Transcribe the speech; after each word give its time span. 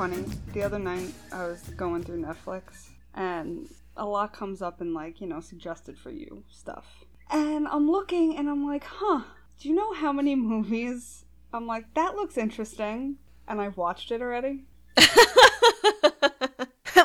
funny. 0.00 0.24
The 0.54 0.62
other 0.62 0.78
night 0.78 1.12
I 1.30 1.44
was 1.44 1.60
going 1.76 2.02
through 2.02 2.22
Netflix 2.22 2.88
and 3.14 3.68
a 3.98 4.06
lot 4.06 4.32
comes 4.32 4.62
up 4.62 4.80
in 4.80 4.94
like, 4.94 5.20
you 5.20 5.26
know, 5.26 5.40
suggested 5.40 5.98
for 5.98 6.10
you 6.10 6.42
stuff. 6.48 7.04
And 7.30 7.68
I'm 7.68 7.90
looking 7.90 8.38
and 8.38 8.48
I'm 8.48 8.66
like, 8.66 8.82
huh, 8.82 9.24
do 9.58 9.68
you 9.68 9.74
know 9.74 9.92
how 9.92 10.10
many 10.10 10.34
movies? 10.34 11.26
I'm 11.52 11.66
like, 11.66 11.92
that 11.92 12.14
looks 12.14 12.38
interesting. 12.38 13.16
And 13.46 13.60
I've 13.60 13.76
watched 13.76 14.10
it 14.10 14.22
already. 14.22 14.64
At 14.96 15.10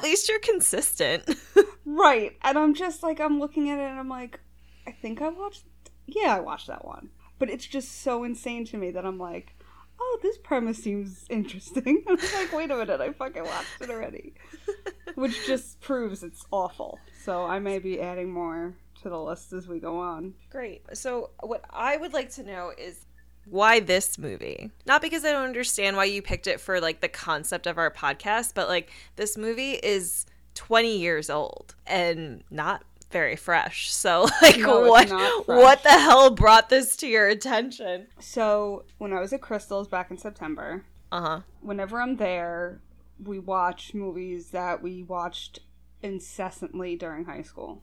least 0.01 0.29
you're 0.29 0.39
consistent. 0.39 1.29
right. 1.85 2.37
And 2.43 2.57
I'm 2.57 2.73
just 2.73 3.03
like, 3.03 3.19
I'm 3.19 3.41
looking 3.41 3.69
at 3.71 3.77
it 3.77 3.89
and 3.89 3.99
I'm 3.99 4.07
like, 4.07 4.39
I 4.87 4.91
think 4.91 5.21
I 5.21 5.27
watched, 5.27 5.65
yeah, 6.07 6.33
I 6.33 6.39
watched 6.39 6.67
that 6.67 6.85
one. 6.85 7.09
But 7.39 7.49
it's 7.49 7.65
just 7.65 8.03
so 8.03 8.23
insane 8.23 8.63
to 8.67 8.77
me 8.77 8.91
that 8.91 9.05
I'm 9.05 9.19
like, 9.19 9.54
oh, 9.99 10.19
this 10.21 10.37
premise 10.37 10.77
seems 10.77 11.25
interesting. 11.29 12.03
I 12.07 12.13
was 12.13 12.33
like, 12.33 12.53
wait 12.53 12.71
a 12.71 12.77
minute, 12.77 13.01
I 13.01 13.11
fucking 13.11 13.43
watched 13.43 13.81
it 13.81 13.89
already. 13.89 14.33
Which 15.15 15.45
just 15.45 15.79
proves 15.81 16.23
it's 16.23 16.45
awful. 16.51 16.99
So 17.23 17.45
I 17.45 17.59
may 17.59 17.79
be 17.79 18.01
adding 18.01 18.31
more 18.31 18.75
to 19.01 19.09
the 19.09 19.21
list 19.21 19.53
as 19.53 19.67
we 19.67 19.79
go 19.79 19.99
on. 19.99 20.33
Great. 20.49 20.83
So, 20.93 21.31
what 21.41 21.63
I 21.69 21.97
would 21.97 22.13
like 22.13 22.31
to 22.33 22.43
know 22.43 22.71
is 22.77 23.05
why 23.45 23.79
this 23.79 24.17
movie? 24.17 24.71
Not 24.85 25.01
because 25.01 25.23
I 25.23 25.31
don't 25.31 25.45
understand 25.45 25.95
why 25.95 26.05
you 26.05 26.21
picked 26.21 26.47
it 26.47 26.59
for 26.59 26.81
like 26.81 27.01
the 27.01 27.07
concept 27.07 27.67
of 27.67 27.77
our 27.77 27.91
podcast, 27.91 28.53
but 28.55 28.67
like 28.67 28.91
this 29.15 29.37
movie 29.37 29.73
is 29.73 30.25
20 30.55 30.97
years 30.97 31.29
old 31.29 31.75
and 31.85 32.43
not 32.49 32.83
very 33.11 33.35
fresh. 33.35 33.91
So 33.91 34.27
like 34.41 34.57
No, 34.59 34.81
what 34.89 35.03
it's 35.03 35.11
not 35.11 35.45
fresh. 35.45 35.57
what 35.61 35.83
the 35.83 35.89
hell 35.91 36.29
brought 36.31 36.69
this 36.69 36.95
to 36.97 37.07
your 37.07 37.27
attention? 37.27 38.07
So 38.19 38.85
when 38.97 39.13
I 39.13 39.19
was 39.19 39.31
at 39.33 39.41
Crystal's 39.41 39.87
back 39.87 40.11
in 40.11 40.17
September, 40.17 40.83
Uh-huh. 41.11 41.41
whenever 41.61 42.01
I'm 42.01 42.17
there, 42.17 42.81
we 43.23 43.39
watch 43.39 43.93
movies 43.93 44.49
that 44.51 44.81
we 44.83 45.03
watched 45.03 45.59
incessantly 46.03 46.95
during 46.95 47.25
high 47.25 47.41
school. 47.41 47.81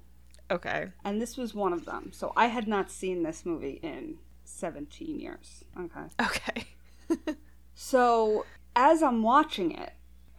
Okay. 0.51 0.89
And 1.05 1.21
this 1.21 1.37
was 1.37 1.55
one 1.55 1.73
of 1.73 1.87
them. 1.87 2.11
So 2.13 2.33
I 2.37 2.47
had 2.47 2.69
not 2.69 2.91
seen 2.91 3.23
this 3.23 3.47
movie 3.47 3.81
in 3.83 4.19
17 4.45 5.19
years. 5.19 5.65
Okay. 5.79 6.07
Okay. 6.21 7.35
So 7.75 8.45
as 8.77 9.03
I'm 9.03 9.23
watching 9.23 9.73
it, 9.73 9.93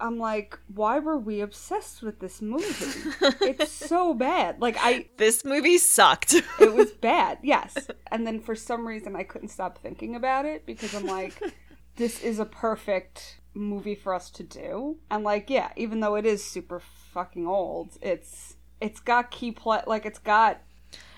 I'm 0.03 0.19
like, 0.19 0.59
why 0.67 0.99
were 0.99 1.17
we 1.17 1.39
obsessed 1.39 2.03
with 2.03 2.19
this 2.19 2.41
movie? 2.41 2.65
it's 3.41 3.71
so 3.71 4.13
bad. 4.13 4.61
Like 4.61 4.75
I 4.79 5.05
This 5.17 5.45
movie 5.45 5.77
sucked. 5.77 6.33
it 6.33 6.73
was 6.73 6.91
bad, 7.01 7.37
yes. 7.41 7.75
And 8.11 8.27
then 8.27 8.41
for 8.41 8.53
some 8.53 8.85
reason 8.85 9.15
I 9.15 9.23
couldn't 9.23 9.47
stop 9.47 9.77
thinking 9.79 10.15
about 10.15 10.45
it 10.45 10.65
because 10.65 10.93
I'm 10.93 11.05
like, 11.07 11.41
this 11.95 12.21
is 12.21 12.37
a 12.39 12.45
perfect 12.45 13.39
movie 13.53 13.95
for 13.95 14.13
us 14.13 14.29
to 14.31 14.43
do. 14.43 14.97
And 15.09 15.23
like, 15.23 15.49
yeah, 15.49 15.71
even 15.77 16.01
though 16.01 16.15
it 16.15 16.25
is 16.25 16.43
super 16.43 16.81
fucking 17.13 17.47
old, 17.47 17.97
it's 18.01 18.57
it's 18.81 18.99
got 18.99 19.31
key 19.31 19.51
plot 19.53 19.87
like 19.87 20.05
it's 20.05 20.19
got 20.19 20.61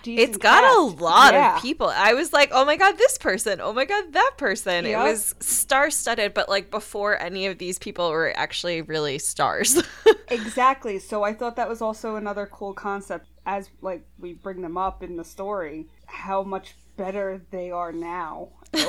It's 0.08 0.36
got 0.36 0.62
a 0.62 0.80
lot 0.82 1.34
Yeah. 1.34 1.56
of 1.56 1.62
people. 1.62 1.88
I 1.88 2.14
was 2.14 2.32
like, 2.32 2.50
oh 2.52 2.64
my 2.64 2.76
god, 2.76 2.96
this 2.96 3.18
person. 3.18 3.60
Oh 3.60 3.72
my 3.72 3.84
god, 3.84 4.12
that 4.12 4.34
person. 4.36 4.84
Yep. 4.84 5.00
It 5.00 5.02
was 5.10 5.34
star 5.40 5.90
studded, 5.90 6.32
but 6.32 6.48
like 6.48 6.70
before 6.70 7.20
any 7.20 7.46
of 7.46 7.58
these 7.58 7.78
people 7.80 8.10
were 8.10 8.32
actually 8.36 8.82
really 8.82 9.18
stars. 9.18 9.82
Exactly. 10.28 10.98
So 10.98 11.22
I 11.22 11.32
thought 11.32 11.54
that 11.56 11.68
was 11.68 11.80
also 11.80 12.16
another 12.16 12.46
cool 12.46 12.74
concept 12.74 13.26
as 13.46 13.70
like 13.80 14.04
we 14.18 14.32
bring 14.34 14.60
them 14.60 14.76
up 14.76 15.02
in 15.04 15.16
the 15.16 15.24
story, 15.24 15.86
how 16.06 16.42
much 16.42 16.74
better 16.96 17.42
they 17.52 17.70
are 17.70 17.92
now. 17.92 18.48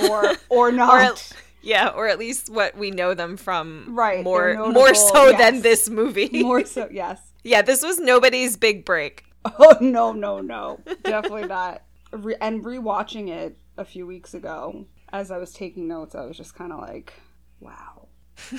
Or 0.09 0.33
or 0.49 0.71
not. 0.71 0.93
or 0.93 0.97
at, 0.99 1.31
yeah, 1.61 1.89
or 1.89 2.07
at 2.07 2.17
least 2.17 2.49
what 2.49 2.75
we 2.75 2.89
know 2.89 3.13
them 3.13 3.37
from. 3.37 3.85
Right, 3.95 4.23
More 4.23 4.53
they're 4.53 4.57
more 4.57 4.71
notable, 4.73 4.95
so 4.95 5.31
than 5.37 5.61
this 5.61 5.89
movie. 5.89 6.41
More 6.43 6.65
so, 6.65 6.87
yes. 6.91 7.19
yeah, 7.43 7.61
this 7.61 7.83
was 7.83 7.99
nobody's 7.99 8.57
big 8.57 8.83
break. 8.83 9.23
Oh 9.59 9.77
no, 9.81 10.11
no, 10.13 10.39
no, 10.39 10.79
definitely 11.03 11.45
not. 11.47 11.83
Re- 12.11 12.37
and 12.41 12.63
rewatching 12.63 13.29
it 13.29 13.57
a 13.77 13.83
few 13.85 14.07
weeks 14.07 14.33
ago, 14.33 14.85
as 15.11 15.29
I 15.31 15.37
was 15.37 15.51
taking 15.53 15.87
notes, 15.87 16.15
I 16.15 16.25
was 16.25 16.37
just 16.37 16.55
kind 16.55 16.71
of 16.71 16.79
like, 16.79 17.13
"Wow, 17.59 18.07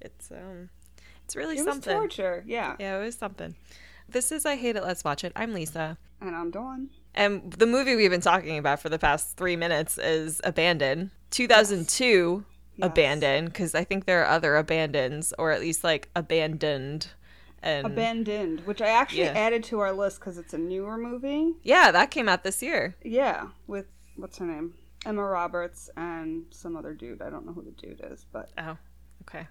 It's 0.00 0.30
um 0.30 0.70
it's 1.24 1.36
really 1.36 1.56
it 1.58 1.64
was 1.64 1.74
something. 1.74 1.96
torture." 1.96 2.44
Yeah. 2.46 2.76
Yeah, 2.78 2.98
it 3.00 3.04
was 3.04 3.16
something. 3.16 3.54
This 4.08 4.32
is 4.32 4.46
I 4.46 4.56
Hate 4.56 4.76
It, 4.76 4.82
Let's 4.82 5.04
Watch 5.04 5.22
It. 5.24 5.32
I'm 5.36 5.52
Lisa. 5.52 5.98
And 6.20 6.34
I'm 6.34 6.50
Dawn. 6.50 6.88
And 7.14 7.52
the 7.52 7.66
movie 7.66 7.94
we've 7.94 8.10
been 8.10 8.20
talking 8.20 8.56
about 8.58 8.80
for 8.80 8.88
the 8.88 8.98
past 8.98 9.36
three 9.36 9.56
minutes 9.56 9.98
is 9.98 10.40
Abandoned. 10.44 11.10
2002 11.30 12.44
Yes. 12.76 12.86
Abandoned, 12.86 13.48
because 13.48 13.74
I 13.74 13.82
think 13.82 14.04
there 14.06 14.22
are 14.22 14.28
other 14.28 14.56
abandons, 14.56 15.34
or 15.36 15.50
at 15.50 15.60
least 15.60 15.82
like 15.82 16.08
abandoned. 16.14 17.08
And 17.62 17.86
Abandoned, 17.86 18.60
which 18.66 18.80
I 18.80 18.88
actually 18.88 19.22
Yeah. 19.22 19.32
added 19.32 19.64
to 19.64 19.80
our 19.80 19.92
list 19.92 20.20
because 20.20 20.38
it's 20.38 20.54
a 20.54 20.58
newer 20.58 20.96
movie. 20.96 21.54
yeah, 21.62 21.90
that 21.90 22.10
came 22.10 22.28
out 22.28 22.44
this 22.44 22.62
year. 22.62 22.96
Yeah, 23.02 23.48
with 23.66 23.86
what's 24.16 24.38
her 24.38 24.46
name, 24.46 24.74
Emma 25.04 25.22
Roberts, 25.24 25.90
and 25.96 26.44
some 26.50 26.76
other 26.76 26.94
dude. 26.94 27.20
I 27.22 27.30
don't 27.30 27.46
know 27.46 27.52
who 27.52 27.62
the 27.62 27.72
dude 27.72 28.00
is, 28.12 28.26
but 28.32 28.50
Oh, 28.58 28.76
okay. 29.22 29.48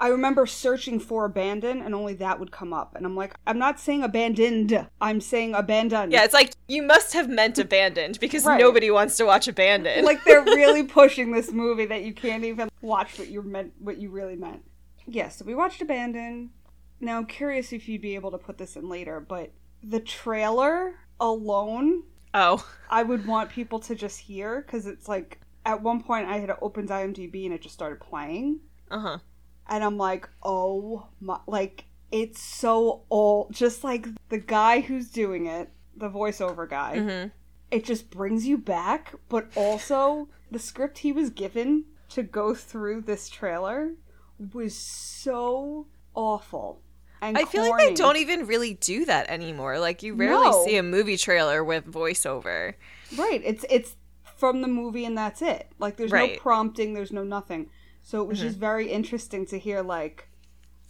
I 0.00 0.08
remember 0.08 0.46
searching 0.46 0.98
for 0.98 1.24
abandon, 1.26 1.80
and 1.80 1.94
only 1.94 2.14
that 2.14 2.40
would 2.40 2.50
come 2.50 2.72
up. 2.72 2.96
And 2.96 3.06
I'm 3.06 3.14
like, 3.14 3.34
I'm 3.46 3.58
not 3.58 3.78
saying 3.78 4.02
abandoned. 4.02 4.88
I'm 5.00 5.20
saying 5.20 5.54
abandoned. 5.54 6.10
Yeah, 6.10 6.24
it's 6.24 6.34
like 6.34 6.54
you 6.66 6.82
must 6.82 7.12
have 7.12 7.28
meant 7.28 7.56
Abandoned 7.58 8.18
because 8.18 8.44
Right. 8.44 8.58
nobody 8.58 8.90
wants 8.90 9.16
to 9.18 9.24
watch 9.24 9.46
Abandoned. 9.46 10.04
like 10.04 10.24
they're 10.24 10.42
really 10.44 10.82
pushing 10.82 11.30
this 11.30 11.52
movie 11.52 11.86
that 11.86 12.02
you 12.02 12.12
can't 12.14 12.42
even 12.44 12.68
watch 12.80 13.16
what 13.18 13.28
you 13.28 13.42
meant 13.42 13.74
what 13.78 13.98
you 13.98 14.10
really 14.10 14.34
meant. 14.36 14.64
Yeah, 15.06 15.28
so 15.28 15.44
we 15.44 15.54
watched 15.54 15.80
Abandon. 15.82 16.50
Now 17.02 17.18
I'm 17.18 17.26
curious 17.26 17.72
if 17.72 17.88
you'd 17.88 18.00
be 18.00 18.14
able 18.14 18.30
to 18.30 18.38
put 18.38 18.56
this 18.56 18.76
in 18.76 18.88
later, 18.88 19.20
but 19.20 19.52
the 19.82 20.00
trailer 20.00 20.94
alone, 21.20 22.04
oh, 22.32 22.66
I 22.88 23.02
would 23.02 23.26
want 23.26 23.50
people 23.50 23.80
to 23.80 23.94
just 23.94 24.20
hear 24.20 24.62
because 24.62 24.86
it's 24.86 25.08
like 25.08 25.40
at 25.66 25.82
one 25.82 26.02
point 26.02 26.28
I 26.28 26.38
had 26.38 26.56
opened 26.62 26.88
IMDb 26.88 27.44
and 27.44 27.52
it 27.52 27.60
just 27.60 27.74
started 27.74 28.00
playing, 28.00 28.60
uh 28.90 28.98
huh. 28.98 29.18
and 29.68 29.84
I'm 29.84 29.98
like, 29.98 30.28
oh 30.42 31.08
my, 31.20 31.38
like 31.46 31.84
it's 32.10 32.40
so 32.40 33.02
old. 33.10 33.52
Just 33.52 33.84
like 33.84 34.06
the 34.30 34.38
guy 34.38 34.80
who's 34.80 35.10
doing 35.10 35.46
it, 35.46 35.70
the 35.96 36.08
voiceover 36.08 36.68
guy 36.70 36.98
hmm 36.98 37.28
it 37.72 37.84
just 37.86 38.10
brings 38.10 38.46
you 38.46 38.58
back, 38.58 39.14
but 39.30 39.48
also 39.56 40.28
the 40.50 40.58
script 40.58 40.98
he 40.98 41.10
was 41.10 41.30
given 41.30 41.86
to 42.10 42.22
go 42.22 42.54
through 42.54 43.00
this 43.00 43.30
trailer 43.30 43.94
was 44.52 44.76
so 44.76 45.86
awful. 46.14 46.82
And 47.22 47.38
I 47.38 47.44
feel 47.44 47.62
like 47.62 47.78
they 47.78 47.94
don't 47.94 48.16
even 48.16 48.46
really 48.46 48.74
do 48.74 49.04
that 49.04 49.30
anymore. 49.30 49.78
Like 49.78 50.02
you 50.02 50.14
rarely 50.14 50.50
No. 50.50 50.64
see 50.64 50.76
a 50.76 50.82
movie 50.82 51.16
trailer 51.16 51.62
with 51.62 51.90
voiceover. 51.90 52.74
Right. 53.16 53.40
It's 53.44 53.64
it's 53.70 53.96
from 54.36 54.60
the 54.60 54.68
movie 54.68 55.04
and 55.04 55.16
that's 55.16 55.40
it. 55.40 55.68
Like 55.78 55.96
there's 55.96 56.10
Right. 56.10 56.32
no 56.34 56.38
prompting, 56.40 56.94
there's 56.94 57.12
no 57.12 57.22
nothing. 57.22 57.70
So 58.02 58.20
it 58.20 58.26
was 58.26 58.38
mm-hmm. 58.38 58.48
just 58.48 58.58
very 58.58 58.90
interesting 58.90 59.46
to 59.46 59.58
hear 59.58 59.82
like 59.82 60.28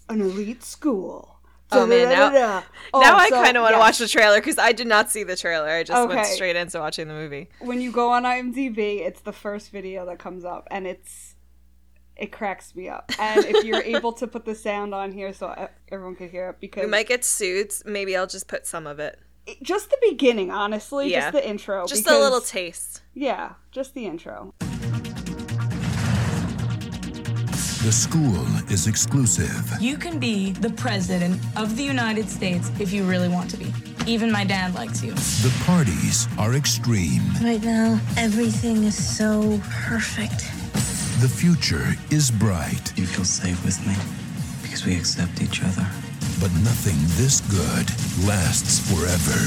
an 0.09 0.23
elite 0.23 0.65
school. 0.65 1.39
Oh, 1.75 1.87
man, 1.87 2.09
now- 2.11 2.65
Oh, 2.93 3.01
now 3.01 3.17
I 3.17 3.31
kind 3.31 3.57
of 3.57 3.63
want 3.63 3.73
to 3.73 3.79
yes. 3.79 3.87
watch 3.87 3.99
the 3.99 4.09
trailer 4.09 4.39
because 4.39 4.59
I 4.59 4.73
did 4.73 4.87
not 4.87 5.11
see 5.11 5.23
the 5.23 5.37
trailer. 5.37 5.69
I 5.69 5.83
just 5.83 6.09
went 6.09 6.27
straight 6.27 6.57
into 6.57 6.79
watching 6.79 7.09
the 7.09 7.15
movie. 7.15 7.49
when 7.61 7.81
you 7.81 7.91
go 7.93 8.11
on 8.11 8.25
IMDb, 8.25 9.01
it's 9.01 9.21
the 9.21 9.33
first 9.33 9.71
video 9.71 10.05
that 10.07 10.19
comes 10.19 10.45
up, 10.45 10.69
and 10.71 10.87
it's 10.87 11.32
it 12.17 12.31
cracks 12.33 12.75
me 12.75 12.89
up. 12.89 13.11
And 13.19 13.45
if 13.45 13.65
you're 13.65 13.83
able 13.83 14.13
to 14.15 14.27
put 14.27 14.45
the 14.45 14.55
sound 14.55 14.95
on 14.95 15.13
here 15.13 15.33
so 15.33 15.53
e- 15.53 15.67
everyone 15.91 16.15
can 16.17 16.29
hear 16.29 16.51
it, 16.51 16.61
because 16.61 16.85
We 16.85 16.91
might 16.91 17.09
get 17.09 17.25
sued. 17.25 17.73
Maybe 17.85 18.17
I'll 18.17 18.27
just 18.27 18.49
put 18.49 18.67
some 18.67 18.87
of 18.87 18.99
it. 19.01 19.19
it- 19.47 19.63
just 19.63 19.91
the 19.91 19.99
beginning, 20.09 20.51
honestly, 20.51 21.11
Yeah. 21.11 21.21
just 21.21 21.33
the 21.33 21.49
intro, 21.49 21.87
Just 21.87 22.05
because- 22.05 22.19
a 22.19 22.23
little 22.23 22.41
taste. 22.41 23.03
yeah, 23.15 23.55
just 23.73 23.95
the 23.95 24.07
intro. 24.07 24.55
The 27.83 27.91
school 27.91 28.47
is 28.71 28.87
exclusive. 28.87 29.61
You 29.81 29.97
can 29.97 30.21
be 30.21 30.53
the 30.53 30.71
president 30.71 31.41
of 31.57 31.77
the 31.77 31.83
United 31.83 32.29
States 32.29 32.71
if 32.79 32.93
you 32.93 33.03
really 33.03 33.29
want 33.29 33.51
to 33.51 33.57
be. 33.57 33.73
Even 34.07 34.31
my 34.31 34.45
dad 34.45 34.75
likes 34.75 35.03
you. 35.03 35.11
The 35.13 35.53
parties 35.65 36.29
are 36.39 36.55
extreme. 36.55 37.23
Right 37.43 37.63
now, 37.63 37.99
everything 38.17 38.85
is 38.85 38.95
so 39.17 39.61
perfect. 39.89 40.45
The 41.23 41.29
future 41.29 41.95
is 42.11 42.33
bright, 42.33 42.99
You 42.99 43.07
feel 43.07 43.25
safe 43.25 43.65
with 43.65 43.79
me 43.87 43.95
because 44.61 44.85
we 44.85 44.97
accept 44.97 45.41
each 45.41 45.63
other. 45.63 45.87
but 46.41 46.51
nothing 46.65 46.97
this 47.15 47.41
good 47.43 47.87
lasts 48.27 48.81
forever. 48.91 49.39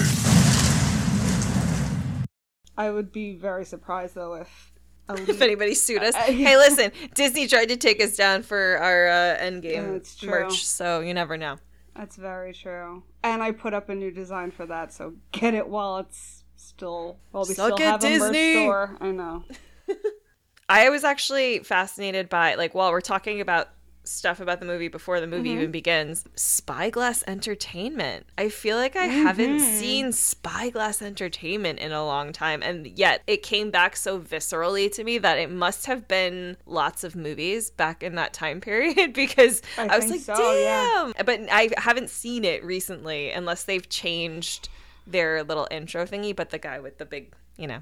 I 2.78 2.92
would 2.92 3.12
be 3.12 3.36
very 3.36 3.66
surprised 3.66 4.16
though 4.16 4.36
if 4.36 4.72
If 5.10 5.42
anybody 5.42 5.74
sued 5.74 6.02
us, 6.02 6.16
hey, 6.46 6.56
listen, 6.56 6.94
Disney 7.14 7.46
tried 7.46 7.68
to 7.68 7.76
take 7.76 8.02
us 8.02 8.16
down 8.16 8.44
for 8.44 8.78
our 8.78 9.10
uh, 9.10 9.38
Endgame 9.38 9.92
That's 9.92 10.16
true. 10.16 10.30
merch, 10.30 10.66
so 10.66 11.02
you 11.02 11.14
never 11.14 11.36
know. 11.36 11.58
that's 11.94 12.16
very 12.16 12.54
true. 12.54 13.04
And 13.22 13.44
I 13.44 13.52
put 13.52 13.74
up 13.74 13.90
a 13.90 13.96
new 13.96 14.12
design 14.12 14.52
for 14.52 14.66
that, 14.68 14.94
so 14.94 15.16
get 15.34 15.54
it 15.54 15.68
while 15.68 15.98
it's 15.98 16.46
still 16.56 17.18
while 17.32 17.44
we 17.44 17.54
Suck 17.54 17.74
still 17.74 17.86
it, 17.86 17.92
have 17.92 18.04
a 18.06 18.18
merch 18.18 18.54
store. 18.54 18.98
I 19.02 19.12
know. 19.12 19.44
I 20.68 20.90
was 20.90 21.04
actually 21.04 21.60
fascinated 21.60 22.30
by 22.30 22.56
like 22.56 22.74
while 22.74 22.92
we're 22.92 23.02
talking 23.02 23.40
about 23.42 23.70
stuff 24.04 24.40
about 24.40 24.60
the 24.60 24.66
movie 24.68 24.88
before 24.88 25.20
the 25.20 25.26
movie 25.26 25.50
Mm-hmm. 25.50 25.58
even 25.60 25.72
begins. 25.72 26.26
Spyglass 26.36 27.24
Entertainment. 27.26 28.28
I 28.38 28.50
feel 28.50 28.78
like 28.78 28.96
I 28.96 29.06
haven't 29.06 29.58
Mm-hmm. 29.58 29.80
seen 29.80 30.12
Spyglass 30.12 31.02
Entertainment 31.02 31.80
in 31.80 31.92
a 31.92 32.06
long 32.06 32.32
time, 32.32 32.62
and 32.62 32.86
yet 32.86 33.24
it 33.26 33.42
came 33.42 33.72
back 33.72 33.96
so 33.96 34.20
viscerally 34.20 34.92
to 34.94 35.04
me 35.04 35.18
that 35.20 35.40
it 35.40 35.50
must 35.50 35.88
have 35.88 36.08
been 36.08 36.56
lots 36.68 37.04
of 37.04 37.16
movies 37.16 37.72
back 37.72 38.04
in 38.04 38.14
that 38.16 38.32
time 38.34 38.62
period 38.62 39.14
because 39.16 39.64
I, 39.78 39.88
I 39.88 39.98
was 39.98 40.10
like, 40.12 40.20
so, 40.22 40.34
yeah. 40.60 41.12
damn. 41.16 41.26
But 41.26 41.42
I 41.52 41.70
haven't 41.78 42.12
seen 42.12 42.46
it 42.46 42.64
recently 42.64 43.32
unless 43.32 43.64
they've 43.64 43.90
changed 43.90 44.70
their 45.08 45.44
little 45.44 45.68
intro 45.72 46.06
thingy. 46.06 46.36
But 46.36 46.52
the 46.52 46.60
guy 46.60 46.80
with 46.80 47.00
the 47.00 47.06
big, 47.06 47.34
you 47.58 47.66
know, 47.66 47.82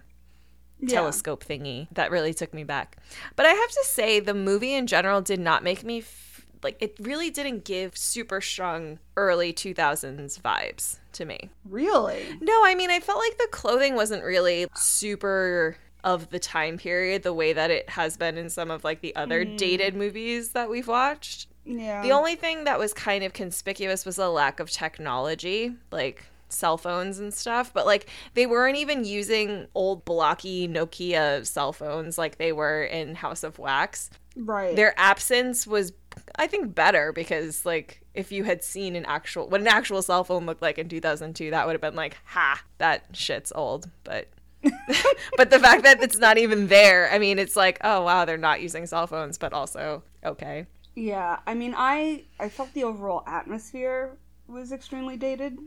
Yeah. 0.88 0.96
telescope 0.96 1.44
thingy 1.44 1.88
that 1.92 2.12
really 2.12 2.34
took 2.34 2.54
me 2.54 2.64
back. 2.64 2.98
But 3.36 3.46
I 3.46 3.52
have 3.52 3.70
to 3.70 3.84
say, 3.86 4.20
the 4.20 4.34
movie 4.34 4.74
in 4.74 4.88
general 4.88 5.22
did 5.22 5.40
not 5.40 5.64
make 5.64 5.84
me 5.84 6.00
f- 6.00 6.46
like 6.64 6.78
it. 6.82 6.96
Really 7.00 7.30
didn't 7.30 7.66
give 7.66 7.98
super 7.98 8.42
strong 8.42 9.00
early 9.18 9.54
two 9.54 9.74
thousands 9.74 10.38
vibes 10.38 11.00
to 11.14 11.26
me. 11.26 11.50
Really? 11.66 12.26
No, 12.42 12.66
I 12.66 12.76
mean, 12.76 12.90
I 12.90 13.00
felt 13.00 13.20
like 13.20 13.38
the 13.38 13.48
clothing 13.52 13.96
wasn't 13.96 14.24
really 14.24 14.68
super 14.76 15.78
of 16.04 16.30
the 16.32 16.40
time 16.40 16.78
period 16.78 17.24
the 17.24 17.34
way 17.34 17.54
that 17.54 17.72
it 17.72 17.90
has 17.90 18.18
been 18.18 18.38
in 18.38 18.50
some 18.50 18.70
of 18.70 18.84
like 18.84 19.02
the 19.02 19.16
other 19.16 19.46
mm. 19.46 19.58
dated 19.58 19.96
movies 19.96 20.50
that 20.50 20.70
we've 20.70 20.88
watched. 20.88 21.48
Yeah. 21.66 22.02
The 22.02 22.12
only 22.12 22.36
thing 22.36 22.66
that 22.66 22.78
was 22.78 22.94
kind 22.94 23.24
of 23.24 23.32
conspicuous 23.32 24.06
was 24.06 24.18
a 24.18 24.28
lack 24.28 24.60
of 24.60 24.70
technology, 24.70 25.74
like 25.92 26.26
cell 26.50 26.78
phones 26.78 27.20
and 27.20 27.34
stuff. 27.34 27.74
But 27.74 27.86
like 27.86 28.08
they 28.34 28.46
weren't 28.46 28.78
even 28.78 29.06
using 29.06 29.68
old 29.76 30.06
blocky 30.06 30.68
Nokia 30.68 31.46
cell 31.46 31.74
phones 31.74 32.18
like 32.18 32.38
they 32.38 32.52
were 32.52 32.84
in 32.84 33.16
House 33.16 33.44
of 33.44 33.60
Wax. 33.60 34.10
right. 34.36 34.76
Their 34.76 34.94
absence 34.98 35.68
was, 35.68 35.94
I 36.36 36.48
think, 36.48 36.74
better 36.76 37.12
because 37.12 37.66
like 37.66 38.02
if 38.14 38.32
you 38.32 38.44
had 38.44 38.64
seen 38.64 38.96
an 38.96 39.06
actual 39.06 39.50
what 39.50 39.62
an 39.62 39.68
actual 39.68 40.02
cell 40.02 40.24
phone 40.24 40.46
looked 40.46 40.62
like 40.62 40.78
in 40.78 40.90
2002, 40.90 41.52
that 41.52 41.66
would 41.66 41.74
have 41.74 41.82
been 41.82 41.96
like, 41.96 42.18
ha, 42.26 42.62
that 42.78 43.06
shit's 43.14 43.52
old. 43.56 43.90
But 44.04 44.30
but 45.38 45.50
the 45.50 45.60
fact 45.60 45.84
that 45.84 46.02
it's 46.02 46.18
not 46.18 46.38
even 46.38 46.68
there, 46.68 47.10
I 47.12 47.20
mean, 47.20 47.40
it's 47.40 47.56
like, 47.56 47.80
oh 47.84 48.04
wow, 48.04 48.26
they're 48.26 48.38
not 48.38 48.62
using 48.62 48.86
cell 48.86 49.08
phones, 49.08 49.38
but 49.38 49.54
also 49.54 50.04
okay. 50.26 50.68
Yeah, 50.96 51.40
I 51.48 51.54
mean, 51.56 51.74
I 51.76 52.26
I 52.40 52.50
felt 52.50 52.74
the 52.74 52.84
overall 52.84 53.24
atmosphere 53.28 54.18
was 54.48 54.72
extremely 54.72 55.18
dated, 55.18 55.58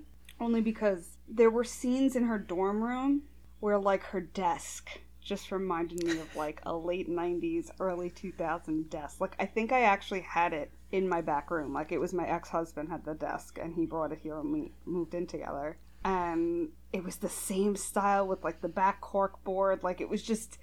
only 0.41 0.61
because 0.61 1.17
there 1.29 1.51
were 1.51 1.65
scenes 1.65 2.17
in 2.17 2.25
her 2.25 2.39
dorm 2.39 2.83
room 2.83 3.23
where 3.61 3.79
like 3.79 4.03
her 4.05 4.21
desk 4.21 4.89
just 5.21 5.51
reminded 5.51 6.05
me 6.05 6.13
of 6.13 6.37
like 6.37 6.61
a 6.65 6.77
late 6.77 7.11
'90s, 7.11 7.71
early 7.81 8.11
2000 8.11 8.89
desk. 8.89 9.21
Like 9.21 9.35
I 9.41 9.47
think 9.47 9.73
I 9.73 9.83
actually 9.83 10.21
had 10.21 10.53
it 10.53 10.71
in 10.93 11.09
my 11.09 11.21
back 11.21 11.51
room. 11.51 11.73
Like 11.73 11.91
it 11.91 11.99
was 11.99 12.13
my 12.13 12.27
ex 12.27 12.49
husband 12.49 12.89
had 12.89 13.05
the 13.05 13.15
desk 13.15 13.59
and 13.61 13.75
he 13.75 13.87
brought 13.87 14.13
it 14.13 14.21
here 14.23 14.39
and 14.39 14.53
we 14.53 14.73
moved 14.85 15.15
in 15.15 15.27
together. 15.27 15.79
And 16.05 16.69
it 16.93 17.03
was 17.03 17.17
the 17.17 17.29
same 17.29 17.75
style 17.75 18.29
with 18.29 18.45
like 18.45 18.61
the 18.61 18.69
back 18.69 19.01
cork 19.01 19.43
board. 19.43 19.83
Like 19.83 20.01
it 20.01 20.09
was 20.09 20.23
just 20.23 20.59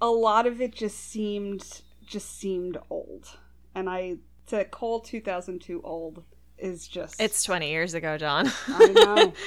a 0.00 0.08
lot 0.08 0.46
of 0.46 0.60
it 0.60 0.74
just 0.74 0.98
seemed 0.98 1.82
just 2.06 2.38
seemed 2.38 2.76
old 2.90 3.38
and 3.74 3.88
i 3.88 4.16
to 4.46 4.64
call 4.66 5.00
2002 5.00 5.80
old 5.82 6.22
is 6.58 6.86
just 6.86 7.20
It's 7.20 7.44
20 7.44 7.70
years 7.70 7.94
ago, 7.94 8.18
John. 8.18 8.50
i 8.68 8.86
know 8.86 9.32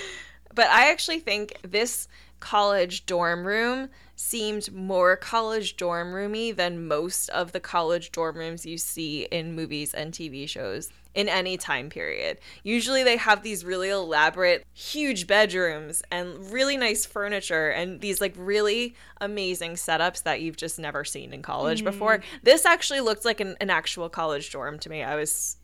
but 0.58 0.68
I 0.68 0.90
actually 0.90 1.20
think 1.20 1.56
this 1.62 2.08
college 2.40 3.06
dorm 3.06 3.46
room 3.46 3.90
seemed 4.16 4.74
more 4.74 5.16
college 5.16 5.78
dorm 5.78 6.14
roomy 6.14 6.52
than 6.52 6.88
most 6.88 7.30
of 7.30 7.52
the 7.52 7.60
college 7.60 8.12
dorm 8.12 8.38
rooms 8.38 8.66
you 8.66 8.78
see 8.78 9.28
in 9.32 9.56
movies 9.56 9.94
and 9.94 10.12
TV 10.12 10.50
shows 10.50 10.90
in 11.14 11.30
any 11.30 11.58
time 11.58 11.90
period. 11.90 12.40
Usually 12.64 13.04
they 13.04 13.18
have 13.18 13.44
these 13.44 13.64
really 13.64 13.90
elaborate, 13.90 14.66
huge 14.74 15.28
bedrooms 15.28 16.02
and 16.12 16.52
really 16.52 16.76
nice 16.76 17.06
furniture 17.06 17.70
and 17.70 18.02
these 18.02 18.20
like 18.20 18.34
really 18.36 18.96
amazing 19.22 19.74
setups 19.74 20.24
that 20.24 20.42
you've 20.42 20.58
just 20.58 20.80
never 20.80 21.04
seen 21.04 21.34
in 21.34 21.44
college 21.44 21.82
mm. 21.82 21.86
before. 21.86 22.22
This 22.42 22.66
actually 22.66 23.02
looked 23.02 23.26
like 23.26 23.40
an, 23.40 23.56
an 23.62 23.70
actual 23.70 24.10
college 24.10 24.52
dorm 24.52 24.80
to 24.80 24.90
me. 24.90 25.04
I 25.04 25.16
was 25.16 25.58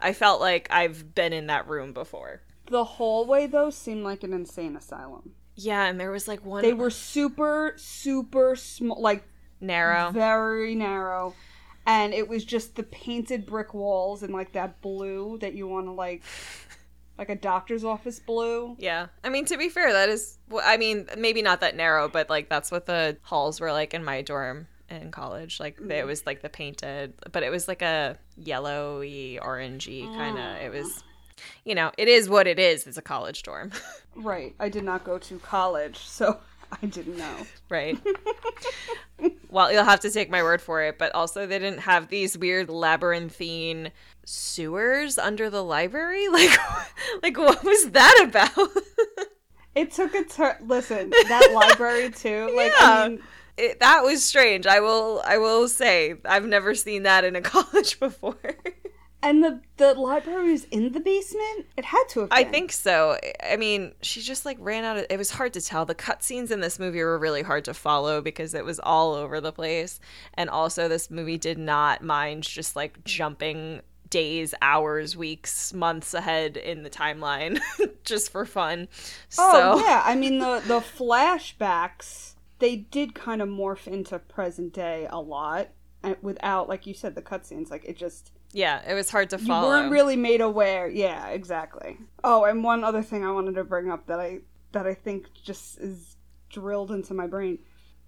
I 0.00 0.12
felt 0.12 0.40
like 0.40 0.68
I've 0.70 1.14
been 1.14 1.32
in 1.32 1.46
that 1.48 1.68
room 1.68 1.92
before. 1.92 2.42
the 2.66 2.84
hallway 2.84 3.46
though 3.46 3.70
seemed 3.70 4.04
like 4.04 4.22
an 4.24 4.32
insane 4.32 4.76
asylum 4.76 5.32
Yeah, 5.56 5.84
and 5.86 5.98
there 6.00 6.10
was 6.10 6.28
like 6.28 6.44
one 6.44 6.62
they 6.62 6.72
were 6.72 6.90
super 6.90 7.74
super 7.76 8.56
small 8.56 9.00
like 9.00 9.24
narrow. 9.60 10.10
very 10.10 10.74
narrow 10.74 11.34
and 11.86 12.14
it 12.14 12.28
was 12.28 12.44
just 12.44 12.76
the 12.76 12.82
painted 12.82 13.44
brick 13.46 13.74
walls 13.74 14.22
and 14.22 14.32
like 14.32 14.52
that 14.52 14.80
blue 14.80 15.38
that 15.40 15.54
you 15.54 15.66
want 15.66 15.86
to 15.86 15.92
like 15.92 16.22
like 17.18 17.28
a 17.28 17.34
doctor's 17.36 17.84
office 17.84 18.18
blue 18.18 18.76
Yeah. 18.78 19.06
I 19.24 19.28
mean, 19.28 19.44
to 19.46 19.58
be 19.58 19.68
fair, 19.68 19.92
that 19.92 20.08
is, 20.08 20.38
I 20.62 20.78
mean, 20.78 21.06
maybe 21.18 21.42
not 21.42 21.60
that 21.60 21.76
narrow, 21.76 22.08
but 22.08 22.30
like 22.30 22.48
that's 22.48 22.70
what 22.70 22.86
the 22.86 23.18
halls 23.22 23.60
were 23.60 23.72
like 23.72 23.92
in 23.92 24.02
my 24.04 24.22
dorm 24.22 24.68
in 24.90 25.10
college. 25.10 25.60
Like 25.60 25.76
mm-hmm. 25.76 25.90
it 25.90 26.06
was 26.06 26.26
like 26.26 26.42
the 26.42 26.48
painted, 26.48 27.14
but 27.32 27.42
it 27.42 27.50
was 27.50 27.68
like 27.68 27.82
a 27.82 28.16
yellowy, 28.36 29.38
orangey 29.42 30.04
kind 30.16 30.38
of, 30.38 30.56
it 30.56 30.68
ah. 30.68 30.78
was, 30.78 31.04
you 31.64 31.74
know, 31.74 31.90
it 31.96 32.08
is 32.08 32.28
what 32.28 32.46
it 32.46 32.58
is. 32.58 32.86
It's 32.86 32.98
a 32.98 33.02
college 33.02 33.42
dorm, 33.42 33.72
right 34.16 34.54
i 34.58 34.68
did 34.68 34.82
not 34.82 35.04
go 35.04 35.18
to 35.18 35.38
college 35.38 35.98
so 35.98 36.36
i 36.82 36.86
didn't 36.86 37.16
know 37.16 37.36
right? 37.70 37.98
well, 39.50 39.72
you'll 39.72 39.84
have 39.84 40.00
to 40.00 40.10
take 40.10 40.28
my 40.30 40.42
word 40.42 40.60
for 40.60 40.82
it, 40.82 40.98
but 40.98 41.14
also 41.14 41.46
they 41.46 41.58
didn't 41.58 41.80
have 41.80 42.08
these 42.08 42.36
weird 42.36 42.68
labyrinthine 42.68 43.92
sewers 44.24 45.16
under 45.16 45.48
the 45.48 45.62
library. 45.62 46.28
Like, 46.28 46.58
like 47.22 47.38
what 47.38 47.62
was 47.62 47.90
that 47.90 48.24
about? 48.28 48.68
it 49.74 49.92
took 49.92 50.14
a 50.14 50.24
turn 50.24 50.56
listen 50.66 51.10
that 51.10 51.52
library 51.54 52.10
too 52.10 52.52
like 52.56 52.72
Yeah. 52.80 52.90
i 52.90 53.08
mean 53.08 53.22
it, 53.60 53.80
that 53.80 54.02
was 54.02 54.24
strange. 54.24 54.66
I 54.66 54.80
will 54.80 55.22
I 55.24 55.38
will 55.38 55.68
say 55.68 56.14
I've 56.24 56.46
never 56.46 56.74
seen 56.74 57.04
that 57.04 57.24
in 57.24 57.36
a 57.36 57.40
college 57.42 58.00
before. 58.00 58.36
And 59.22 59.44
the 59.44 59.60
the 59.76 59.92
library 59.94 60.52
was 60.52 60.64
in 60.64 60.92
the 60.92 61.00
basement. 61.00 61.66
It 61.76 61.84
had 61.84 62.04
to 62.10 62.20
have. 62.20 62.30
Been. 62.30 62.38
I 62.38 62.44
think 62.44 62.72
so. 62.72 63.18
I 63.46 63.56
mean, 63.56 63.92
she 64.00 64.22
just 64.22 64.46
like 64.46 64.56
ran 64.60 64.84
out 64.84 64.96
of 64.96 65.06
it 65.10 65.18
was 65.18 65.30
hard 65.30 65.52
to 65.54 65.60
tell. 65.60 65.84
The 65.84 65.94
cutscenes 65.94 66.50
in 66.50 66.60
this 66.60 66.78
movie 66.78 67.02
were 67.02 67.18
really 67.18 67.42
hard 67.42 67.66
to 67.66 67.74
follow 67.74 68.22
because 68.22 68.54
it 68.54 68.64
was 68.64 68.80
all 68.80 69.14
over 69.14 69.40
the 69.40 69.52
place. 69.52 70.00
And 70.34 70.48
also 70.48 70.88
this 70.88 71.10
movie 71.10 71.36
did 71.36 71.58
not 71.58 72.02
mind 72.02 72.44
just 72.44 72.76
like 72.76 73.04
jumping 73.04 73.82
days, 74.08 74.54
hours, 74.62 75.16
weeks, 75.16 75.72
months 75.74 76.14
ahead 76.14 76.56
in 76.56 76.82
the 76.82 76.90
timeline 76.90 77.60
just 78.04 78.32
for 78.32 78.46
fun. 78.46 78.88
Oh 79.38 79.52
so 79.52 79.84
yeah, 79.86 80.02
I 80.04 80.16
mean 80.16 80.38
the 80.38 80.62
the 80.66 80.80
flashbacks 80.80 82.34
they 82.60 82.76
did 82.76 83.14
kind 83.14 83.42
of 83.42 83.48
morph 83.48 83.86
into 83.86 84.18
present 84.18 84.72
day 84.72 85.08
a 85.10 85.20
lot, 85.20 85.68
without 86.22 86.68
like 86.68 86.86
you 86.86 86.94
said 86.94 87.14
the 87.14 87.22
cutscenes. 87.22 87.70
Like 87.70 87.84
it 87.84 87.96
just 87.96 88.32
yeah, 88.52 88.82
it 88.88 88.94
was 88.94 89.10
hard 89.10 89.30
to 89.30 89.38
follow. 89.38 89.62
you 89.62 89.68
weren't 89.68 89.92
really 89.92 90.16
made 90.16 90.40
aware. 90.40 90.88
Yeah, 90.88 91.28
exactly. 91.28 91.98
Oh, 92.24 92.44
and 92.44 92.64
one 92.64 92.84
other 92.84 93.02
thing 93.02 93.24
I 93.24 93.32
wanted 93.32 93.54
to 93.56 93.64
bring 93.64 93.90
up 93.90 94.06
that 94.06 94.20
I 94.20 94.40
that 94.72 94.86
I 94.86 94.94
think 94.94 95.26
just 95.42 95.78
is 95.78 96.16
drilled 96.48 96.90
into 96.90 97.14
my 97.14 97.26
brain: 97.26 97.58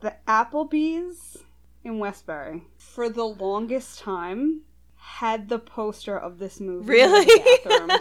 the 0.00 0.14
Applebee's 0.26 1.38
in 1.84 1.98
Westbury 1.98 2.64
for 2.76 3.08
the 3.08 3.24
longest 3.24 3.98
time 3.98 4.62
had 4.96 5.48
the 5.48 5.58
poster 5.58 6.16
of 6.16 6.38
this 6.38 6.60
movie. 6.60 7.00
in 7.00 7.10
the 7.10 7.18
Really? 7.66 7.98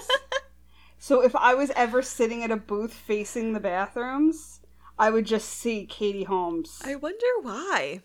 so 1.00 1.22
if 1.22 1.36
I 1.36 1.55
was 1.55 1.72
ever 1.75 2.01
sitting 2.01 2.43
at 2.43 2.51
a 2.51 2.58
booth 2.58 2.93
facing 2.93 3.53
the 3.53 3.60
bathrooms, 3.60 4.60
I 5.01 5.10
would 5.10 5.25
just 5.25 5.50
see 5.50 5.88
Katie 5.88 6.25
Holmes. 6.25 6.79
I 6.86 6.93
wonder 6.93 7.25
why. 7.41 8.01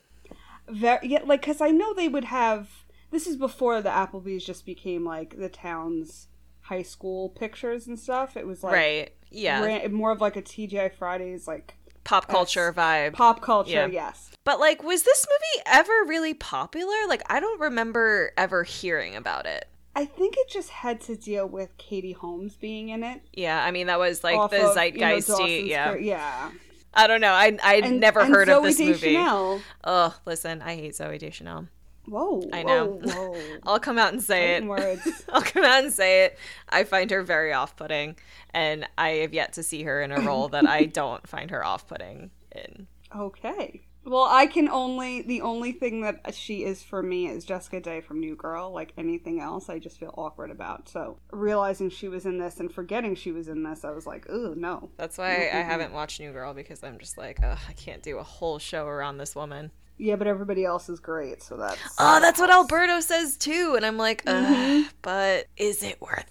Very 0.67 1.09
yeah, 1.09 1.21
like 1.27 1.43
because 1.43 1.61
I 1.61 1.71
know 1.71 1.93
they 1.93 2.09
would 2.09 2.25
have. 2.25 2.71
This 3.11 3.27
is 3.27 3.37
before 3.37 3.83
the 3.83 3.91
Applebee's 3.91 4.47
just 4.47 4.65
became 4.65 5.05
like 5.05 5.39
the 5.39 5.51
town's 5.51 6.29
high 6.63 6.83
school 6.83 7.29
pictures 7.29 7.87
and 7.87 7.99
stuff. 7.99 8.35
It 8.35 8.47
was 8.47 8.65
like 8.65 8.73
right. 8.73 9.13
Yeah. 9.31 9.63
ran- 9.63 9.93
more 9.93 10.11
of 10.11 10.23
like 10.23 10.37
a 10.37 10.43
TGI 10.43 10.95
Fridays 10.95 11.47
like 11.47 11.75
Pop 12.05 12.29
culture 12.29 12.73
vibe. 12.73 13.13
pop 13.13 13.43
culture. 13.43 13.73
Yeah. 13.73 13.87
Yes. 13.89 14.31
But 14.45 14.59
like, 14.59 14.83
was 14.83 15.03
this 15.03 15.27
movie 15.29 15.65
ever 15.67 15.93
really 16.07 16.33
popular? 16.33 16.97
Like, 17.09 17.23
I 17.31 17.41
don't 17.41 17.61
remember 17.61 18.33
ever 18.39 18.63
hearing 18.63 19.17
about 19.17 19.45
it. 19.45 19.67
I 19.95 20.07
think 20.07 20.37
it 20.39 20.49
just 20.49 20.71
had 20.71 21.01
to 21.03 21.17
deal 21.17 21.47
with 21.47 21.77
Katie 21.79 22.13
Holmes 22.13 22.57
being 22.57 22.91
in 22.91 23.03
it. 23.03 23.23
Yeah, 23.33 23.63
I 23.63 23.71
mean 23.71 23.87
that 23.87 23.99
was 23.99 24.23
like 24.23 24.39
off 24.39 24.51
the 24.51 24.69
of, 24.69 24.77
you 24.95 25.01
know, 25.01 25.17
zeitgeisty. 25.17 25.69
Yeah, 25.69 25.95
yeah. 25.97 26.51
I 26.95 27.07
don't 27.07 27.21
know. 27.21 27.33
I 27.33 27.57
I 27.63 27.77
And- 27.85 28.01
never 28.01 28.21
and 28.21 28.31
heard 28.35 28.49
Zooey 28.49 28.57
of 28.59 28.63
this 28.65 28.79
movie. 28.81 28.93
Deschanel. 28.93 29.61
Oh, 29.85 30.17
listen, 30.25 30.63
I 30.63 30.77
hate 30.77 30.93
Zooey 30.95 31.19
Deschanel. 31.19 31.69
Whoa. 32.07 32.43
I 32.53 32.63
know. 32.63 33.01
Whoa. 33.03 33.33
whoa. 33.33 33.43
I'll 33.67 33.81
come 33.81 33.99
out 33.99 34.13
and 34.13 34.23
say 34.23 34.53
it. 34.55 34.63
Fighting 34.65 34.69
words. 34.69 35.25
I'll 35.33 35.43
come 35.43 35.65
out 35.65 35.83
and 35.85 35.93
say 35.93 36.25
it. 36.25 36.39
I 36.69 36.85
find 36.85 37.11
her 37.11 37.23
very 37.25 37.53
off-putting, 37.53 38.17
and 38.55 38.87
I 38.97 39.09
have 39.23 39.35
yet 39.35 39.55
to 39.55 39.63
see 39.65 39.83
her 39.83 40.01
in 40.03 40.13
a 40.13 40.21
role 40.21 40.49
that 40.51 40.67
I 40.69 40.85
don't 41.01 41.27
find 41.29 41.51
her 41.51 41.65
off-putting 41.65 42.31
in. 42.55 42.87
Okay. 43.15 43.83
Well, 44.07 44.29
I 44.31 44.47
can 44.47 44.69
only 44.69 45.23
the 45.23 45.41
only 45.41 45.73
thing 45.73 46.03
that 46.03 46.33
she 46.33 46.63
is 46.63 46.81
for 46.81 47.03
me 47.03 47.27
is 47.27 47.45
Jessica 47.45 47.81
Day 47.81 48.01
from 48.01 48.21
New 48.21 48.37
Girl. 48.37 48.71
Like 48.73 48.93
anything 48.97 49.41
else, 49.41 49.69
I 49.69 49.81
just 49.81 49.99
feel 49.99 50.15
awkward 50.17 50.53
about. 50.53 50.89
So 50.89 51.19
realizing 51.33 51.91
she 51.91 52.09
was 52.09 52.25
in 52.25 52.39
this 52.39 52.61
and 52.61 52.73
forgetting 52.73 53.17
she 53.17 53.33
was 53.33 53.49
in 53.49 53.65
this, 53.65 53.85
I 53.85 53.91
was 53.91 54.07
like, 54.07 54.31
"Ooh, 54.31 54.55
no." 54.55 54.91
That's 54.97 55.19
why 55.19 55.51
I 55.53 55.63
haven't 55.63 55.93
watched 55.93 56.21
New 56.21 56.33
Girl 56.33 56.55
because 56.55 56.85
I'm 56.85 56.99
just 56.99 57.19
like, 57.19 57.41
Ugh, 57.43 57.59
I 57.69 57.73
can't 57.73 58.03
do 58.03 58.19
a 58.19 58.23
whole 58.23 58.61
show 58.61 58.87
around 58.87 59.19
this 59.19 59.35
woman. 59.35 59.73
Yeah, 59.99 60.15
but 60.17 60.29
everybody 60.29 60.65
else 60.65 60.89
is 60.89 61.01
great, 61.01 61.43
so 61.43 61.57
that's 61.57 61.81
Oh, 61.99 62.21
that's 62.21 62.39
what 62.39 62.51
Alberto 62.51 63.01
says 63.01 63.37
too, 63.37 63.75
and 63.77 63.85
I'm 63.85 63.97
like, 63.97 64.23
Ugh, 64.27 64.85
but 65.03 65.47
is 65.57 65.83
it 65.83 66.01
worth 66.01 66.31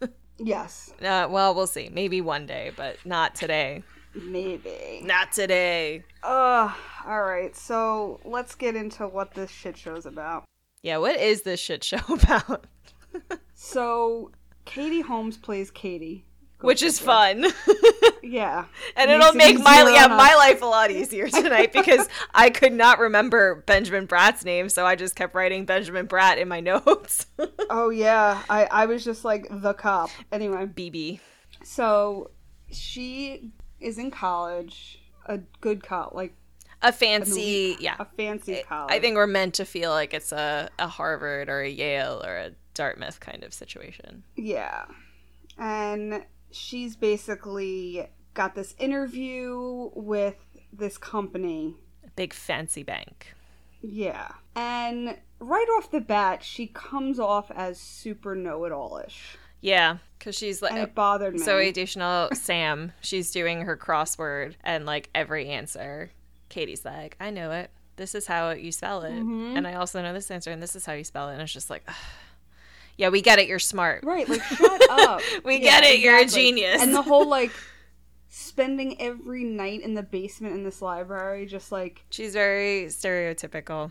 it? 0.00 0.10
yes, 0.38 0.94
uh, 1.02 1.28
well, 1.28 1.54
we'll 1.54 1.66
see. 1.66 1.90
Maybe 1.92 2.22
one 2.22 2.46
day, 2.46 2.72
but 2.74 2.96
not 3.04 3.34
today. 3.34 3.82
Maybe. 4.14 5.02
Not 5.04 5.32
today. 5.32 6.04
Uh, 6.22 6.72
all 7.06 7.22
right. 7.22 7.54
So 7.56 8.20
let's 8.24 8.54
get 8.54 8.76
into 8.76 9.06
what 9.08 9.34
this 9.34 9.50
shit 9.50 9.76
show's 9.76 10.06
about. 10.06 10.44
Yeah, 10.82 10.96
what 10.98 11.18
is 11.20 11.42
this 11.42 11.60
shit 11.60 11.84
show 11.84 11.98
about? 12.08 12.66
So 13.54 14.30
Katie 14.64 15.00
Holmes 15.02 15.36
plays 15.36 15.70
Katie, 15.70 16.24
Which 16.60 16.82
is 16.82 16.98
fun. 16.98 17.44
yeah, 18.22 18.64
And 18.96 19.10
it'll 19.10 19.28
it 19.28 19.34
make 19.36 19.58
my 19.60 19.82
easier 19.82 19.90
yeah 19.94 20.06
my 20.08 20.34
life 20.36 20.62
a 20.62 20.66
lot 20.66 20.90
easier 20.90 21.28
tonight 21.28 21.72
because 21.72 22.08
I 22.34 22.50
could 22.50 22.72
not 22.72 22.98
remember 22.98 23.62
Benjamin 23.66 24.06
Bratt's 24.06 24.44
name, 24.44 24.68
so 24.68 24.86
I 24.86 24.94
just 24.96 25.16
kept 25.16 25.34
writing 25.34 25.64
Benjamin 25.66 26.06
Bratt 26.06 26.38
in 26.38 26.48
my 26.48 26.60
notes. 26.60 27.26
Oh 27.68 27.90
yeah, 27.90 28.42
I 28.48 28.64
I 28.66 28.86
was 28.86 29.04
just 29.04 29.24
like 29.24 29.46
the 29.50 29.74
cop. 29.74 30.10
Anyway, 30.32 30.66
BB. 30.66 31.20
so 31.64 32.30
she 32.70 33.50
is 33.80 33.98
in 33.98 34.10
college, 34.10 35.00
a 35.26 35.38
good 35.60 35.82
college, 35.82 36.14
like 36.14 36.34
A 36.82 36.92
fancy, 36.92 37.76
yeah. 37.80 37.96
a 37.98 38.04
fancy 38.04 38.62
college. 38.66 38.92
I 38.92 39.00
think 39.00 39.16
we're 39.16 39.26
meant 39.26 39.54
to 39.54 39.64
feel 39.64 39.90
like 39.90 40.14
it's 40.14 40.32
a, 40.32 40.70
a 40.78 40.88
Harvard 40.88 41.48
or 41.48 41.60
a 41.60 41.68
Yale 41.68 42.22
or 42.24 42.36
a 42.36 42.50
Dartmouth 42.74 43.20
kind 43.20 43.44
of 43.44 43.52
situation. 43.52 44.22
Yeah. 44.36 44.86
And 45.58 46.24
she's 46.50 46.96
basically 46.96 48.08
got 48.34 48.54
this 48.54 48.74
interview 48.78 49.90
with 49.94 50.36
this 50.72 50.96
company. 50.96 51.74
A 52.06 52.10
big 52.10 52.32
fancy 52.32 52.82
bank. 52.82 53.34
Yeah. 53.82 54.32
And 54.54 55.18
right 55.38 55.66
off 55.76 55.90
the 55.90 56.00
bat, 56.00 56.42
she 56.42 56.66
comes 56.66 57.18
off 57.18 57.50
as 57.50 57.78
super 57.78 58.34
know 58.34 58.64
it 58.64 58.72
all 58.72 59.02
ish. 59.06 59.36
Yeah, 59.60 59.98
because 60.18 60.36
she's 60.36 60.62
like 60.62 60.72
And 60.72 60.80
it 60.82 60.94
bothered 60.94 61.34
me. 61.34 61.40
Zooey 61.40 61.72
Deschanel, 61.72 62.30
Sam, 62.34 62.92
she's 63.00 63.30
doing 63.30 63.62
her 63.62 63.76
crossword, 63.76 64.54
and 64.64 64.86
like 64.86 65.10
every 65.14 65.48
answer, 65.48 66.10
Katie's 66.48 66.84
like, 66.84 67.16
I 67.20 67.30
know 67.30 67.50
it. 67.52 67.70
This 67.96 68.14
is 68.14 68.26
how 68.26 68.50
you 68.50 68.72
spell 68.72 69.02
it. 69.02 69.12
Mm-hmm. 69.12 69.56
And 69.58 69.66
I 69.66 69.74
also 69.74 70.00
know 70.00 70.14
this 70.14 70.30
answer, 70.30 70.50
and 70.50 70.62
this 70.62 70.74
is 70.74 70.86
how 70.86 70.94
you 70.94 71.04
spell 71.04 71.28
it. 71.28 71.34
And 71.34 71.42
it's 71.42 71.52
just 71.52 71.68
like, 71.68 71.82
"Ugh. 71.86 71.94
yeah, 72.96 73.08
we 73.10 73.20
get 73.20 73.38
it. 73.38 73.46
You're 73.46 73.58
smart. 73.58 74.02
Right, 74.04 74.26
like 74.26 74.42
shut 74.42 74.82
up. 74.90 75.20
We 75.44 75.56
Yeah, 75.56 75.80
get 75.80 75.84
it. 75.84 76.00
You're 76.00 76.18
a 76.18 76.24
genius. 76.24 76.80
And 76.80 76.94
the 76.94 77.02
whole 77.02 77.28
like 77.38 77.50
spending 78.30 79.00
every 79.02 79.44
night 79.44 79.82
in 79.82 79.92
the 79.94 80.02
basement 80.02 80.54
in 80.54 80.64
this 80.64 80.80
library, 80.80 81.44
just 81.46 81.70
like 81.72 82.02
She's 82.10 82.32
very 82.32 82.86
stereotypical. 82.86 83.90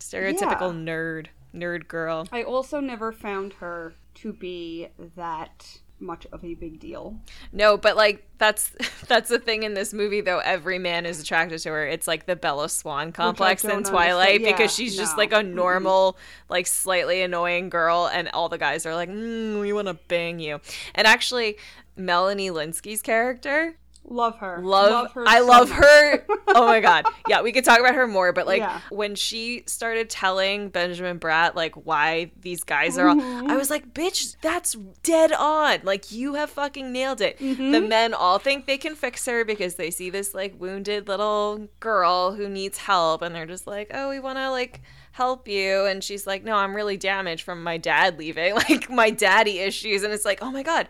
Stereotypical 0.00 0.72
Yeah. 0.72 0.92
nerd. 0.92 1.26
Nerd 1.54 1.88
girl. 1.88 2.26
I 2.32 2.42
also 2.42 2.80
never 2.80 3.10
found 3.12 3.54
her 3.54 3.94
to 4.22 4.32
be 4.32 4.88
that 5.16 5.78
much 6.00 6.26
of 6.32 6.44
a 6.44 6.54
big 6.54 6.78
deal. 6.78 7.18
No, 7.52 7.76
but 7.76 7.96
like 7.96 8.26
that's 8.38 8.70
that's 9.08 9.28
the 9.28 9.38
thing 9.38 9.62
in 9.62 9.74
this 9.74 9.92
movie 9.92 10.20
though. 10.20 10.38
Every 10.38 10.78
man 10.78 11.06
is 11.06 11.20
attracted 11.20 11.60
to 11.60 11.70
her. 11.70 11.86
It's 11.86 12.06
like 12.06 12.26
the 12.26 12.36
Bella 12.36 12.68
Swan 12.68 13.12
complex 13.12 13.64
in 13.64 13.82
Twilight 13.84 14.36
understand. 14.36 14.44
because 14.44 14.78
Yeah, 14.78 14.84
she's 14.84 14.96
just 14.96 15.18
like 15.18 15.32
a 15.32 15.42
normal, 15.42 16.16
like 16.48 16.66
slightly 16.66 17.22
annoying 17.22 17.68
girl, 17.68 18.08
and 18.12 18.28
all 18.30 18.48
the 18.48 18.58
guys 18.58 18.86
are 18.86 18.94
like, 18.94 19.08
mm, 19.08 19.60
"We 19.60 19.72
want 19.72 19.88
to 19.88 19.94
bang 19.94 20.38
you." 20.38 20.60
And 20.94 21.06
actually, 21.06 21.56
Melanie 21.96 22.50
Lynskey's 22.50 23.02
character, 23.02 23.76
Love 24.10 24.38
her. 24.38 24.60
love, 24.62 25.12
her. 25.12 25.24
I 25.26 25.38
so 25.40 25.46
love 25.46 25.68
much. 25.70 25.78
her. 25.78 26.24
oh 26.48 26.66
my 26.66 26.80
god, 26.80 27.04
yeah, 27.28 27.42
we 27.42 27.52
could 27.52 27.64
talk 27.64 27.78
about 27.80 27.94
her 27.94 28.06
more. 28.06 28.32
But 28.32 28.46
like 28.46 28.60
Yeah. 28.60 28.80
when 28.90 29.14
she 29.14 29.64
started 29.66 30.08
telling 30.10 30.70
Benjamin 30.70 31.18
Bratt 31.18 31.54
like 31.54 31.74
why 31.74 32.30
these 32.40 32.64
guys 32.64 32.96
are, 32.98 33.06
Mm-hmm. 33.08 33.46
all, 33.46 33.50
I 33.50 33.56
was 33.56 33.70
like, 33.70 33.92
bitch, 33.92 34.36
that's 34.40 34.74
dead 35.02 35.32
on. 35.32 35.80
Like 35.82 36.10
you 36.10 36.34
have 36.34 36.50
fucking 36.50 36.90
nailed 36.92 37.20
it. 37.20 37.38
Mm-hmm. 37.38 37.70
The 37.72 37.80
men 37.80 38.14
all 38.14 38.38
think 38.38 38.66
they 38.66 38.78
can 38.78 38.94
fix 38.94 39.26
her 39.26 39.44
because 39.44 39.74
they 39.74 39.90
see 39.90 40.10
this 40.10 40.34
like 40.34 40.58
wounded 40.60 41.08
little 41.08 41.68
girl 41.80 42.32
who 42.32 42.48
needs 42.48 42.78
help, 42.78 43.22
and 43.22 43.34
they're 43.34 43.46
just 43.46 43.66
like, 43.66 43.90
oh, 43.92 44.08
we 44.08 44.20
want 44.20 44.38
to 44.38 44.50
like 44.50 44.80
help 45.12 45.48
you 45.48 45.84
and 45.86 46.04
she's 46.04 46.28
like 46.28 46.44
no 46.44 46.54
i'm 46.54 46.76
really 46.76 46.96
damaged 46.96 47.42
from 47.42 47.60
my 47.64 47.76
dad 47.76 48.16
leaving 48.20 48.54
like 48.68 48.88
my 48.88 49.10
daddy 49.10 49.58
issues 49.58 50.04
and 50.04 50.12
it's 50.12 50.24
like 50.24 50.38
oh 50.42 50.52
my 50.52 50.62
god 50.62 50.86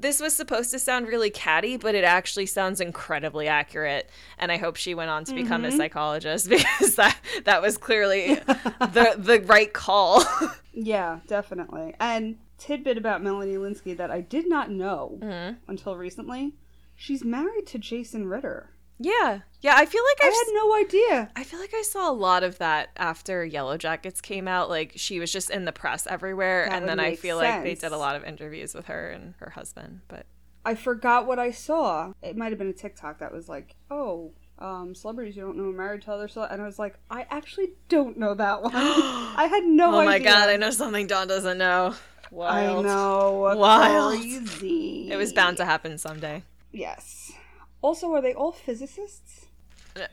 this 0.00 0.20
was 0.20 0.34
supposed 0.34 0.70
to 0.72 0.78
sound 0.78 1.06
really 1.06 1.30
catty, 1.30 1.76
but 1.76 1.94
it 1.94 2.04
actually 2.04 2.46
sounds 2.46 2.80
incredibly 2.80 3.48
accurate. 3.48 4.08
And 4.38 4.50
I 4.50 4.56
hope 4.56 4.76
she 4.76 4.94
went 4.94 5.10
on 5.10 5.24
to 5.24 5.34
become 5.34 5.62
Mm-hmm. 5.62 5.74
a 5.74 5.76
psychologist 5.76 6.48
because 6.54 6.94
that 6.96 7.16
that 7.44 7.62
was 7.62 7.76
clearly 7.78 8.34
the 8.80 9.14
the 9.18 9.42
right 9.46 9.72
call. 9.72 10.24
Yeah, 10.72 11.18
definitely. 11.26 11.94
And 11.98 12.38
tidbit 12.56 12.96
about 12.96 13.22
Melanie 13.24 13.56
Lynskey 13.56 13.96
that 13.96 14.10
I 14.12 14.20
did 14.20 14.48
not 14.48 14.70
know 14.70 15.18
Mm-hmm. 15.20 15.56
until 15.68 15.96
recently. 15.96 16.54
She's 16.94 17.24
married 17.24 17.66
to 17.68 17.78
Jason 17.78 18.26
Ritter. 18.28 18.70
Yeah, 19.02 19.40
yeah. 19.62 19.76
I 19.76 19.86
feel 19.86 20.02
like 20.04 20.22
I 20.22 20.26
I've, 20.26 20.34
had 20.34 20.52
no 20.52 20.74
idea. 20.76 21.30
I 21.34 21.42
feel 21.42 21.58
like 21.58 21.72
I 21.74 21.80
saw 21.80 22.10
a 22.10 22.12
lot 22.12 22.42
of 22.44 22.58
that 22.58 22.90
after 22.98 23.48
Yellowjackets 23.48 24.20
came 24.20 24.46
out. 24.46 24.68
Like 24.68 24.92
she 24.96 25.18
was 25.18 25.32
just 25.32 25.48
in 25.48 25.64
the 25.64 25.72
press 25.72 26.06
everywhere, 26.06 26.66
That 26.68 26.76
and 26.76 26.88
then 26.88 27.00
I 27.00 27.16
feel 27.16 27.38
like 27.38 27.62
they 27.62 27.74
did 27.74 27.92
a 27.92 27.96
lot 27.96 28.14
of 28.14 28.24
interviews 28.24 28.74
with 28.74 28.86
her 28.86 29.08
and 29.08 29.34
her 29.38 29.50
husband. 29.50 30.02
But 30.08 30.26
I 30.66 30.74
forgot 30.74 31.26
what 31.26 31.38
I 31.38 31.50
saw. 31.50 32.12
It 32.22 32.36
might 32.36 32.50
have 32.50 32.58
been 32.58 32.68
a 32.68 32.74
TikTok 32.74 33.20
that 33.20 33.32
was 33.32 33.48
like, 33.48 33.74
"Oh, 33.90 34.32
um, 34.58 34.94
celebrities 34.94 35.34
you 35.34 35.42
don't 35.42 35.56
know 35.56 35.70
are 35.70 35.72
married 35.72 36.02
to 36.02 36.12
other 36.12 36.28
celebrities," 36.28 36.54
and 36.56 36.62
I 36.62 36.66
was 36.66 36.78
like, 36.78 36.96
"I 37.10 37.26
actually 37.30 37.70
don't 37.88 38.18
know 38.18 38.34
that 38.34 38.62
one. 38.62 38.72
I 38.74 39.48
had 39.50 39.64
no 39.64 39.94
oh 39.94 40.00
idea." 40.00 40.02
Oh 40.02 40.04
my 40.04 40.18
god, 40.18 40.50
I 40.50 40.56
know 40.56 40.70
something 40.70 41.06
Dawn 41.06 41.26
doesn't 41.26 41.56
know. 41.56 41.94
I 42.26 42.34
Wild. 42.34 42.84
know. 42.84 43.54
Wild. 43.56 44.20
Crazy. 44.20 45.10
It 45.10 45.16
was 45.16 45.32
bound 45.32 45.56
to 45.56 45.64
happen 45.64 45.96
someday. 45.96 46.42
Yes. 46.70 47.19
Also, 47.82 48.12
are 48.12 48.22
they 48.22 48.34
all 48.34 48.52
physicists? 48.52 49.46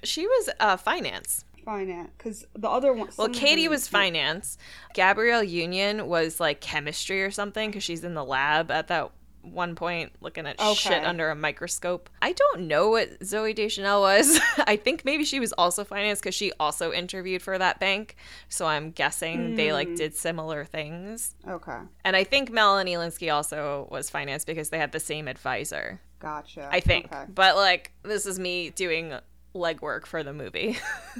She 0.03 0.25
was 0.25 0.49
uh, 0.59 0.77
finance. 0.77 1.43
Finance, 1.65 2.11
because 2.17 2.45
the 2.55 2.69
other 2.69 2.93
one. 2.93 3.09
Well, 3.17 3.29
Katie 3.29 3.67
was 3.67 3.87
finance. 3.87 4.57
Gabrielle 4.93 5.43
Union 5.43 6.07
was 6.07 6.39
like 6.39 6.61
chemistry 6.61 7.21
or 7.23 7.31
something 7.31 7.69
because 7.69 7.83
she's 7.83 8.03
in 8.05 8.13
the 8.13 8.23
lab 8.23 8.71
at 8.71 8.87
that 8.87 9.11
one 9.51 9.75
point 9.75 10.11
looking 10.21 10.45
at 10.45 10.59
shit 10.75 11.03
under 11.03 11.29
a 11.29 11.35
microscope. 11.35 12.09
I 12.21 12.33
don't 12.33 12.67
know 12.67 12.89
what 12.89 13.19
Zooey 13.19 13.55
Deschanel 13.55 14.01
was. 14.01 14.39
I 14.59 14.75
think 14.75 15.05
maybe 15.05 15.23
she 15.25 15.39
was 15.39 15.53
also 15.53 15.83
finance 15.83 16.19
because 16.19 16.35
she 16.35 16.51
also 16.59 16.91
interviewed 16.91 17.41
for 17.41 17.57
that 17.57 17.79
bank. 17.79 18.15
So 18.49 18.65
I'm 18.65 18.91
guessing 18.91 19.55
they 19.55 19.73
like 19.73 19.95
did 19.95 20.15
similar 20.15 20.65
things. 20.65 21.35
Okay, 21.47 21.79
And 22.03 22.15
I 22.15 22.23
think 22.23 22.51
Melanie 22.51 22.95
Lynskey 22.95 23.33
also 23.33 23.87
was 23.91 24.09
finance 24.09 24.45
because 24.45 24.69
they 24.69 24.77
had 24.77 24.91
the 24.91 24.99
same 24.99 25.27
advisor. 25.27 25.99
Gotcha. 26.19 26.69
I 26.71 26.79
think. 26.79 27.05
Okay. 27.05 27.25
But 27.33 27.55
like, 27.55 27.93
this 28.03 28.25
is 28.25 28.39
me 28.39 28.69
doing 28.71 29.13
legwork 29.55 30.05
for 30.05 30.23
the 30.23 30.33
movie 30.33 30.77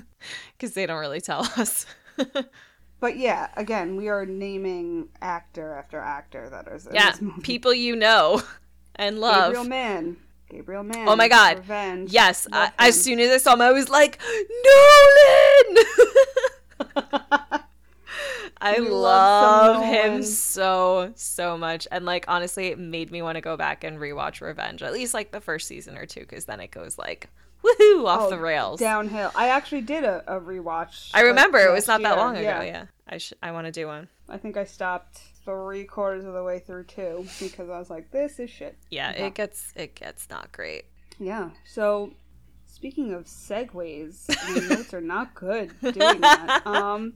because 0.57 0.73
they 0.73 0.85
don't 0.85 0.99
really 0.99 1.21
tell 1.21 1.41
us. 1.57 1.85
But 2.99 3.17
yeah, 3.17 3.49
again, 3.55 3.95
we 3.95 4.07
are 4.09 4.25
naming 4.25 5.09
actor 5.21 5.73
after 5.73 5.99
actor 5.99 6.49
that 6.49 6.67
is 6.67 6.87
in 6.87 6.95
yeah, 6.95 7.11
this 7.11 7.21
movie. 7.21 7.41
people 7.41 7.73
you 7.73 7.95
know 7.95 8.41
and 8.95 9.19
love. 9.19 9.53
Gabriel 9.53 9.65
Mann. 9.65 10.17
Gabriel 10.49 10.83
Mann. 10.83 11.07
Oh 11.07 11.15
my 11.15 11.27
God. 11.27 11.57
Revenge. 11.57 12.11
Yes, 12.11 12.47
I, 12.51 12.71
as 12.79 12.99
soon 12.99 13.19
as 13.19 13.29
I 13.29 13.37
saw 13.37 13.53
him, 13.53 13.61
I 13.61 13.71
was 13.71 13.89
like, 13.89 14.19
Nolan. 14.21 15.85
I 18.75 18.77
love 18.77 19.77
love 19.77 19.83
him 19.85 20.23
so 20.23 21.11
so 21.15 21.57
much, 21.57 21.87
and 21.91 22.05
like 22.05 22.25
honestly, 22.27 22.67
it 22.67 22.79
made 22.79 23.11
me 23.11 23.21
want 23.21 23.35
to 23.35 23.41
go 23.41 23.57
back 23.57 23.83
and 23.83 23.97
rewatch 23.99 24.41
Revenge, 24.41 24.83
at 24.83 24.93
least 24.93 25.13
like 25.13 25.31
the 25.31 25.41
first 25.41 25.67
season 25.67 25.97
or 25.97 26.05
two, 26.05 26.21
because 26.21 26.45
then 26.45 26.59
it 26.59 26.71
goes 26.71 26.97
like 26.97 27.29
woohoo 27.63 28.05
off 28.05 28.21
Oh, 28.23 28.29
the 28.29 28.39
rails. 28.39 28.79
Downhill. 28.79 29.31
I 29.35 29.49
actually 29.49 29.81
did 29.81 30.03
a, 30.03 30.23
a 30.27 30.39
rewatch. 30.39 31.11
I 31.13 31.19
like, 31.19 31.27
remember 31.27 31.59
it 31.59 31.71
was 31.71 31.87
not 31.87 32.01
that 32.03 32.17
long 32.17 32.35
ago. 32.37 32.61
Yeah, 32.61 32.85
I 33.07 33.17
sh- 33.17 33.33
I 33.41 33.51
want 33.51 33.65
to 33.65 33.71
do 33.71 33.87
one. 33.87 34.07
I 34.29 34.37
think 34.37 34.57
I 34.57 34.63
stopped 34.65 35.19
three 35.45 35.85
quarters 35.85 36.25
of 36.25 36.33
the 36.33 36.43
way 36.43 36.59
through 36.59 36.83
two 36.85 37.25
because 37.39 37.69
I 37.69 37.79
was 37.79 37.89
like, 37.89 38.11
this 38.11 38.39
is 38.39 38.49
shit. 38.49 38.77
Yeah, 38.89 39.11
it 39.11 39.33
gets 39.33 39.71
it 39.75 39.95
gets 39.95 40.29
not 40.29 40.51
great. 40.51 40.85
Yeah. 41.19 41.49
So, 41.65 42.13
speaking 42.67 43.13
of 43.13 43.25
segues, 43.25 44.27
my 44.29 44.75
notes 44.75 44.93
are 44.93 45.01
not 45.01 45.33
good 45.33 45.71
doing 45.81 46.21
that. 46.21 46.61
Um, 46.65 47.13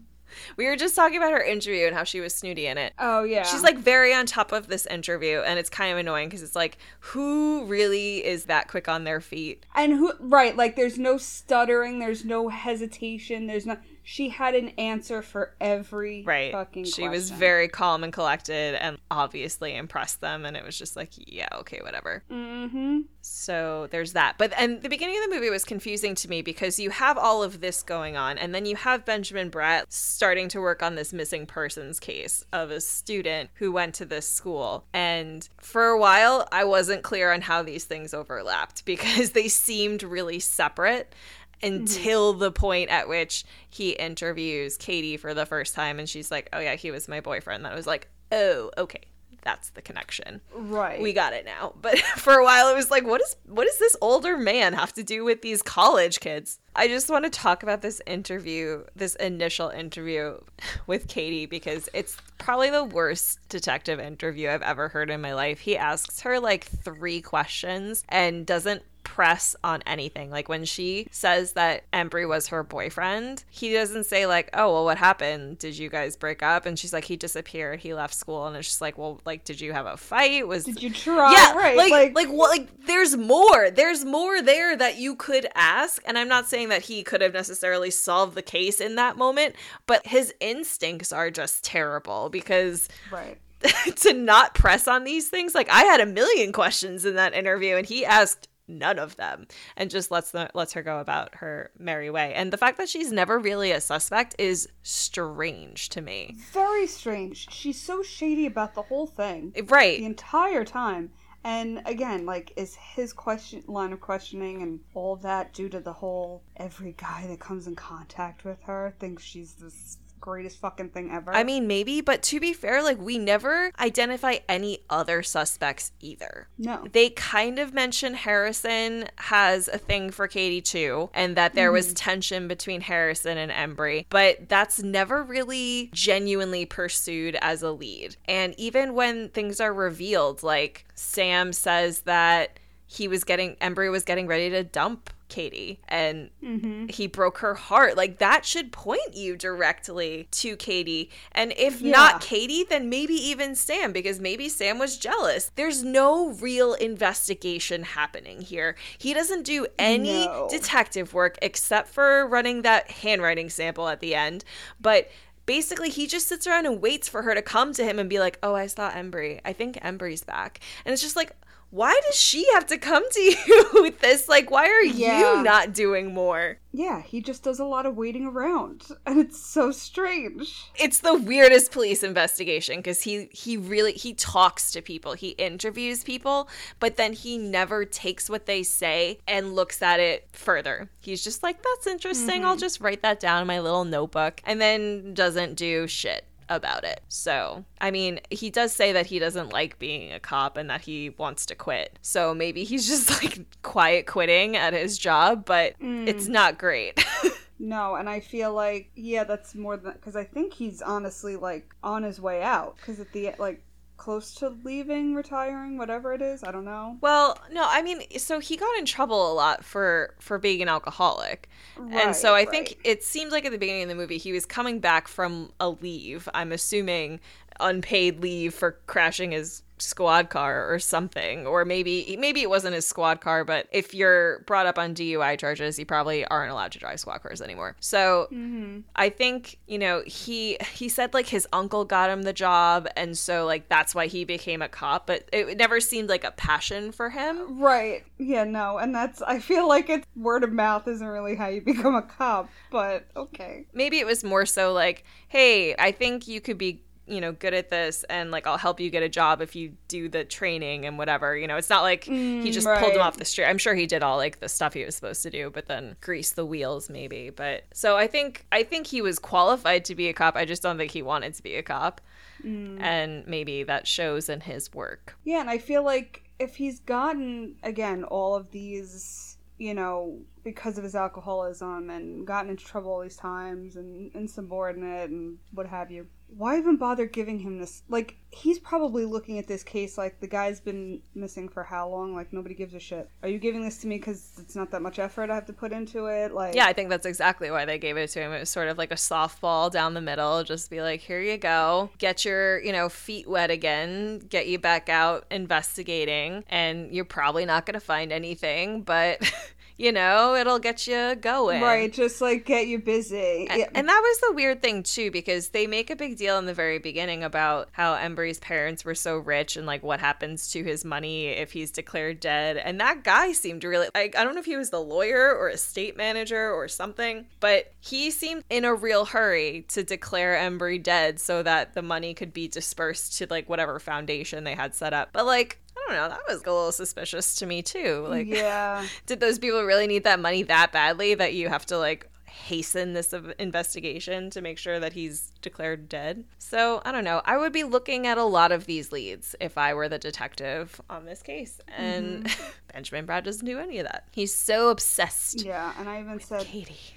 We 0.57 0.65
were 0.65 0.75
just 0.75 0.95
talking 0.95 1.17
about 1.17 1.31
her 1.31 1.41
interview 1.41 1.88
and 1.88 1.95
how 1.95 2.03
she 2.03 2.19
was 2.19 2.33
snooty 2.33 2.67
in 2.67 2.77
it. 2.77 2.93
Oh 3.00 3.23
yeah. 3.23 3.43
She's 3.43 3.63
like 3.63 3.77
very 3.77 4.13
on 4.13 4.25
top 4.25 4.51
of 4.51 4.67
this 4.67 4.85
interview, 4.85 5.39
and 5.39 5.59
it's 5.59 5.69
kind 5.69 5.91
of 5.91 5.97
annoying 5.97 6.29
because 6.29 6.43
it's 6.43 6.55
like, 6.55 6.77
who 7.00 7.65
really 7.65 8.25
is 8.25 8.45
that 8.45 8.67
quick 8.67 8.88
on 8.88 9.03
their 9.03 9.21
feet? 9.21 9.65
and 9.75 9.93
who 9.93 10.13
right, 10.19 10.55
like 10.55 10.75
there's 10.75 10.97
no 10.97 11.17
stuttering, 11.17 12.00
there's 12.00 12.25
no 12.25 12.50
hesitation, 12.50 13.47
there's 13.47 13.65
not 13.65 13.81
she 14.03 14.29
had 14.29 14.55
an 14.55 14.70
answer 14.77 15.22
for 15.22 15.55
every 15.60 16.24
Right. 16.24 16.51
fucking 16.51 16.86
she 16.86 17.08
was 17.08 17.29
very 17.31 17.67
calm 17.67 18.03
and 18.03 18.12
collected 18.12 18.75
and 18.75 18.98
obviously 19.10 19.75
impressed 19.75 20.22
them, 20.22 20.46
and 20.46 20.58
it 20.58 20.65
was 20.65 20.77
just 20.77 20.96
like, 20.96 21.12
yeah, 21.15 21.48
okay, 21.53 21.79
whatever. 21.81 22.24
Mm-hmm. 22.31 23.01
So 23.22 23.88
there's 23.91 24.13
that. 24.13 24.36
But 24.38 24.53
and 24.58 24.81
the 24.81 24.89
beginning 24.89 25.17
of 25.17 25.29
the 25.29 25.36
movie 25.36 25.50
was 25.50 25.63
confusing 25.63 26.15
to 26.15 26.29
me 26.29 26.41
because 26.41 26.79
you 26.79 26.89
have 26.89 27.17
all 27.17 27.43
of 27.43 27.62
this 27.62 27.84
going 27.84 28.17
on, 28.17 28.38
and 28.38 28.53
then 28.53 28.65
you 28.65 28.75
have 28.75 29.05
Benjamin 29.05 29.51
Bratt 29.51 29.86
starting 29.89 30.48
to 30.50 30.60
work 30.60 30.81
on 30.81 30.96
this 30.96 31.13
missing 31.13 31.46
persons 31.46 32.00
case 32.00 32.43
of 32.51 32.72
a 32.72 32.81
student 32.81 33.50
who 33.55 33.72
went 33.72 33.93
to 33.96 34.05
this 34.05 34.27
school. 34.27 34.86
And 34.93 35.48
for 35.60 35.86
a 35.88 36.00
while, 36.00 36.48
I 36.51 36.63
wasn't 36.63 37.03
clear 37.03 37.31
on 37.31 37.41
how 37.41 37.62
these 37.63 37.86
things 37.86 38.13
overlapped 38.13 38.86
because 38.91 39.31
they 39.31 39.48
seemed 39.48 40.03
really 40.03 40.39
separate 40.39 41.13
Mm-hmm. 41.62 41.75
until 41.75 42.34
the 42.34 42.51
point 42.51 42.89
at 42.89 43.08
which 43.08 43.44
he 43.70 43.91
interviews 43.91 44.77
Katie 44.77 45.18
for 45.18 45.34
the 45.34 45.46
first 45.46 45.75
time 45.75 46.00
and 46.00 46.10
she's 46.10 46.32
like, 46.32 46.50
"Oh 46.53 46.60
yeah, 46.60 46.75
he 46.75 46.91
was 46.91 47.08
my 47.08 47.20
boyfriend." 47.22 47.65
That 47.65 47.75
was 47.75 47.88
like, 47.88 48.08
"Oh, 48.32 48.72
okay. 48.77 49.01
That's 49.44 49.70
the 49.72 49.82
connection." 49.82 50.39
Right. 50.53 51.01
we 51.01 51.13
got 51.13 51.34
it 51.34 51.46
now. 51.46 51.74
But 51.82 51.98
for 52.18 52.34
a 52.34 52.44
while, 52.44 52.70
it 52.72 52.75
was 52.75 52.91
like, 52.91 53.06
what 53.08 53.22
is 53.22 53.36
what 53.48 53.65
does 53.65 53.80
this 53.80 53.96
older 54.01 54.38
man 54.38 54.74
have 54.74 54.94
to 54.94 55.03
do 55.03 55.24
with 55.24 55.41
these 55.41 55.62
college 55.63 56.20
kids? 56.20 56.60
I 56.75 56.88
just 56.88 57.10
want 57.10 57.25
to 57.25 57.32
talk 57.32 57.63
about 57.63 57.82
this 57.82 58.01
interview, 58.06 58.84
this 58.96 59.15
initial 59.15 59.70
interview 59.70 60.38
with 60.88 61.08
Katie, 61.08 61.48
because 61.48 61.89
it's 61.94 62.18
probably 62.38 62.70
the 62.70 62.84
worst 62.86 63.39
detective 63.50 64.00
interview 64.00 64.50
I've 64.50 64.62
ever 64.62 64.88
heard 64.89 65.10
in 65.10 65.22
my 65.22 65.34
life. 65.34 65.60
He 65.60 65.75
asks 65.75 66.22
her 66.22 66.39
like 66.39 66.65
three 66.65 67.20
questions 67.22 68.03
and 68.10 68.46
doesn't 68.46 68.84
press 69.12 69.58
on 69.62 69.84
anything. 69.86 70.32
Like 70.32 70.48
when 70.48 70.63
she 70.63 71.06
says 71.12 71.51
that 71.53 71.84
Embry 71.91 72.25
was 72.25 72.48
her 72.48 72.63
boyfriend, 72.63 73.44
he 73.50 73.74
doesn't 73.74 74.06
say 74.06 74.25
like, 74.25 74.50
"Oh, 74.53 74.72
well 74.72 74.86
what 74.86 74.98
happened? 74.98 75.58
Did 75.58 75.77
you 75.77 75.89
guys 75.89 76.15
break 76.15 76.41
up?" 76.41 76.65
And 76.65 76.80
she's 76.80 76.94
like, 76.94 77.03
"He 77.03 77.18
disappeared. 77.18 77.82
He 77.82 77.94
left 77.94 78.13
school." 78.13 78.48
And 78.48 78.56
it's 78.56 78.70
just 78.70 78.80
like, 78.80 78.98
"Well, 78.98 79.20
like 79.25 79.44
did 79.44 79.60
you 79.60 79.74
have 79.74 79.86
a 79.86 79.98
fight? 79.98 80.48
Was 80.48 80.63
Did 80.63 80.82
you 80.82 80.91
try? 80.91 81.34
yeah, 81.34 81.53
right. 81.53 81.75
like, 81.75 81.91
like, 81.91 82.15
like, 82.15 82.30
what? 82.30 82.58
Like, 82.58 82.70
there's 82.88 83.18
more. 83.18 83.70
There's 83.70 84.06
more 84.06 84.41
there 84.41 84.77
that 84.77 84.98
you 84.98 85.18
could 85.18 85.46
ask, 85.56 86.01
and 86.06 86.18
I'm 86.18 86.30
not 86.30 86.48
saying 86.48 86.70
that 86.70 86.84
he 86.84 87.03
could 87.03 87.20
have 87.20 87.34
necessarily 87.34 87.91
solved 87.91 88.36
the 88.36 88.41
case 88.41 88.80
in 88.80 88.96
that 88.96 89.18
moment, 89.18 89.58
but 89.88 90.08
his 90.08 90.34
instincts 90.39 91.12
are 91.12 91.30
just 91.30 91.65
terrible 91.65 92.30
because 92.30 92.88
right. 93.12 93.38
to 93.98 94.13
not 94.13 94.56
press 94.56 94.88
on 94.88 95.03
these 95.03 95.27
things, 95.27 95.53
like 95.53 95.70
I 95.70 95.84
had 95.84 96.00
a 96.00 96.06
million 96.06 96.53
questions 96.53 97.03
in 97.03 97.15
that 97.15 97.34
interview, 97.34 97.75
and 97.75 97.86
he 97.86 98.06
asked 98.06 98.48
none 98.77 98.97
of 98.97 99.15
them 99.17 99.47
and 99.75 99.89
just 99.89 100.11
lets 100.11 100.31
the 100.31 100.49
lets 100.53 100.73
her 100.73 100.81
go 100.81 100.99
about 100.99 101.35
her 101.35 101.71
merry 101.77 102.09
way 102.09 102.33
and 102.33 102.51
the 102.51 102.57
fact 102.57 102.77
that 102.77 102.89
she's 102.89 103.11
never 103.11 103.37
really 103.39 103.71
a 103.71 103.81
suspect 103.81 104.35
is 104.37 104.67
strange 104.83 105.89
to 105.89 106.01
me 106.01 106.35
Very 106.51 106.87
strange. 106.87 107.47
She's 107.51 107.79
so 107.79 108.03
shady 108.03 108.45
about 108.45 108.73
the 108.73 108.81
whole 108.83 109.07
thing. 109.07 109.53
Eh, 109.55 109.61
right. 109.67 109.99
The 109.99 110.05
entire 110.05 110.63
time. 110.65 111.11
And 111.43 111.81
again, 111.85 112.25
like, 112.25 112.53
is 112.55 112.75
his 112.75 113.13
question 113.13 113.63
line 113.67 113.93
of 113.93 113.99
questioning 113.99 114.61
and 114.61 114.79
all 114.93 115.15
that 115.17 115.53
due 115.53 115.69
to 115.69 115.79
the 115.79 115.93
whole 115.93 116.43
every 116.57 116.93
guy 116.93 117.25
that 117.27 117.39
comes 117.39 117.67
in 117.67 117.75
contact 117.75 118.43
with 118.43 118.61
her 118.63 118.93
thinks 118.99 119.23
she's 119.23 119.53
this 119.53 119.97
greatest 120.21 120.59
fucking 120.59 120.89
thing 120.89 121.11
ever? 121.11 121.33
I 121.33 121.43
mean, 121.43 121.67
maybe, 121.67 122.01
but 122.01 122.21
to 122.23 122.39
be 122.39 122.53
fair, 122.53 122.81
like 122.83 122.99
we 122.99 123.17
never 123.17 123.71
identify 123.79 124.37
any 124.47 124.79
other 124.89 125.23
suspects 125.23 125.91
either. 125.99 126.47
no. 126.57 126.87
They 126.91 127.09
kind 127.09 127.59
of 127.59 127.73
mention 127.73 128.13
Harrison 128.13 129.09
has 129.17 129.67
a 129.67 129.77
thing 129.77 130.11
for 130.11 130.27
Katie 130.27 130.61
too, 130.61 131.09
and 131.13 131.35
that 131.35 131.55
there 131.55 131.71
was 131.71 131.87
mm-hmm. 131.87 131.95
tension 131.95 132.47
between 132.47 132.81
Harrison 132.81 133.38
and 133.38 133.51
Embry, 133.51 134.05
but 134.10 134.47
that's 134.47 134.81
never 134.81 135.23
really 135.23 135.89
genuinely 135.93 136.65
pursued 136.65 137.38
as 137.41 137.63
a 137.63 137.71
lead. 137.71 138.15
And 138.25 138.53
even 138.57 138.93
when 138.93 139.29
things 139.29 139.60
are 139.60 139.73
revealed, 139.73 140.43
like 140.43 140.86
Sam 140.95 141.53
says 141.53 142.01
that 142.01 142.60
he 142.91 143.07
was 143.07 143.23
getting 143.23 143.55
Embry 143.55 143.89
was 143.89 144.03
getting 144.03 144.27
ready 144.27 144.49
to 144.49 144.63
dump 144.63 145.10
Katie 145.32 145.80
and 145.88 146.30
mm-hmm. 146.44 146.88
he 146.88 147.08
broke 147.08 147.39
her 147.39 147.56
heart. 147.56 147.96
Like 147.96 148.20
that 148.20 148.46
should 148.46 148.72
point 148.72 149.15
you 149.15 149.36
directly 149.38 150.28
to 150.32 150.56
Katie. 150.58 151.10
And 151.32 151.54
if 151.58 151.82
Yeah. 151.82 151.91
not 151.91 152.22
Katie, 152.22 152.65
then 152.65 152.89
maybe 152.89 153.13
even 153.13 153.56
Sam 153.56 153.94
because 153.94 154.20
maybe 154.20 154.50
Sam 154.50 154.78
was 154.78 154.98
jealous. 154.98 155.52
There's 155.56 155.84
no 155.84 156.32
real 156.34 156.74
investigation 156.74 157.84
happening 157.84 158.41
here. 158.41 158.76
He 158.98 159.13
doesn't 159.13 159.44
do 159.44 159.67
any 159.80 160.26
No. 160.26 160.48
detective 160.52 161.13
work 161.13 161.38
except 161.41 161.88
for 161.88 162.28
running 162.28 162.62
that 162.63 162.91
handwriting 162.91 163.50
sample 163.50 163.88
at 163.88 164.02
the 164.02 164.13
end. 164.13 164.44
But 164.80 165.10
basically 165.46 165.89
he 165.89 166.08
just 166.08 166.28
sits 166.28 166.46
around 166.46 166.65
and 166.65 166.82
waits 166.82 167.08
for 167.08 167.24
her 167.24 167.34
to 167.34 167.41
come 167.41 167.74
to 167.74 167.84
him 167.84 168.00
and 168.00 168.10
be 168.10 168.20
like, 168.20 168.38
"Oh, 168.44 168.56
I 168.56 168.67
saw 168.67 168.91
Embry. 168.91 169.41
I 169.44 169.54
think 169.54 169.78
Embry's 169.82 170.24
back." 170.24 170.60
And 170.86 170.94
it's 170.94 171.02
just 171.02 171.15
like 171.15 171.32
why 171.71 171.97
does 172.05 172.15
she 172.15 172.45
have 172.53 172.65
to 172.67 172.77
come 172.77 173.10
to 173.10 173.21
you 173.47 173.69
with 173.75 173.99
this? 173.99 174.29
Like, 174.29 174.51
why 174.51 174.67
are 174.67 174.84
Yeah. 174.84 175.38
you 175.38 175.43
not 175.43 175.73
doing 175.73 176.13
more? 176.13 176.60
Yeah, 176.73 177.01
he 177.01 177.21
just 177.21 177.43
does 177.43 177.60
a 177.60 177.65
lot 177.65 177.86
of 177.86 177.97
waiting 177.97 178.25
around. 178.25 178.86
And 179.05 179.19
it's 179.19 179.39
so 179.39 179.71
strange. 179.71 180.69
It's 180.75 180.99
the 180.99 181.15
weirdest 181.15 181.71
police 181.71 182.03
investigation 182.03 182.77
because 182.77 183.01
he 183.01 183.29
he 183.31 183.57
really 183.57 183.93
he 183.93 184.13
talks 184.13 184.71
to 184.71 184.81
people, 184.81 185.13
he 185.13 185.29
interviews 185.29 186.03
people, 186.03 186.47
but 186.79 186.97
then 186.97 187.13
he 187.13 187.38
never 187.38 187.84
takes 187.84 188.29
what 188.29 188.45
they 188.45 188.63
say 188.63 189.19
and 189.27 189.55
looks 189.55 189.81
at 189.81 189.99
it 189.99 190.27
further. 190.34 190.89
He's 190.99 191.23
just 191.23 191.41
like, 191.43 191.62
"That's 191.62 191.88
interesting. 191.88 192.45
I'll 192.45 192.53
mm-hmm. 192.53 192.60
just 192.60 192.79
write 192.79 193.01
that 193.01 193.19
down 193.19 193.41
in 193.41 193.47
my 193.47 193.60
little 193.60 193.86
notebook," 193.86 194.39
and 194.45 194.62
then 194.62 195.13
doesn't 195.13 195.55
do 195.55 195.88
shit 195.88 196.25
about 196.55 196.83
it. 196.83 197.01
So, 197.07 197.65
I 197.79 197.91
mean, 197.91 198.19
he 198.29 198.49
does 198.49 198.73
say 198.73 198.91
that 198.91 199.05
he 199.07 199.19
doesn't 199.19 199.51
like 199.51 199.79
being 199.79 200.11
a 200.11 200.19
cop 200.19 200.57
and 200.57 200.69
that 200.69 200.81
he 200.81 201.11
wants 201.11 201.45
to 201.47 201.55
quit. 201.55 201.97
So 202.01 202.33
maybe 202.33 202.63
he's 202.63 202.87
just 202.87 203.09
like 203.23 203.45
quiet 203.61 204.07
quitting 204.07 204.55
at 204.55 204.73
his 204.73 204.97
job, 204.97 205.45
but 205.45 205.75
hmm. 205.79 206.07
it's 206.07 206.27
not 206.27 206.57
great. 206.57 207.03
No, 207.63 207.93
and 207.93 208.09
I 208.09 208.21
feel 208.21 208.51
like 208.51 208.89
yeah, 208.95 209.23
that's 209.23 209.53
more 209.53 209.77
than 209.77 209.93
because 209.93 210.15
I 210.15 210.23
think 210.23 210.51
he's 210.51 210.81
honestly 210.81 211.35
like 211.35 211.75
on 211.83 212.01
his 212.01 212.19
way 212.19 212.41
out 212.41 212.75
because 212.77 212.99
at 212.99 213.11
the 213.11 213.35
like 213.37 213.61
close 214.01 214.33
to 214.35 214.49
leaving, 214.49 215.13
retiring, 215.15 215.77
whatever 215.77 216.13
it 216.13 216.21
is. 216.21 216.43
I 216.43 216.51
don't 216.51 216.65
know. 216.65 216.99
Well, 217.01 217.39
no, 217.51 217.65
I 217.67 217.81
mean, 217.81 218.03
so 218.19 218.39
he 218.39 218.55
got 218.57 218.77
in 218.77 218.85
trouble 218.85 219.31
a 219.31 219.33
lot 219.33 219.65
for 219.65 220.13
for 220.19 220.37
being 220.37 220.61
an 220.61 220.69
alcoholic, 220.69 221.49
and 221.89 222.15
so 222.15 222.35
I 222.35 222.45
Right, 222.45 222.45
think 222.45 222.77
it 222.83 223.03
seemed 223.03 223.31
like 223.31 223.43
at 223.43 223.51
the 223.51 223.57
beginning 223.57 223.83
of 223.83 223.89
the 223.89 223.95
movie 223.95 224.19
he 224.19 224.31
was 224.31 224.45
coming 224.45 224.79
back 224.79 225.07
from 225.07 225.51
a 225.59 225.69
leave. 225.69 226.29
I'm 226.35 226.51
assuming 226.51 227.19
unpaid 227.62 228.21
leave 228.21 228.54
for 228.54 228.80
crashing 228.88 229.32
his 229.32 229.63
squad 229.78 230.30
car 230.30 230.71
or 230.71 230.78
something 230.78 231.47
or 231.47 231.65
maybe 231.65 232.15
maybe 232.19 232.43
it 232.43 232.50
wasn't 232.52 232.71
his 232.71 232.86
squad 232.86 233.19
car 233.19 233.43
but 233.43 233.67
if 233.71 233.95
you're 233.95 234.41
brought 234.41 234.67
up 234.67 234.78
on 234.78 234.93
DUI 234.93 235.39
charges 235.39 235.80
you 235.80 235.88
probably 235.88 236.24
aren't 236.26 236.52
allowed 236.52 236.71
to 236.71 236.78
drive 236.78 237.00
squad 237.00 237.17
cars 237.17 237.41
anymore 237.41 237.76
so 237.80 238.28
mm-hmm. 238.32 238.82
I 238.95 239.10
think 239.10 239.58
you 239.67 239.80
know 239.80 240.04
he 240.06 240.58
he 240.71 240.88
said 240.88 241.15
like 241.15 241.26
his 241.26 241.47
uncle 241.52 241.84
got 241.84 242.12
him 242.12 242.21
the 242.21 242.32
job 242.32 242.88
and 242.95 243.17
so 243.17 243.47
like 243.47 243.69
that's 243.69 243.95
why 243.95 244.06
he 244.06 244.24
became 244.24 244.62
a 244.62 244.69
cop 244.69 245.08
but 245.08 245.28
it 245.34 245.58
never 245.58 245.80
seemed 245.80 246.10
like 246.10 246.24
a 246.24 246.32
passion 246.32 246.91
for 246.91 247.10
him 247.10 247.52
Right. 247.62 248.04
Yeah. 248.17 248.43
No. 248.43 248.78
And 248.78 248.93
that's. 248.93 249.21
I 249.21 249.39
feel 249.39 249.67
like 249.67 249.89
it's 249.89 250.06
word 250.15 250.43
of 250.43 250.52
mouth 250.52 250.88
isn't 250.88 251.06
really 251.06 251.36
how 251.36 251.47
you 251.47 251.62
become 251.65 251.95
a 251.95 252.02
cop, 252.02 252.50
but 252.71 253.06
okay. 253.15 253.65
maybe 253.74 254.00
it 254.00 254.06
was 254.06 254.24
more 254.24 254.45
so 254.45 254.74
like 254.74 255.04
hey 255.28 255.76
I 255.76 255.91
think 255.91 256.28
you 256.28 256.41
could 256.41 256.58
be 256.58 256.84
you 257.12 257.21
know 257.21 257.32
good 257.32 257.54
at 257.54 257.69
this 257.69 258.04
and 258.10 258.32
like 258.32 258.47
I'll 258.47 258.58
help 258.58 258.80
you 258.80 258.89
get 258.89 259.04
a 259.04 259.10
job 259.10 259.41
if 259.41 259.56
you 259.56 259.74
do 259.88 260.10
the 260.10 260.24
training 260.24 260.86
and 260.86 260.97
whatever 260.97 261.38
you 261.38 261.47
know? 261.47 261.58
It's 261.58 261.69
not 261.69 261.84
like 261.84 262.06
he 262.06 262.12
mm, 262.12 262.52
just 262.52 262.67
pulled 262.67 262.93
him 262.93 263.02
off 263.02 263.17
the 263.17 263.26
street. 263.26 263.45
I'm 263.45 263.58
sure 263.58 263.76
he 263.76 263.86
did 263.86 264.04
all 264.04 264.17
like 264.17 264.39
the 264.39 264.50
stuff 264.50 264.74
he 264.74 264.86
was 264.86 264.95
supposed 264.95 265.24
to 265.24 265.30
do 265.30 265.50
but 265.50 265.67
then 265.67 265.95
grease 266.02 266.32
the 266.32 266.45
wheels 266.45 266.89
maybe 266.89 267.30
but 267.30 267.65
so 267.74 267.97
I 267.97 268.08
think 268.08 268.45
I 268.52 268.63
think 268.63 268.88
he 268.88 269.02
was 269.02 269.19
qualified 269.19 269.86
to 269.86 269.95
be 269.95 270.08
a 270.08 270.13
cop. 270.13 270.36
I 270.36 270.45
just 270.45 270.62
don't 270.62 270.78
think 270.78 270.91
he 270.91 271.02
wanted 271.02 271.34
to 271.36 271.43
be 271.43 271.56
a 271.56 271.63
cop. 271.63 272.02
Mm. 272.43 272.82
And 272.82 273.28
maybe 273.28 273.63
that 273.63 273.88
shows 273.88 274.30
in 274.30 274.41
his 274.41 274.74
work. 274.74 275.15
Yeah, 275.24 275.41
and 275.41 275.50
I 275.50 275.58
feel 275.58 275.84
like 275.84 276.24
if 276.39 276.56
he's 276.56 276.80
gotten 276.80 277.56
again 277.63 278.04
all 278.04 278.36
of 278.36 278.52
these, 278.52 279.38
you 279.58 279.74
know, 279.74 280.19
because 280.43 280.78
of 280.78 280.84
his 280.84 280.95
alcoholism 280.95 281.89
and 281.89 282.26
gotten 282.26 282.50
into 282.50 282.65
trouble 282.65 282.91
all 282.91 283.02
these 283.02 283.17
times 283.17 283.76
and 283.76 284.12
insubordinate 284.15 285.12
and 285.12 285.38
what 285.54 285.67
have 285.67 285.91
you, 285.91 286.08
why 286.38 286.58
even 286.58 286.78
bother 286.78 287.06
giving 287.06 287.39
him 287.39 287.60
this? 287.60 287.84
Like, 287.89 288.17
he's 288.30 288.60
probably 288.60 289.06
looking 289.06 289.38
at 289.38 289.48
this 289.48 289.63
case 289.63 289.98
like 289.98 290.20
the 290.20 290.28
guy's 290.28 290.60
been 290.60 291.02
missing 291.13 291.50
for 291.50 291.63
how 291.63 291.89
long? 291.89 292.15
Like, 292.15 292.32
nobody 292.32 292.56
gives 292.56 292.74
a 292.74 292.80
shit. 292.80 293.10
Are 293.24 293.30
you 293.30 293.39
giving 293.39 293.62
this 293.62 293.80
to 293.80 293.88
me 293.88 293.98
because 293.98 294.34
it's 294.39 294.56
not 294.56 294.72
that 294.72 294.82
much 294.82 295.00
effort 295.00 295.30
I 295.30 295.36
have 295.36 295.46
to 295.48 295.54
put 295.54 295.72
into 295.72 296.06
it? 296.06 296.34
Like, 296.34 296.56
Yeah, 296.56 296.65
I 296.65 296.74
think 296.74 296.89
that's 296.89 297.06
exactly 297.06 297.52
why 297.52 297.65
they 297.65 297.78
gave 297.78 297.98
it 297.98 298.08
to 298.12 298.20
him. 298.22 298.32
It 298.32 298.39
was 298.39 298.50
sort 298.50 298.70
of 298.70 298.78
like 298.78 298.91
a 298.91 298.96
softball 298.96 299.70
down 299.72 299.94
the 299.94 300.02
middle. 300.02 300.44
Just 300.44 300.70
be 300.70 300.82
like, 300.82 301.02
here 301.02 301.22
you 301.22 301.38
go. 301.38 301.89
Get 301.98 302.26
your, 302.26 302.62
you 302.62 302.72
know, 302.72 302.89
feet 302.89 303.28
wet 303.28 303.52
again. 303.52 304.20
Get 304.20 304.48
you 304.48 304.60
back 304.60 304.89
out 304.89 305.26
investigating. 305.32 306.44
And 306.50 306.94
you're 306.94 307.06
probably 307.06 307.46
not 307.46 307.65
going 307.65 307.74
to 307.76 307.80
find 307.80 308.12
anything, 308.12 308.82
but, 308.84 309.22
you 309.82 309.91
know, 309.91 310.36
it'll 310.36 310.60
get 310.60 310.86
you 310.86 311.15
going. 311.15 311.62
right, 311.62 311.91
just 311.91 312.22
like 312.22 312.46
get 312.46 312.67
you 312.67 312.78
busy. 312.80 313.48
And, 313.50 313.60
Yeah. 313.60 313.70
and 313.74 313.89
that 313.89 314.00
was 314.00 314.20
the 314.20 314.34
weird 314.34 314.62
thing 314.62 314.84
too, 314.84 315.10
because 315.10 315.50
they 315.50 315.65
make 315.65 315.89
a 315.89 315.96
big 315.96 316.17
deal 316.17 316.38
in 316.38 316.46
the 316.46 316.54
very 316.54 316.78
beginning 316.78 317.24
about 317.24 317.70
how 317.72 317.96
Embry's 317.96 318.39
parents 318.39 318.86
were 318.86 318.94
so 318.96 319.17
rich 319.17 319.58
and 319.58 319.65
like 319.65 319.82
what 319.82 320.00
happens 320.00 320.52
to 320.52 320.63
his 320.63 320.86
money 320.86 321.28
if 321.28 321.52
he's 321.52 321.72
declared 321.72 322.20
dead. 322.20 322.58
And 322.58 322.80
that 322.80 323.04
guy 323.04 323.32
seemed 323.32 323.63
really 323.63 323.88
like 323.96 324.15
I 324.15 324.24
don't 324.24 324.34
know 324.36 324.39
if 324.39 324.46
he 324.46 324.58
was 324.58 324.70
the 324.70 324.80
lawyer 324.80 325.36
or 325.36 325.48
a 325.48 325.58
state 325.58 325.98
manager 325.98 326.52
or 326.52 326.67
something, 326.67 327.26
but 327.39 327.72
he 327.80 328.12
seemed 328.12 328.44
in 328.50 328.65
a 328.65 328.76
real 328.76 329.06
hurry 329.06 329.65
to 329.70 329.84
declare 329.84 330.36
Embry 330.36 330.82
dead 330.82 331.20
so 331.20 331.41
that 331.41 331.74
the 331.74 331.82
money 331.82 332.13
could 332.13 332.34
be 332.34 332.48
dispersed 332.48 333.17
to 333.17 333.28
like 333.30 333.50
whatever 333.50 333.80
foundation 333.80 334.44
they 334.44 334.54
had 334.56 334.76
set 334.76 334.94
up. 334.94 335.10
But 335.12 335.26
like 335.26 335.58
I 335.77 335.86
don't 335.88 335.95
know, 335.97 336.10
that 336.10 336.21
was 336.27 336.41
a 336.43 336.51
little 336.51 336.71
suspicious 336.71 337.36
to 337.36 337.45
me 337.45 337.62
too. 337.62 338.05
Like 338.07 338.27
yeah. 338.27 338.86
did 339.05 339.19
those 339.19 339.39
people 339.39 339.63
really 339.63 339.88
need 339.88 340.03
that 340.03 340.19
money 340.19 340.43
that 340.43 340.71
badly 340.71 341.15
that 341.15 341.34
you 341.34 341.49
have 341.49 341.65
to 341.67 341.77
like 341.77 342.07
hasten 342.25 342.93
this 342.93 343.13
investigation 343.39 344.29
to 344.29 344.41
make 344.41 344.57
sure 344.57 344.79
that 344.79 344.93
he's 344.93 345.31
declared 345.41 345.89
dead? 345.89 346.23
So 346.38 346.81
I 346.86 346.91
don't 346.91 347.03
know. 347.03 347.21
I 347.25 347.38
would 347.38 347.53
be 347.53 347.63
looking 347.63 348.07
at 348.07 348.17
a 348.17 348.23
lot 348.23 348.51
of 348.51 348.65
these 348.65 348.91
leads 348.91 349.36
if 349.39 349.57
I 349.57 349.73
were 349.73 349.89
the 349.89 349.99
detective 349.99 350.79
on 350.89 351.05
this 351.05 351.21
case, 351.21 351.60
and 351.77 352.25
mm-hmm. 352.25 352.49
Benjamin 352.73 353.05
Bratt 353.05 353.23
doesn't 353.23 353.45
do 353.45 353.60
any 353.60 353.79
of 353.79 353.86
that. 353.86 354.07
He's 354.12 354.34
so 354.34 354.69
obsessed. 354.69 355.43
Yeah, 355.43 355.73
and 355.77 355.89
I 355.89 355.99
even 355.99 356.19
said 356.19 356.45
Katie. 356.45 356.95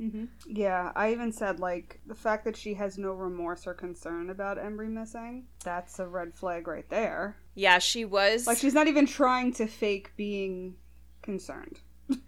Mm-hmm. 0.00 0.24
Yeah, 0.46 0.92
I 0.96 1.12
even 1.12 1.32
said 1.32 1.60
like 1.60 2.00
the 2.06 2.14
fact 2.14 2.44
that 2.44 2.56
she 2.56 2.74
has 2.74 2.98
no 2.98 3.12
remorse 3.12 3.66
or 3.66 3.74
concern 3.74 4.30
about 4.30 4.58
Embry 4.58 4.90
missing. 4.90 5.44
That's 5.64 5.98
a 5.98 6.06
red 6.06 6.34
flag 6.34 6.66
right 6.66 6.88
there. 6.88 7.36
Yeah, 7.54 7.78
she 7.78 8.04
was. 8.04 8.46
Like 8.46 8.58
she's 8.58 8.74
not 8.74 8.88
even 8.88 9.06
trying 9.06 9.52
to 9.54 9.66
fake 9.66 10.12
being 10.16 10.76
concerned. 11.22 11.80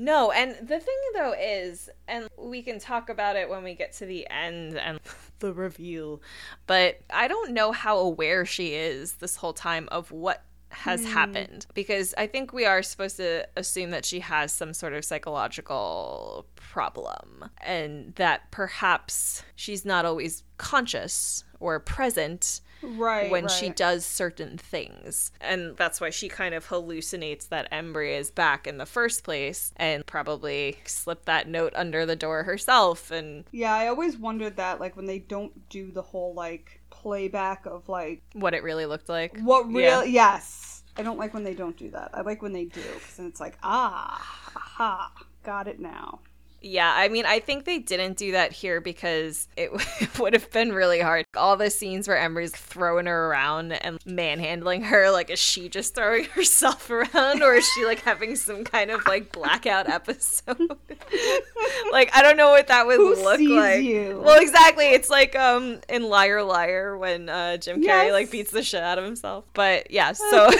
No, 0.00 0.30
and 0.30 0.52
the 0.62 0.78
thing 0.78 0.96
though 1.12 1.34
is, 1.36 1.90
and 2.06 2.28
we 2.38 2.62
can 2.62 2.78
talk 2.78 3.08
about 3.08 3.34
it 3.34 3.50
when 3.50 3.64
we 3.64 3.74
get 3.74 3.92
to 3.94 4.06
the 4.06 4.28
end 4.30 4.78
and 4.78 5.00
the 5.40 5.52
reveal, 5.52 6.22
but 6.68 7.00
I 7.10 7.26
don't 7.26 7.52
know 7.52 7.72
how 7.72 7.98
aware 7.98 8.46
she 8.46 8.74
is 8.74 9.14
this 9.14 9.34
whole 9.34 9.52
time 9.52 9.88
of 9.90 10.12
what 10.12 10.44
has 10.70 11.02
hmm. 11.04 11.10
happened 11.10 11.66
because 11.74 12.14
I 12.16 12.28
think 12.28 12.52
we 12.52 12.64
are 12.64 12.80
supposed 12.80 13.16
to 13.16 13.48
assume 13.56 13.90
that 13.90 14.04
she 14.04 14.20
has 14.20 14.52
some 14.52 14.72
sort 14.72 14.92
of 14.92 15.04
psychological 15.04 16.46
problem 16.54 17.46
and 17.60 18.14
that 18.14 18.52
perhaps 18.52 19.42
she's 19.56 19.84
not 19.84 20.04
always 20.04 20.44
conscious 20.58 21.42
or 21.58 21.80
present 21.80 22.60
Right. 22.82 23.30
when 23.30 23.48
she 23.48 23.70
does 23.70 24.04
certain 24.04 24.56
things. 24.58 25.32
And 25.40 25.76
that's 25.76 26.00
why 26.00 26.10
she 26.10 26.28
kind 26.28 26.54
of 26.54 26.68
hallucinates 26.68 27.48
that 27.48 27.70
Embry 27.72 28.16
is 28.18 28.30
back 28.30 28.66
in 28.66 28.78
the 28.78 28.86
first 28.86 29.24
place 29.24 29.72
and 29.76 30.06
probably 30.06 30.78
slipped 30.84 31.26
that 31.26 31.48
note 31.48 31.72
under 31.74 32.06
the 32.06 32.16
door 32.16 32.44
herself. 32.44 33.10
And 33.10 33.44
Yeah, 33.52 33.74
I 33.74 33.88
always 33.88 34.16
wondered 34.16 34.56
that 34.56 34.80
like 34.80 34.96
when 34.96 35.06
they 35.06 35.18
don't 35.18 35.68
do 35.68 35.90
the 35.90 36.02
whole 36.02 36.34
like 36.34 36.80
playback 36.90 37.66
of 37.66 37.88
like 37.88 38.22
what 38.32 38.54
it 38.54 38.62
really 38.62 38.86
looked 38.86 39.08
like. 39.08 39.38
what 39.40 39.66
real 39.68 40.04
Yeah. 40.04 40.04
yes. 40.04 40.82
I 40.96 41.02
don't 41.02 41.18
like 41.18 41.32
when 41.32 41.44
they 41.44 41.54
don't 41.54 41.76
do 41.76 41.90
that. 41.90 42.10
I 42.12 42.22
like 42.22 42.42
when 42.42 42.52
they 42.52 42.64
do 42.64 42.82
then 43.16 43.26
it's 43.26 43.40
like 43.40 43.56
ah, 43.62 44.50
aha, 44.56 45.12
got 45.44 45.68
it 45.68 45.78
now. 45.80 46.20
Yeah, 46.60 46.92
I 46.94 47.08
mean, 47.08 47.24
I 47.24 47.38
think 47.38 47.64
they 47.64 47.78
didn't 47.78 48.16
do 48.16 48.32
that 48.32 48.52
here 48.52 48.80
because 48.80 49.46
it 49.56 49.70
would 50.18 50.32
have 50.32 50.50
been 50.50 50.72
really 50.72 51.00
hard. 51.00 51.24
All 51.36 51.56
the 51.56 51.70
scenes 51.70 52.08
where 52.08 52.18
Embry's 52.18 52.50
throwing 52.50 53.06
her 53.06 53.26
around 53.28 53.72
and 53.72 53.98
manhandling 54.04 54.82
her, 54.82 55.10
like, 55.12 55.30
is 55.30 55.38
she 55.38 55.68
just 55.68 55.94
throwing 55.94 56.24
herself 56.34 56.90
around 56.90 57.42
or 57.42 57.54
is 57.54 57.64
she, 57.74 57.84
like, 57.84 58.00
having 58.00 58.34
some 58.34 58.64
kind 58.64 58.90
of, 58.90 59.06
like, 59.06 59.30
blackout 59.30 59.88
episode? 59.88 60.58
like, 61.92 62.10
I 62.14 62.22
don't 62.22 62.36
know 62.36 62.50
what 62.50 62.66
that 62.66 62.86
would 62.86 62.96
Who 62.96 63.14
look 63.22 63.40
like. 63.40 63.82
you? 63.84 64.20
Well, 64.24 64.40
exactly. 64.40 64.86
It's 64.86 65.08
like 65.10 65.36
um 65.36 65.80
in 65.88 66.08
Liar 66.08 66.42
Liar 66.42 66.98
when 66.98 67.28
uh, 67.28 67.56
Jim 67.58 67.78
Carrey, 67.78 68.06
Yes. 68.06 68.12
like, 68.12 68.30
beats 68.32 68.50
the 68.50 68.62
shit 68.62 68.82
out 68.82 68.98
of 68.98 69.04
himself. 69.04 69.44
But, 69.54 69.90
yeah, 69.90 70.12
so. 70.12 70.50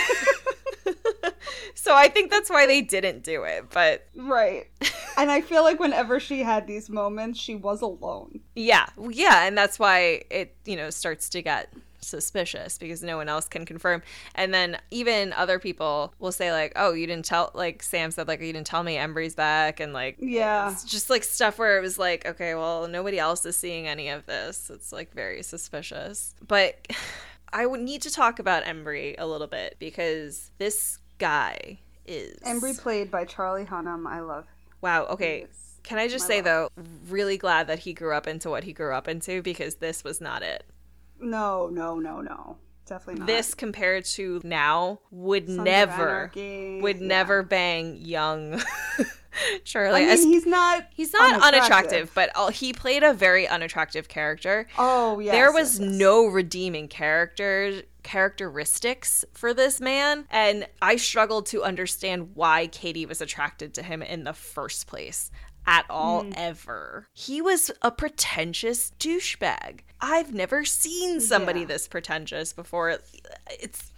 So 1.89 1.95
I 1.97 2.09
think 2.09 2.31
that's 2.31 2.51
why 2.51 2.67
they 2.67 2.83
didn't 2.83 3.25
do 3.25 3.45
it. 3.45 3.71
But 3.71 4.07
Right. 4.15 4.67
and 5.17 5.31
I 5.31 5.41
feel 5.41 5.63
like 5.63 5.81
whenever 5.81 6.21
she 6.21 6.41
had 6.41 6.67
these 6.67 6.91
moments, 6.91 7.41
she 7.41 7.55
was 7.55 7.81
alone. 7.81 8.41
Yeah, 8.55 8.87
yeah, 9.11 9.47
and 9.47 9.57
that's 9.57 9.79
why 9.79 10.23
it 10.31 10.55
you 10.67 10.77
know 10.77 10.91
starts 10.91 11.31
to 11.31 11.41
get 11.43 11.73
suspicious 12.01 12.79
because 12.79 13.03
no 13.03 13.17
one 13.17 13.29
else 13.29 13.49
can 13.49 13.65
confirm. 13.65 14.03
And 14.35 14.53
then 14.55 14.79
even 14.91 15.33
other 15.33 15.59
people 15.59 16.13
will 16.19 16.31
say 16.33 16.53
like, 16.53 16.73
"Oh, 16.77 16.93
you 16.93 17.07
didn't 17.07 17.25
tell." 17.25 17.51
Like 17.55 17.83
Sam 17.83 18.11
said, 18.11 18.29
like, 18.29 18.41
"You 18.41 18.53
didn't 18.53 18.67
tell 18.67 18.83
me 18.83 18.97
Embry's 18.99 19.35
back," 19.35 19.81
and 19.81 19.93
like, 19.95 20.17
Yeah. 20.21 20.71
it's 20.71 20.85
just 20.85 21.09
like 21.09 21.25
stuff 21.25 21.59
where 21.59 21.79
it 21.79 21.81
was 21.81 21.99
like, 21.99 22.27
okay, 22.27 22.55
well, 22.55 22.87
nobody 22.87 23.19
else 23.19 23.47
is 23.47 23.57
seeing 23.57 23.89
any 23.89 24.11
of 24.11 24.27
this. 24.27 24.71
It's 24.71 24.93
like 24.93 25.13
very 25.15 25.43
suspicious. 25.43 26.35
But 26.47 26.87
I 27.53 27.65
would 27.65 27.81
need 27.81 28.03
to 28.03 28.11
talk 28.11 28.39
about 28.41 28.65
Embry 28.65 29.15
a 29.17 29.27
little 29.27 29.47
bit 29.47 29.77
because 29.79 30.51
this 30.59 30.99
guy 31.19 31.79
is 32.07 32.39
Embry 32.41 32.79
played 32.79 33.11
by 33.11 33.25
Charlie 33.25 33.65
Hunnam. 33.65 34.07
I 34.07 34.21
love. 34.21 34.47
Wow. 34.81 35.07
Okay. 35.07 35.47
Can 35.83 35.99
I 35.99 36.09
just 36.09 36.27
say 36.27 36.43
love. 36.43 36.71
though, 36.77 36.83
really 37.09 37.37
glad 37.39 37.67
that 37.69 37.81
he 37.81 37.93
grew 37.93 38.15
up 38.15 38.27
into 38.27 38.51
what 38.51 38.65
he 38.65 38.73
grew 38.73 38.95
up 38.95 39.09
into 39.09 39.43
because 39.43 39.77
this 39.77 40.05
was 40.05 40.21
not 40.21 40.43
it. 40.43 40.65
No, 41.21 41.69
no, 41.69 41.99
no, 41.99 42.21
no. 42.21 42.57
Definitely 42.87 43.21
not. 43.21 43.27
This 43.27 43.55
compared 43.55 44.05
to 44.07 44.41
now 44.45 45.01
would 45.11 45.47
Sons 45.47 45.59
never 45.59 46.31
would 46.35 47.01
yeah. 47.01 47.07
never 47.07 47.43
bang 47.43 47.97
young 47.97 48.63
Charlie. 49.65 50.01
I 50.03 50.05
mean, 50.05 50.09
As- 50.11 50.25
he's 50.25 50.47
not. 50.47 50.87
he's 50.91 51.13
not 51.13 51.43
unattractive, 51.43 52.11
but 52.15 52.31
uh, 52.35 52.49
he 52.49 52.73
played 52.73 53.03
a 53.03 53.13
very 53.13 53.47
unattractive 53.47 54.09
character. 54.09 54.67
Oh 54.79 55.19
yeah. 55.19 55.33
there 55.33 55.53
was 55.53 55.79
no 55.79 56.27
redeeming 56.27 56.89
character 56.89 57.83
characteristics 58.09 59.23
for 59.35 59.53
this 59.53 59.83
man 59.83 60.25
and 60.31 60.67
i 60.81 60.97
struggled 60.97 61.45
to 61.45 61.63
understand 61.63 62.31
why 62.33 62.67
katie 62.69 63.05
was 63.05 63.21
attracted 63.21 63.75
to 63.75 63.83
him 63.83 64.03
in 64.03 64.25
the 64.25 64.33
first 64.33 64.87
place 64.87 65.31
at 65.67 65.85
all 65.91 66.23
hmm. 66.23 66.33
ever. 66.35 67.07
He 67.13 67.43
was 67.43 67.71
a 67.83 67.91
pretentious 67.91 68.93
douchebag. 68.99 69.81
I've 70.01 70.33
never 70.33 70.65
seen 70.65 71.21
somebody 71.21 71.61
Yeah. 71.61 71.67
this 71.67 71.87
pretentious 71.87 72.55
before. 72.55 72.99
It's 73.61 73.93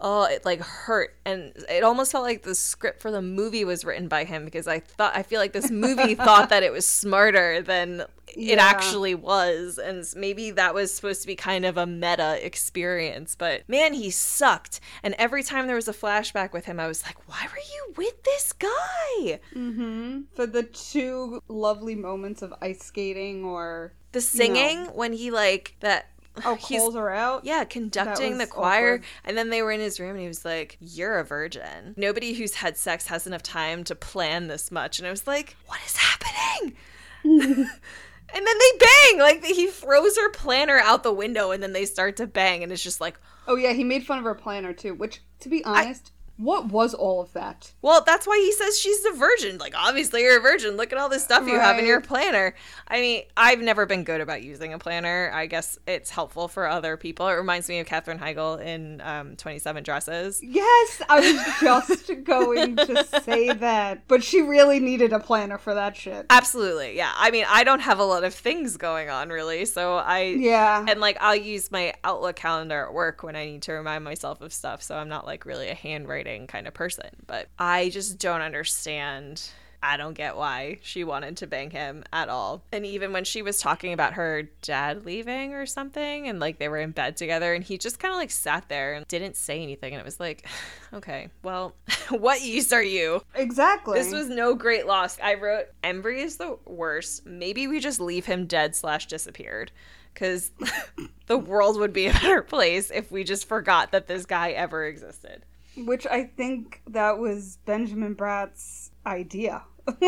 oh 0.00 0.24
it 0.24 0.44
like 0.44 0.60
hurt. 0.60 1.16
And 1.24 1.52
it 1.68 1.82
almost 1.82 2.12
felt 2.12 2.24
like 2.24 2.42
the 2.42 2.54
script 2.54 3.00
for 3.00 3.10
the 3.10 3.22
movie 3.22 3.64
was 3.64 3.84
written 3.84 4.08
by 4.08 4.24
him 4.24 4.44
because 4.44 4.66
i 4.66 4.78
thought 4.78 5.16
i 5.16 5.22
feel 5.22 5.40
like 5.40 5.52
this 5.52 5.70
movie 5.70 6.14
thought 6.26 6.50
that 6.50 6.62
it 6.62 6.72
was 6.72 6.86
smarter 6.86 7.62
than 7.62 8.04
it 8.36 8.58
actually 8.58 9.14
was. 9.14 9.78
And 9.78 10.04
maybe 10.16 10.50
that 10.52 10.74
was 10.74 10.92
supposed 10.92 11.20
to 11.20 11.26
be 11.26 11.36
kind 11.36 11.64
of 11.64 11.76
a 11.76 11.86
meta 11.86 12.44
experience 12.44 13.36
but 13.36 13.62
man 13.68 13.94
he 13.94 14.10
sucked. 14.10 14.80
And 15.02 15.14
every 15.18 15.42
time 15.42 15.66
there 15.66 15.76
was 15.76 15.88
a 15.88 15.92
flashback 15.92 16.52
with 16.52 16.64
him 16.64 16.78
i 16.80 16.86
was 16.86 17.04
like 17.04 17.28
why 17.28 17.46
were 17.50 17.58
you 17.58 17.94
with 17.96 18.22
this 18.24 18.52
guy? 18.52 19.40
Mm-hmm. 19.54 20.22
For 20.34 20.46
the 20.46 20.64
two 20.64 21.40
lovely 21.48 21.94
moments 21.94 22.42
of 22.42 22.52
ice 22.60 22.80
skating 22.80 23.44
or 23.44 23.92
the 24.12 24.20
singing 24.20 24.86
when 24.94 25.12
he 25.12 25.30
like 25.30 25.76
that 25.80 26.08
oh 26.44 26.56
calls 26.60 26.94
her 26.94 27.10
out. 27.10 27.44
Yeah, 27.44 27.64
conducting 27.64 28.38
the 28.38 28.46
choir. 28.46 28.94
awkward. 28.94 29.04
And 29.24 29.36
then 29.36 29.50
they 29.50 29.62
were 29.62 29.72
in 29.72 29.80
his 29.80 30.00
room 30.00 30.10
and 30.10 30.20
he 30.20 30.28
was 30.28 30.44
like, 30.44 30.76
You're 30.80 31.18
a 31.18 31.24
virgin. 31.24 31.94
Nobody 31.96 32.34
who's 32.34 32.54
had 32.54 32.76
sex 32.76 33.06
has 33.06 33.26
enough 33.26 33.42
time 33.42 33.84
to 33.84 33.94
plan 33.94 34.48
this 34.48 34.70
much. 34.70 34.98
And 34.98 35.06
I 35.06 35.10
was 35.10 35.26
like, 35.26 35.56
What 35.66 35.80
is 35.86 35.96
happening? 35.96 36.76
and 37.24 38.46
then 38.46 38.58
they 38.58 38.78
bang. 38.78 39.18
Like 39.18 39.44
he 39.44 39.66
throws 39.68 40.16
her 40.16 40.30
planner 40.30 40.78
out 40.78 41.02
the 41.02 41.12
window 41.12 41.50
and 41.50 41.62
then 41.62 41.72
they 41.72 41.84
start 41.84 42.16
to 42.16 42.26
bang. 42.26 42.62
And 42.62 42.72
it's 42.72 42.82
just 42.82 43.00
like, 43.00 43.18
Oh 43.46 43.56
yeah, 43.56 43.72
he 43.72 43.84
made 43.84 44.04
fun 44.04 44.18
of 44.18 44.24
her 44.24 44.34
planner 44.34 44.72
too. 44.72 44.94
Which, 44.94 45.22
to 45.40 45.48
be 45.48 45.64
honest, 45.64 46.12
What 46.36 46.66
was 46.66 46.94
all 46.94 47.20
of 47.20 47.32
that? 47.34 47.72
Well, 47.80 48.02
that's 48.04 48.26
why 48.26 48.38
he 48.38 48.50
says 48.52 48.78
she's 48.78 49.04
a 49.04 49.12
virgin. 49.12 49.58
Like, 49.58 49.74
obviously, 49.76 50.22
you're 50.22 50.38
a 50.38 50.42
virgin. 50.42 50.76
Look 50.76 50.92
at 50.92 50.98
all 50.98 51.08
this 51.08 51.22
stuff 51.22 51.46
you 51.46 51.58
have 51.58 51.78
in 51.78 51.86
your 51.86 52.00
planner. 52.00 52.54
I 52.88 53.00
mean, 53.00 53.22
I've 53.36 53.60
never 53.60 53.86
been 53.86 54.02
good 54.02 54.20
about 54.20 54.42
using 54.42 54.72
a 54.72 54.78
planner. 54.78 55.30
I 55.32 55.46
guess 55.46 55.78
it's 55.86 56.10
helpful 56.10 56.48
for 56.48 56.66
other 56.66 56.96
people. 56.96 57.28
It 57.28 57.34
reminds 57.34 57.68
me 57.68 57.78
of 57.78 57.86
Katherine 57.86 58.18
Heigl 58.18 58.60
in 58.60 59.00
um, 59.02 59.36
27 59.36 59.84
Dresses. 59.84 60.40
Yes, 60.42 61.02
I 61.08 61.20
was 61.20 61.60
just 61.60 62.24
going 62.24 62.76
to 62.76 63.04
say 63.22 63.52
that, 63.52 64.08
but 64.08 64.24
she 64.24 64.42
really 64.42 64.80
needed 64.80 65.12
a 65.12 65.20
planner 65.20 65.58
for 65.58 65.74
that 65.74 65.96
shit. 65.96 66.26
Absolutely. 66.30 66.96
Yeah. 66.96 67.12
I 67.14 67.30
mean, 67.30 67.44
I 67.48 67.62
don't 67.62 67.80
have 67.80 68.00
a 68.00 68.04
lot 68.04 68.24
of 68.24 68.34
things 68.34 68.76
going 68.76 69.08
on, 69.08 69.28
really. 69.28 69.64
So 69.66 69.96
I. 69.98 70.22
Yeah. 70.22 70.84
And 70.88 71.00
like, 71.00 71.16
I'll 71.20 71.36
use 71.36 71.70
my 71.70 71.94
Outlook 72.02 72.34
calendar 72.34 72.86
at 72.86 72.92
work 72.92 73.22
when 73.22 73.36
I 73.36 73.46
need 73.46 73.62
to 73.62 73.72
remind 73.72 74.02
myself 74.02 74.40
of 74.40 74.52
stuff. 74.52 74.82
So 74.82 74.96
I'm 74.96 75.08
not 75.08 75.26
like 75.26 75.46
really 75.46 75.68
a 75.68 75.74
kind 76.46 76.66
of 76.66 76.74
person. 76.74 77.10
But 77.26 77.48
I 77.58 77.90
just 77.90 78.18
don't 78.18 78.40
understand. 78.42 79.42
I 79.84 79.98
don't 79.98 80.14
get 80.14 80.34
why 80.34 80.78
she 80.80 81.04
wanted 81.04 81.36
to 81.38 81.46
bang 81.46 81.68
him 81.70 82.04
at 82.10 82.30
all. 82.30 82.62
And 82.72 82.86
even 82.86 83.12
when 83.12 83.24
she 83.24 83.42
was 83.42 83.58
talking 83.58 83.92
about 83.92 84.14
her 84.14 84.44
dad 84.62 85.04
leaving 85.04 85.52
or 85.52 85.66
something, 85.66 86.26
and 86.26 86.40
like 86.40 86.58
they 86.58 86.68
were 86.68 86.78
in 86.78 86.92
bed 86.92 87.18
together, 87.18 87.52
and 87.52 87.62
he 87.62 87.76
just 87.76 87.98
kind 87.98 88.10
of 88.10 88.16
like 88.16 88.30
sat 88.30 88.70
there 88.70 88.94
and 88.94 89.06
didn't 89.08 89.36
say 89.36 89.62
anything. 89.62 89.92
And 89.92 90.00
it 90.00 90.04
was 90.04 90.18
like, 90.18 90.48
okay, 90.94 91.28
well, 91.42 91.74
what 92.08 92.40
use 92.40 92.72
are 92.72 92.82
you? 92.82 93.20
Exactly. 93.34 93.98
This 93.98 94.10
was 94.10 94.30
no 94.30 94.54
great 94.54 94.86
loss. 94.86 95.18
I 95.22 95.34
wrote 95.34 95.66
Embry 95.82 96.24
is 96.24 96.38
the 96.38 96.56
worst. 96.64 97.26
Maybe 97.26 97.66
we 97.66 97.78
just 97.78 98.00
leave 98.00 98.24
him 98.24 98.46
dead 98.46 98.74
slash 98.74 99.06
disappeared. 99.06 99.70
Because 100.14 100.52
the 101.26 101.36
world 101.36 101.78
would 101.78 101.92
be 101.92 102.06
a 102.06 102.12
better 102.12 102.40
place 102.40 102.90
if 102.90 103.10
we 103.10 103.22
just 103.24 103.48
forgot 103.48 103.92
that 103.92 104.06
this 104.06 104.24
guy 104.24 104.52
ever 104.52 104.86
existed. 104.86 105.44
Which 105.76 106.06
I 106.06 106.24
think 106.24 106.82
that 106.88 107.18
was 107.18 107.58
Benjamin 107.64 108.14
Bratt's 108.14 108.90
idea. 109.06 109.62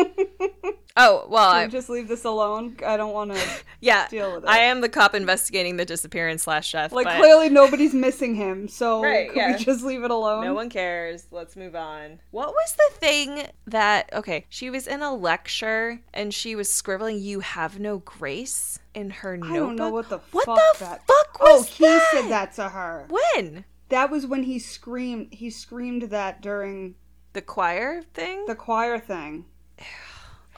Oh, 0.99 1.27
well, 1.29 1.51
I, 1.51 1.67
just 1.67 1.89
leave 1.89 2.07
this 2.07 2.25
alone? 2.25 2.75
I 2.83 2.97
don't 2.97 3.13
want 3.13 3.31
to. 3.31 3.39
yeah. 3.81 4.07
deal 4.07 4.33
with 4.33 4.45
it. 4.45 4.49
I 4.49 4.57
am 4.61 4.81
the 4.81 4.89
cop 4.89 5.13
investigating 5.13 5.77
the 5.77 5.85
disappearance 5.85 6.43
slash 6.43 6.71
death. 6.71 6.91
Like, 6.91 7.05
but 7.05 7.17
clearly 7.17 7.49
nobody's 7.49 7.93
missing 7.93 8.33
him, 8.33 8.67
so 8.67 9.03
Right, 9.03 9.29
yeah. 9.35 9.51
we 9.51 9.63
just 9.63 9.83
leave 9.83 10.03
it 10.03 10.09
alone? 10.09 10.43
No 10.43 10.55
one 10.55 10.71
cares. 10.71 11.27
Let's 11.29 11.55
move 11.55 11.75
on. 11.75 12.19
What 12.31 12.49
was 12.49 12.75
the 12.75 12.95
thing 12.97 13.43
that, 13.67 14.09
okay, 14.11 14.47
she 14.49 14.71
was 14.71 14.87
in 14.87 15.03
a 15.03 15.13
lecture 15.13 16.01
and 16.15 16.33
she 16.33 16.55
was 16.55 16.73
scribbling, 16.73 17.19
You 17.19 17.41
have 17.41 17.79
no 17.79 17.99
grace 17.99 18.79
in 18.95 19.11
her 19.11 19.37
notebook? 19.37 19.55
I 19.55 19.59
don't 19.59 19.75
know 19.75 19.89
what 19.91 20.09
the 20.09 20.17
What 20.31 20.45
fuck 20.45 20.57
the 20.79 20.85
that. 20.85 21.05
fuck 21.05 21.37
oh, 21.41 21.61
he 21.61 21.83
that? 21.83 22.09
said 22.11 22.29
that 22.29 22.53
to 22.55 22.69
her. 22.69 23.07
When? 23.09 23.65
That 23.89 24.09
was 24.11 24.25
when 24.25 24.43
he 24.43 24.59
screamed. 24.59 25.33
He 25.33 25.49
screamed 25.49 26.03
that 26.03 26.41
during 26.41 26.95
The 27.33 27.41
choir 27.41 28.01
thing? 28.13 28.45
the 28.45 28.55
choir 28.55 28.99
thing. 28.99 29.45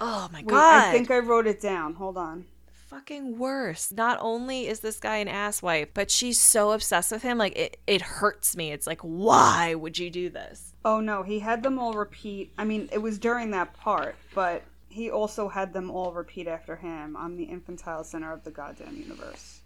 Oh 0.02 0.30
my 0.32 0.39
Wait, 0.39 0.48
god. 0.48 0.88
I 0.88 0.92
think 0.92 1.12
I 1.12 1.20
wrote 1.20 1.46
it 1.48 1.62
down. 1.62 1.96
Hold 1.96 2.18
on. 2.18 2.46
fucking 2.88 3.38
worse. 3.38 3.92
Not 3.92 4.18
only 4.22 4.68
is 4.68 4.80
this 4.80 5.00
guy 5.00 5.18
an 5.18 5.28
asswipe, 5.28 5.89
but 5.94 6.10
she's 6.10 6.39
so 6.39 6.72
obsessed 6.72 7.12
with 7.12 7.22
him. 7.22 7.38
Like 7.38 7.56
it, 7.58 7.78
it 7.86 8.02
hurts 8.02 8.56
me. 8.56 8.72
It's 8.72 8.88
like, 8.88 9.02
why 9.02 9.76
would 9.76 9.98
you 10.00 10.10
do 10.10 10.30
this? 10.30 10.74
Oh 10.86 11.00
no, 11.02 11.22
he 11.24 11.39
had 11.39 11.62
them 11.63 11.78
all 11.78 11.94
repeat. 11.94 12.52
I 12.58 12.63
mean, 12.63 12.89
it 12.92 13.00
was 13.00 13.20
during 13.20 13.52
that 13.52 13.74
part, 13.74 14.15
but 14.34 14.63
he 14.88 15.12
also 15.12 15.50
had 15.50 15.74
them 15.74 15.92
all 15.92 16.13
repeat 16.13 16.48
after 16.48 16.78
him. 16.78 17.15
I'm 17.18 17.36
the 17.38 17.44
infantile 17.44 18.04
center 18.04 18.32
of 18.32 18.44
the 18.44 18.52
goddamn 18.52 18.96
universe. 18.98 19.59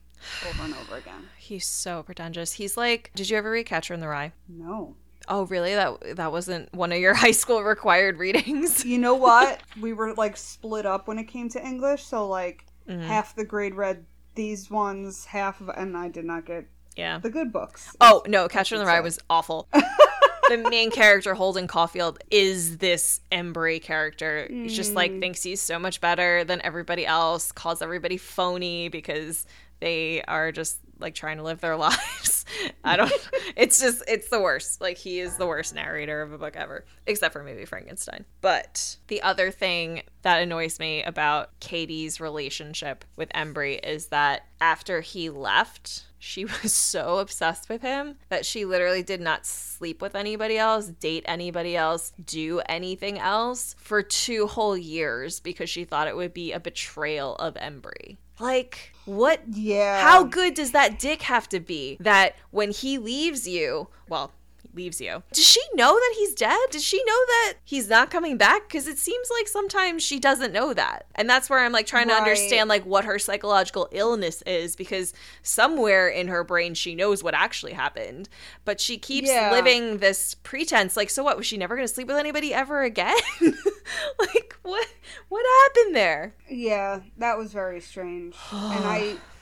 Over 0.49 0.63
and 0.63 0.73
over 0.75 0.97
again. 0.97 1.29
He's 1.37 1.65
so 1.67 2.03
pretentious. 2.03 2.53
He's 2.53 2.77
like, 2.77 3.11
did 3.15 3.29
you 3.29 3.37
ever 3.37 3.51
read 3.51 3.65
Catcher 3.65 3.93
in 3.93 3.99
the 3.99 4.07
Rye? 4.07 4.33
No. 4.47 4.95
Oh, 5.27 5.45
really? 5.45 5.73
That 5.73 6.17
that 6.17 6.31
wasn't 6.31 6.73
one 6.73 6.91
of 6.91 6.97
your 6.99 7.13
high 7.25 7.31
school 7.31 7.63
required 7.63 8.17
readings. 8.17 8.83
You 8.85 8.97
know 8.97 9.15
what? 9.15 9.61
we 9.79 9.93
were 9.93 10.13
like 10.13 10.35
split 10.37 10.85
up 10.85 11.07
when 11.07 11.17
it 11.19 11.25
came 11.25 11.49
to 11.49 11.65
English, 11.65 12.03
so 12.03 12.27
like 12.27 12.65
Mm-hmm. 12.89 13.03
half 13.03 13.33
the 13.33 13.45
grade 13.45 13.75
read 13.75 14.05
these 14.35 14.69
ones, 14.69 15.23
half 15.23 15.61
of 15.61 15.69
and 15.69 15.95
I 15.95 16.09
did 16.09 16.25
not 16.25 16.45
get 16.45 16.65
Yeah. 16.97 17.19
the 17.19 17.29
good 17.29 17.53
books. 17.53 17.95
Oh 18.01 18.21
no, 18.27 18.49
Catcher 18.49 18.75
in 18.75 18.79
the 18.81 18.85
Rye 18.85 18.99
was 18.99 19.19
awful. 19.29 19.69
the 20.49 20.57
main 20.57 20.91
character, 20.91 21.33
Holden 21.33 21.65
Caulfield, 21.67 22.19
is 22.29 22.79
this 22.79 23.21
Embry 23.31 23.81
character. 23.81 24.47
He's 24.49 24.75
just 24.75 24.93
like 24.93 25.17
thinks 25.21 25.41
he's 25.43 25.61
so 25.61 25.79
much 25.79 26.01
better 26.01 26.43
than 26.43 26.59
everybody 26.61 27.05
else, 27.05 27.53
calls 27.53 27.81
everybody 27.81 28.17
phony 28.17 28.89
because 28.89 29.45
they 29.83 30.21
are 30.29 30.53
just 30.53 30.79
like 30.97 31.13
trying 31.13 31.35
to 31.37 31.43
live 31.43 31.59
their 31.59 31.75
lives. 31.89 32.45
I 32.85 32.95
don't 32.95 33.11
it's 33.57 33.81
just 33.81 34.01
it's 34.07 34.29
the 34.29 34.39
worst. 34.39 34.79
Like 34.79 34.97
he 34.97 35.19
is 35.19 35.35
the 35.35 35.45
worst 35.45 35.75
narrator 35.75 36.21
of 36.21 36.31
a 36.31 36.37
book 36.37 36.55
ever, 36.55 36.85
except 37.05 37.33
for 37.33 37.43
maybe 37.43 37.65
Frankenstein. 37.65 38.23
But 38.39 38.95
the 39.07 39.21
other 39.21 39.51
thing 39.51 40.03
that 40.21 40.41
annoys 40.41 40.79
me 40.79 41.03
about 41.03 41.59
Katie's 41.59 42.21
relationship 42.21 43.03
with 43.17 43.29
Embry 43.33 43.85
is 43.85 44.07
that 44.07 44.43
after 44.61 45.01
he 45.01 45.29
left, 45.29 46.05
she 46.17 46.45
was 46.63 46.73
so 46.73 47.17
obsessed 47.17 47.67
with 47.67 47.81
him 47.81 48.15
that 48.29 48.45
she 48.45 48.63
literally 48.63 49.03
did 49.03 49.19
not 49.19 49.45
sleep 49.45 50.01
with 50.01 50.15
anybody 50.15 50.57
else, 50.57 50.87
date 50.87 51.25
anybody 51.27 51.75
else, 51.75 52.13
do 52.25 52.61
anything 52.69 53.19
else 53.19 53.75
for 53.77 54.01
two 54.01 54.47
whole 54.47 54.77
years 54.77 55.41
because 55.41 55.69
she 55.69 55.83
thought 55.83 56.07
it 56.07 56.15
would 56.15 56.33
be 56.33 56.53
a 56.53 56.59
betrayal 56.61 57.35
of 57.35 57.55
Embry. 57.55 58.15
Like, 58.39 58.93
what? 59.05 59.41
Yeah. 59.51 60.01
How 60.01 60.23
good 60.23 60.53
does 60.53 60.71
that 60.71 60.99
dick 60.99 61.23
have 61.23 61.47
to 61.49 61.59
be 61.59 61.97
that 61.99 62.35
when 62.51 62.71
he 62.71 62.97
leaves 62.97 63.47
you, 63.47 63.89
well, 64.07 64.31
leaves 64.73 64.99
you, 65.01 65.23
does 65.31 65.45
she 65.45 65.61
know 65.75 65.93
that 65.93 66.13
he's 66.17 66.33
dead? 66.33 66.57
Does 66.71 66.83
she 66.83 66.97
know 67.05 67.25
that 67.27 67.53
he's 67.63 67.89
not 67.89 68.09
coming 68.09 68.37
back? 68.37 68.67
Because 68.67 68.87
it 68.87 68.97
seems 68.97 69.29
like 69.37 69.47
sometimes 69.47 70.03
she 70.03 70.19
doesn't 70.19 70.51
know 70.53 70.73
that. 70.73 71.05
And 71.15 71.29
that's 71.29 71.49
where 71.49 71.59
I'm 71.59 71.71
like 71.71 71.85
trying 71.85 72.07
to 72.07 72.13
understand 72.13 72.69
like 72.69 72.85
what 72.85 73.05
her 73.05 73.19
psychological 73.19 73.87
illness 73.91 74.41
is 74.43 74.75
because 74.75 75.13
somewhere 75.41 76.07
in 76.07 76.27
her 76.27 76.43
brain 76.43 76.73
she 76.73 76.95
knows 76.95 77.23
what 77.23 77.33
actually 77.33 77.73
happened, 77.73 78.29
but 78.65 78.79
she 78.81 78.97
keeps 78.97 79.27
Yeah. 79.29 79.51
living 79.51 79.97
this 79.99 80.35
pretense 80.43 80.95
like 80.97 81.09
so 81.09 81.23
what 81.23 81.37
was 81.37 81.45
she 81.45 81.57
never 81.57 81.75
going 81.75 81.87
to 81.87 81.93
sleep 81.93 82.07
with 82.07 82.17
anybody 82.17 82.53
ever 82.53 82.81
again? 82.83 83.17
like 84.19 84.55
what 84.63 84.87
what 85.29 85.45
happened 85.63 85.95
there? 85.95 86.33
Yeah, 86.49 87.01
that 87.17 87.37
was 87.37 87.51
very 87.53 87.81
strange. 87.81 88.35
and 88.51 88.85
I 88.85 89.15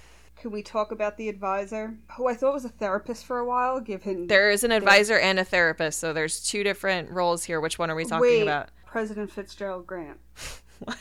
can 0.41 0.51
we 0.51 0.63
talk 0.63 0.91
about 0.91 1.17
the 1.17 1.29
advisor? 1.29 1.93
Who 2.17 2.27
I 2.27 2.33
thought 2.33 2.53
was 2.53 2.65
a 2.65 2.69
therapist 2.69 3.25
for 3.25 3.37
a 3.37 3.45
while, 3.45 3.79
given 3.79 4.25
There 4.27 4.49
is 4.49 4.63
an 4.63 4.71
advisor 4.71 5.17
and 5.19 5.39
a 5.39 5.45
therapist, 5.45 5.99
so 5.99 6.13
there's 6.13 6.41
two 6.43 6.63
different 6.63 7.11
roles 7.11 7.43
here. 7.43 7.61
Which 7.61 7.77
one 7.77 7.91
are 7.91 7.95
we 7.95 8.03
talking 8.05 8.21
Wait, 8.21 8.41
about? 8.41 8.69
President 8.87 9.31
Fitzgerald 9.31 9.85
Grant. 9.85 10.17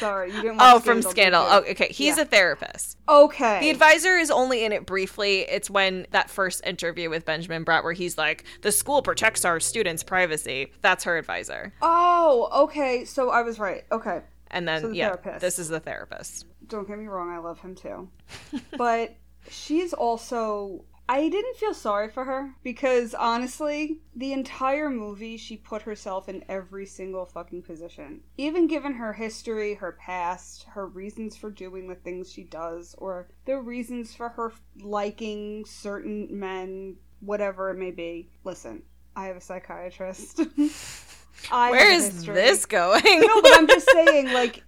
Sorry, 0.00 0.32
you 0.34 0.42
didn't 0.42 0.58
Oh, 0.60 0.80
from 0.80 1.02
Scandal. 1.02 1.40
Oh, 1.48 1.58
okay. 1.70 1.86
He's 1.92 2.16
Yeah. 2.16 2.22
a 2.22 2.26
therapist. 2.26 2.98
Okay. 3.08 3.60
The 3.60 3.70
advisor 3.70 4.16
is 4.16 4.28
only 4.28 4.64
in 4.64 4.72
it 4.72 4.84
briefly. 4.84 5.42
It's 5.42 5.70
when 5.70 6.04
that 6.10 6.28
first 6.28 6.66
interview 6.66 7.08
with 7.08 7.24
Benjamin 7.24 7.64
Bratt, 7.64 7.84
where 7.84 7.92
he's 7.92 8.18
like, 8.18 8.42
"The 8.62 8.72
school 8.72 9.02
protects 9.02 9.44
our 9.44 9.60
students' 9.60 10.02
privacy." 10.02 10.72
That's 10.82 11.04
her 11.04 11.16
advisor. 11.16 11.72
oh, 11.80 12.48
okay. 12.64 13.04
So 13.04 13.30
I 13.30 13.42
was 13.42 13.60
right. 13.60 13.84
Okay. 13.92 14.22
And 14.50 14.66
then, 14.66 14.80
So 14.80 14.88
the 14.88 14.96
yeah, 14.96 15.08
therapist. 15.10 15.40
this 15.42 15.58
is 15.60 15.68
the 15.68 15.78
therapist. 15.78 16.46
Don't 16.68 16.86
get 16.86 16.98
me 16.98 17.06
wrong, 17.06 17.30
I 17.30 17.38
love 17.38 17.60
him 17.60 17.74
too. 17.74 18.08
but 18.76 19.16
she's 19.50 19.92
also 19.92 20.84
I 21.10 21.30
didn't 21.30 21.56
feel 21.56 21.72
sorry 21.72 22.10
for 22.10 22.24
her 22.24 22.54
because 22.62 23.14
honestly, 23.14 24.00
the 24.14 24.34
entire 24.34 24.90
movie 24.90 25.38
she 25.38 25.56
put 25.56 25.80
herself 25.80 26.28
in 26.28 26.44
every 26.50 26.84
single 26.84 27.24
fucking 27.24 27.62
position. 27.62 28.20
Even 28.36 28.66
given 28.66 28.92
her 28.92 29.14
history, 29.14 29.72
her 29.74 29.92
past, 29.92 30.64
her 30.64 30.86
reasons 30.86 31.34
for 31.34 31.50
doing 31.50 31.88
the 31.88 31.94
things 31.94 32.30
she 32.30 32.44
does, 32.44 32.94
or 32.98 33.28
the 33.46 33.56
reasons 33.56 34.14
for 34.14 34.28
her 34.28 34.52
liking 34.82 35.64
certain 35.64 36.28
men, 36.30 36.96
whatever 37.20 37.70
it 37.70 37.78
may 37.78 37.90
be. 37.90 38.28
Listen, 38.44 38.82
I 39.16 39.28
have 39.28 39.36
a 39.36 39.40
psychiatrist. 39.40 40.38
Where 41.50 41.90
is 41.90 42.08
history. 42.08 42.34
this 42.34 42.66
going? 42.66 43.20
No, 43.20 43.40
but 43.40 43.56
I'm 43.56 43.66
just 43.66 43.90
saying, 43.90 44.32
like, 44.32 44.62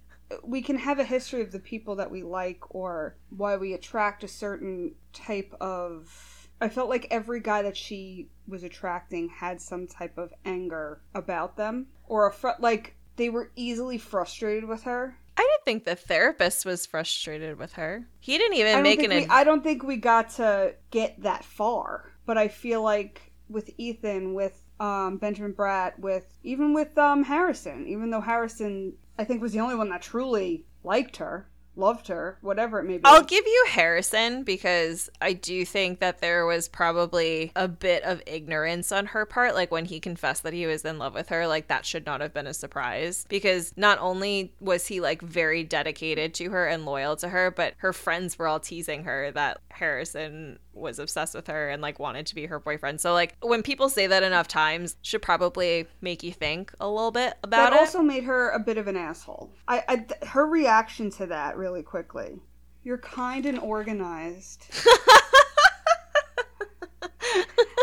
we 0.51 0.61
can 0.61 0.77
have 0.77 0.99
a 0.99 1.03
history 1.05 1.41
of 1.41 1.51
the 1.53 1.59
people 1.59 1.95
that 1.95 2.11
we 2.11 2.23
like 2.23 2.59
or 2.75 3.15
why 3.29 3.55
we 3.55 3.73
attract 3.73 4.23
a 4.23 4.27
certain 4.27 4.93
type 5.13 5.53
of. 5.61 6.49
I 6.59 6.69
felt 6.69 6.89
like 6.89 7.07
every 7.09 7.39
guy 7.39 7.63
that 7.63 7.77
she 7.77 8.27
was 8.47 8.63
attracting 8.63 9.29
had 9.29 9.61
some 9.61 9.87
type 9.87 10.17
of 10.17 10.33
anger 10.45 11.01
about 11.15 11.57
them 11.57 11.87
or 12.05 12.27
a 12.27 12.33
fr- 12.33 12.59
like 12.59 12.95
they 13.15 13.29
were 13.29 13.51
easily 13.55 13.97
frustrated 13.97 14.65
with 14.65 14.83
her. 14.83 15.17
I 15.37 15.41
didn't 15.41 15.65
think 15.65 15.85
the 15.85 15.95
therapist 15.95 16.65
was 16.65 16.85
frustrated 16.85 17.57
with 17.57 17.73
her. 17.73 18.05
He 18.19 18.37
didn't 18.37 18.57
even 18.57 18.83
make 18.83 19.01
an. 19.01 19.09
we, 19.09 19.25
I 19.27 19.45
don't 19.45 19.63
think 19.63 19.83
we 19.83 19.95
got 19.95 20.31
to 20.31 20.75
get 20.91 21.23
that 21.23 21.45
far, 21.45 22.11
but 22.25 22.37
I 22.37 22.49
feel 22.49 22.83
like 22.83 23.31
with 23.47 23.71
Ethan, 23.77 24.33
with 24.33 24.61
um, 24.81 25.17
Benjamin 25.17 25.53
Bratt, 25.53 25.97
with 25.97 26.25
even 26.43 26.73
with 26.73 26.97
um, 26.97 27.23
Harrison, 27.23 27.87
even 27.87 28.11
though 28.11 28.21
Harrison 28.21 28.93
I 29.17 29.23
think 29.23 29.41
was 29.41 29.53
the 29.53 29.59
only 29.59 29.75
one 29.75 29.89
that 29.89 30.01
truly 30.01 30.65
liked 30.83 31.17
her. 31.17 31.47
loved 31.75 32.07
her, 32.09 32.37
whatever 32.41 32.79
it 32.79 32.83
may 32.83 32.97
be. 32.97 33.05
I'll 33.05 33.23
give 33.23 33.45
you 33.45 33.65
Harrison 33.69 34.43
because 34.43 35.09
I 35.21 35.33
do 35.33 35.65
think 35.65 35.99
that 35.99 36.19
there 36.19 36.45
was 36.45 36.67
probably 36.67 37.51
a 37.55 37.67
bit 37.67 38.03
of 38.03 38.21
ignorance 38.25 38.91
on 38.91 39.07
her 39.07 39.25
part. 39.25 39.55
Like 39.55 39.71
when 39.71 39.85
he 39.85 39.99
confessed 39.99 40.43
that 40.43 40.53
he 40.53 40.65
was 40.65 40.83
in 40.83 40.97
love 40.97 41.13
with 41.13 41.29
her, 41.29 41.47
like 41.47 41.67
that 41.67 41.85
should 41.85 42.05
not 42.05 42.21
have 42.21 42.33
been 42.33 42.47
a 42.47 42.53
surprise 42.53 43.25
because 43.29 43.73
not 43.77 43.99
only 43.99 44.53
was 44.59 44.87
he 44.87 44.99
like 44.99 45.21
very 45.21 45.63
dedicated 45.63 46.33
to 46.35 46.49
her 46.51 46.67
and 46.67 46.85
loyal 46.85 47.15
to 47.17 47.29
her, 47.29 47.51
but 47.51 47.73
her 47.77 47.93
friends 47.93 48.37
were 48.37 48.47
all 48.47 48.59
teasing 48.59 49.05
her 49.05 49.31
that 49.31 49.61
Harrison 49.69 50.59
was 50.73 50.99
obsessed 50.99 51.35
with 51.35 51.47
her 51.47 51.69
and 51.69 51.81
like 51.81 51.99
wanted 51.99 52.25
to 52.27 52.35
be 52.35 52.45
her 52.45 52.59
boyfriend. 52.59 53.01
So 53.01 53.13
like 53.13 53.35
when 53.41 53.63
people 53.63 53.89
say 53.89 54.07
that 54.07 54.23
enough 54.23 54.47
times, 54.47 54.95
should 55.01 55.21
probably 55.21 55.87
make 56.01 56.23
you 56.23 56.31
think 56.31 56.73
a 56.79 56.87
little 56.89 57.11
bit 57.11 57.35
about 57.43 57.71
that 57.71 57.73
it. 57.73 57.79
also 57.79 58.01
made 58.01 58.23
her 58.23 58.49
a 58.49 58.59
bit 58.59 58.77
of 58.77 58.87
an 58.87 58.97
asshole. 58.97 59.51
I, 59.67 59.83
I 59.87 59.95
th- 59.97 60.23
her 60.23 60.45
reaction 60.45 61.09
to 61.11 61.27
that 61.27 61.57
really 61.57 61.83
quickly. 61.83 62.39
You're 62.83 62.97
kind 62.97 63.45
and 63.45 63.59
organized. 63.59 64.65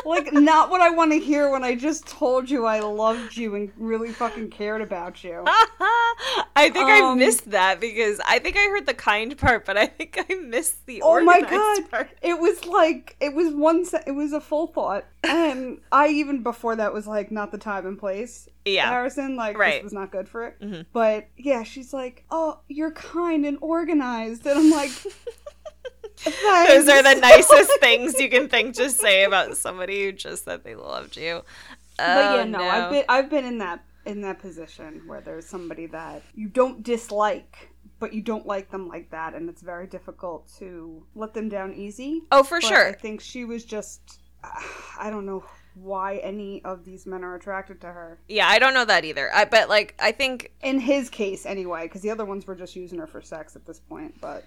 like 0.08 0.32
not 0.32 0.70
what 0.70 0.80
I 0.80 0.90
want 0.90 1.12
to 1.12 1.18
hear 1.18 1.50
when 1.50 1.62
I 1.64 1.74
just 1.74 2.06
told 2.06 2.48
you 2.50 2.66
I 2.66 2.80
loved 2.80 3.36
you 3.36 3.54
and 3.54 3.70
really 3.76 4.10
fucking 4.12 4.50
cared 4.50 4.80
about 4.82 5.22
you. 5.22 5.44
I 5.46 6.70
think 6.72 6.88
I 6.88 7.00
Um, 7.00 7.18
missed 7.18 7.50
that 7.50 7.80
because 7.80 8.20
I 8.26 8.38
think 8.40 8.56
I 8.56 8.64
heard 8.68 8.86
the 8.86 8.94
kind 8.94 9.36
part, 9.38 9.64
but 9.64 9.76
I 9.76 9.86
think 9.86 10.18
I 10.28 10.34
missed 10.34 10.84
the 10.86 11.02
Oh 11.02 11.20
my 11.22 11.38
organized 11.40 11.50
god! 11.82 11.90
part. 11.90 12.10
It 12.22 12.38
was 12.38 12.64
like 12.64 13.16
it 13.20 13.34
was 13.34 13.54
one. 13.54 13.84
Se- 13.84 14.02
it 14.06 14.12
was 14.12 14.32
a 14.32 14.40
full 14.40 14.66
thought, 14.66 15.04
and 15.22 15.80
I 15.92 16.08
even 16.08 16.42
before 16.42 16.74
that 16.76 16.92
was 16.92 17.06
like 17.06 17.30
not 17.30 17.52
the 17.52 17.58
time 17.58 17.86
and 17.86 17.98
place. 17.98 18.48
Yeah. 18.64 18.88
Harrison, 18.90 19.36
like 19.36 19.56
Right. 19.56 19.74
this 19.74 19.84
was 19.84 19.92
not 19.92 20.10
good 20.10 20.28
for 20.28 20.46
it. 20.46 20.60
Mhm. 20.60 20.86
But 20.92 21.28
yeah, 21.36 21.62
she's 21.62 21.92
like, 21.94 22.24
"Oh, 22.30 22.58
you're 22.68 22.90
kind 22.90 23.46
and 23.46 23.58
organized," 23.60 24.44
and 24.46 24.58
I'm 24.58 24.70
like, 24.70 24.90
Those 26.68 26.88
are 26.88 27.02
the 27.02 27.18
nicest 27.20 27.80
things 27.80 28.18
you 28.18 28.28
can 28.28 28.48
think 28.48 28.74
to 28.76 28.90
say 28.90 29.24
about 29.24 29.56
somebody 29.56 30.04
who 30.04 30.12
just 30.12 30.44
said 30.44 30.64
they 30.64 30.74
loved 30.74 31.16
you. 31.16 31.42
But 31.96 32.06
Oh, 32.06 32.34
yeah, 32.36 32.42
um, 32.42 32.50
no, 32.52 32.62
I've 32.62 32.90
been 32.90 33.04
I've 33.08 33.30
been 33.30 33.44
in 33.44 33.58
that 33.58 33.82
in 34.06 34.20
that 34.22 34.38
position 34.38 35.02
where 35.06 35.20
there's 35.20 35.46
somebody 35.46 35.86
that 35.86 36.22
you 36.34 36.48
don't 36.48 36.82
dislike, 36.82 37.70
but 37.98 38.14
you 38.14 38.22
don't 38.22 38.46
like 38.46 38.70
them 38.70 38.88
like 38.88 39.10
that, 39.10 39.34
and 39.34 39.48
it's 39.48 39.62
very 39.62 39.86
difficult 39.86 40.48
to 40.58 41.04
let 41.14 41.34
them 41.34 41.48
down 41.48 41.74
easy. 41.74 42.22
Oh, 42.30 42.42
for 42.42 42.60
But 42.60 42.68
sure. 42.68 42.88
I 42.88 42.92
think 42.92 43.20
she 43.20 43.44
was 43.44 43.64
just 43.64 44.20
I 44.98 45.10
don't 45.10 45.26
know 45.26 45.44
why 45.74 46.16
any 46.18 46.64
of 46.64 46.84
these 46.84 47.06
men 47.06 47.22
are 47.22 47.34
attracted 47.36 47.80
to 47.80 47.86
her. 47.88 48.18
Yeah, 48.28 48.48
I 48.48 48.58
don't 48.58 48.74
know 48.74 48.84
that 48.84 49.04
either. 49.04 49.32
I 49.34 49.44
but 49.44 49.68
like 49.68 49.94
I 49.98 50.12
think 50.12 50.52
In 50.62 50.80
his 50.80 51.10
case, 51.10 51.46
anyway, 51.46 51.82
because 51.84 52.02
the 52.02 52.10
other 52.10 52.24
ones 52.24 52.46
were 52.46 52.54
just 52.54 52.76
using 52.76 52.98
her 52.98 53.06
for 53.06 53.20
sex 53.22 53.56
at 53.56 53.66
this 53.66 53.80
point. 53.80 54.14
But 54.20 54.44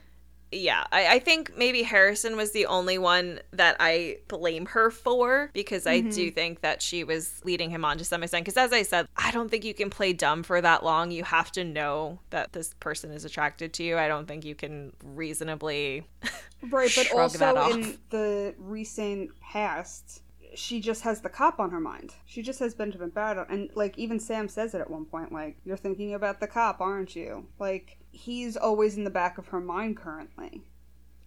yeah, 0.52 0.84
I, 0.92 1.16
I 1.16 1.20
think 1.20 1.56
maybe 1.58 1.82
Harrison 1.84 2.36
was 2.36 2.52
the 2.52 2.66
only 2.66 2.98
one 2.98 3.40
that 3.52 3.78
I 3.80 4.18
blame 4.28 4.66
her 4.68 4.92
for 4.92 5.50
because 5.54 5.88
I 5.88 6.02
do 6.02 6.10
mm-hmm. 6.10 6.36
think 6.36 6.62
that 6.62 6.82
she 6.82 7.04
was 7.04 7.42
leading 7.46 7.70
him 7.70 7.86
on 7.86 7.98
to 8.00 8.06
some 8.06 8.22
extent. 8.22 8.46
Because 8.46 8.58
as 8.58 8.74
I 8.74 8.84
said, 8.84 9.08
I 9.16 9.32
don't 9.32 9.50
think 9.50 9.64
you 9.64 9.74
can 9.74 9.90
play 9.90 10.12
dumb 10.12 10.44
for 10.44 10.60
that 10.60 10.84
long. 10.84 11.12
You 11.12 11.24
have 11.24 11.52
to 11.54 11.64
know 11.64 12.20
that 12.32 12.52
this 12.52 12.74
person 12.80 13.12
is 13.12 13.24
attracted 13.24 13.72
to 13.74 13.84
you. 13.84 13.98
I 13.98 14.10
don't 14.10 14.28
think 14.28 14.44
you 14.44 14.56
can 14.56 14.92
reasonably. 15.04 16.06
right, 16.70 16.92
but 16.96 17.12
also 17.14 17.72
in 17.72 17.98
the 18.10 18.54
recent 18.58 19.32
past, 19.40 20.22
she 20.54 20.82
just 20.82 21.02
has 21.04 21.22
the 21.22 21.30
cop 21.30 21.60
on 21.60 21.72
her 21.72 21.80
mind. 21.80 22.14
She 22.26 22.42
just 22.42 22.60
has 22.60 22.74
Benjamin 22.74 23.12
Bratt, 23.12 23.46
and 23.50 23.70
like 23.74 23.98
even 23.98 24.20
Sam 24.20 24.50
says 24.50 24.74
it 24.74 24.82
at 24.82 24.90
one 24.90 25.06
point, 25.06 25.32
like 25.32 25.58
you're 25.64 25.78
thinking 25.78 26.14
about 26.14 26.42
the 26.42 26.48
cop, 26.48 26.82
aren't 26.82 27.16
you? 27.16 27.48
Like 27.58 28.01
he's 28.12 28.58
always 28.58 28.98
in 28.98 29.04
the 29.04 29.10
back 29.10 29.38
of 29.38 29.48
her 29.50 29.60
mind 29.60 29.98
currently. 29.98 30.62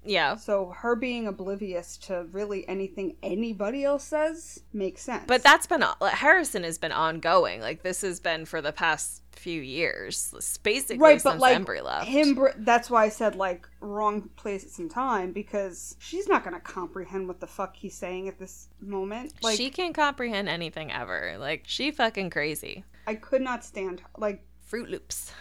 Yeah. 0.04 0.36
So 0.36 0.74
her 0.76 0.96
being 0.96 1.26
oblivious 1.26 1.96
to 1.98 2.26
really 2.32 2.68
anything 2.68 3.16
anybody 3.22 3.84
else 3.84 4.04
says 4.04 4.60
makes 4.72 5.02
sense. 5.02 5.24
But 5.26 5.42
that's 5.42 5.66
been 5.66 5.82
like, 6.00 6.12
Harrison 6.14 6.62
has 6.62 6.78
been 6.78 6.92
ongoing. 6.92 7.60
Like 7.60 7.82
this 7.82 8.02
has 8.02 8.20
been 8.20 8.44
for 8.44 8.60
the 8.60 8.72
past 8.72 9.22
few 9.32 9.60
years, 9.60 10.32
It's 10.36 10.58
basically 10.58 10.98
right, 10.98 11.20
since 11.20 11.34
but 11.34 11.40
like 11.40 11.58
Embry 11.58 11.82
left. 11.82 12.06
him. 12.06 12.38
That's 12.58 12.88
why 12.88 13.04
I 13.04 13.08
said 13.08 13.34
like 13.34 13.68
wrong 13.80 14.28
place 14.36 14.78
and 14.78 14.90
time 14.90 15.32
because 15.32 15.96
she's 15.98 16.28
not 16.28 16.44
gonna 16.44 16.60
comprehend 16.60 17.26
what 17.26 17.40
the 17.40 17.46
fuck 17.46 17.74
he's 17.76 17.94
saying 17.94 18.28
at 18.28 18.38
this 18.38 18.68
moment. 18.80 19.32
Like 19.42 19.56
she 19.56 19.70
can't 19.70 19.94
comprehend 19.94 20.48
anything 20.48 20.92
ever. 20.92 21.36
Like 21.38 21.64
she 21.66 21.90
fucking 21.90 22.30
crazy. 22.30 22.84
I 23.06 23.14
could 23.16 23.42
not 23.42 23.64
stand 23.64 24.02
like 24.16 24.42
Fruit 24.60 24.88
Loops. 24.88 25.32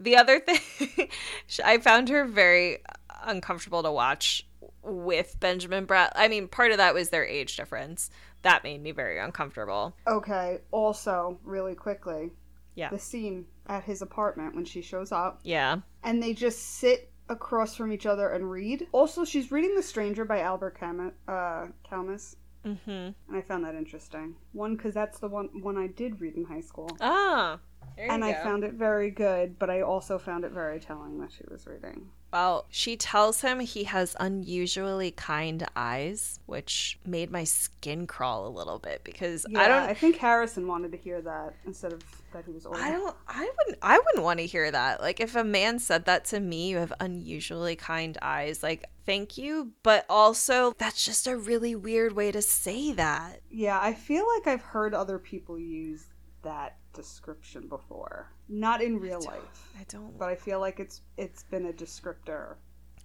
The 0.00 0.16
other 0.16 0.40
thing, 0.40 1.08
I 1.64 1.78
found 1.78 2.08
her 2.08 2.24
very 2.24 2.78
uncomfortable 3.24 3.82
to 3.82 3.90
watch 3.92 4.46
with 4.82 5.36
Benjamin 5.40 5.86
Bratt. 5.86 6.10
I 6.14 6.28
mean, 6.28 6.48
part 6.48 6.70
of 6.70 6.76
that 6.78 6.94
was 6.94 7.10
their 7.10 7.24
age 7.26 7.56
difference. 7.56 8.10
That 8.42 8.62
made 8.62 8.82
me 8.82 8.92
very 8.92 9.18
uncomfortable. 9.18 9.96
okay. 10.06 10.60
Also, 10.70 11.40
really 11.42 11.74
quickly, 11.74 12.30
Yeah. 12.76 12.90
the 12.90 12.98
scene 12.98 13.46
at 13.66 13.82
his 13.84 14.00
apartment 14.02 14.54
when 14.54 14.64
she 14.64 14.80
shows 14.82 15.10
up 15.12 15.40
Yeah. 15.42 15.78
and 16.04 16.22
they 16.22 16.32
just 16.32 16.60
sit 16.60 17.10
across 17.28 17.74
from 17.74 17.92
each 17.92 18.06
other 18.06 18.28
and 18.30 18.48
read. 18.50 18.86
Also, 18.92 19.24
she's 19.24 19.50
reading 19.50 19.74
The 19.74 19.82
Stranger 19.82 20.24
by 20.24 20.40
Albert 20.40 20.78
Camus. 20.78 21.12
Uh, 21.26 21.66
Camus. 21.88 22.36
Mm-hmm. 22.64 22.90
And 22.90 23.14
I 23.32 23.40
found 23.42 23.64
that 23.64 23.74
interesting. 23.74 24.36
One, 24.52 24.76
because 24.76 24.94
that's 24.94 25.18
the 25.18 25.28
one 25.28 25.48
one 25.62 25.76
I 25.76 25.86
did 25.88 26.20
read 26.20 26.36
in 26.36 26.44
high 26.44 26.60
school. 26.60 26.88
Ah. 27.00 27.58
And 27.98 28.24
I 28.24 28.34
found 28.34 28.64
it 28.64 28.74
very 28.74 29.10
good, 29.10 29.58
but 29.58 29.70
I 29.70 29.82
also 29.82 30.18
found 30.18 30.44
it 30.44 30.52
very 30.52 30.80
telling 30.80 31.18
that 31.20 31.32
she 31.32 31.44
was 31.50 31.66
reading. 31.66 32.08
Well, 32.32 32.66
she 32.68 32.96
tells 32.96 33.40
him 33.40 33.60
he 33.60 33.84
has 33.84 34.14
unusually 34.20 35.10
kind 35.12 35.66
eyes, 35.74 36.40
which 36.46 36.98
made 37.04 37.30
my 37.30 37.44
skin 37.44 38.06
crawl 38.06 38.46
a 38.46 38.50
little 38.50 38.78
bit 38.78 39.02
because 39.02 39.46
Yeah, 39.46 39.62
I 39.62 39.68
don't 39.68 39.88
I 39.88 39.94
think 39.94 40.16
Harrison 40.16 40.66
wanted 40.66 40.92
to 40.92 40.98
hear 40.98 41.22
that 41.22 41.56
instead 41.64 41.92
of 41.92 42.02
that 42.32 42.44
he 42.44 42.52
was 42.52 42.66
older. 42.66 42.78
I 42.82 42.90
don't 42.90 43.16
I 43.26 43.50
wouldn't 43.58 43.78
I 43.82 43.98
wouldn't 43.98 44.24
want 44.24 44.40
to 44.40 44.46
hear 44.46 44.70
that. 44.70 45.00
Like 45.00 45.20
if 45.20 45.36
a 45.36 45.44
man 45.44 45.78
said 45.78 46.04
that 46.04 46.24
to 46.26 46.40
me, 46.40 46.68
you 46.70 46.76
have 46.78 46.92
unusually 47.00 47.76
kind 47.76 48.18
eyes, 48.20 48.62
like 48.62 48.84
thank 49.06 49.38
you, 49.38 49.72
but 49.82 50.04
also 50.08 50.74
that's 50.78 51.04
just 51.04 51.26
a 51.26 51.36
really 51.36 51.74
weird 51.74 52.12
way 52.12 52.30
to 52.32 52.42
say 52.42 52.92
that. 52.92 53.40
Yeah, 53.50 53.78
I 53.80 53.94
feel 53.94 54.26
like 54.36 54.46
I've 54.46 54.62
heard 54.62 54.94
other 54.94 55.18
people 55.18 55.58
use 55.58 56.06
that 56.42 56.76
description 56.98 57.68
before. 57.68 58.32
Not 58.48 58.82
in 58.82 58.98
real 58.98 59.22
life, 59.22 59.70
I 59.78 59.84
don't 59.88 60.18
but 60.18 60.28
I 60.28 60.34
feel 60.34 60.60
like 60.60 60.80
it's 60.80 61.02
it's 61.16 61.44
been 61.44 61.66
a 61.66 61.72
descriptor 61.72 62.56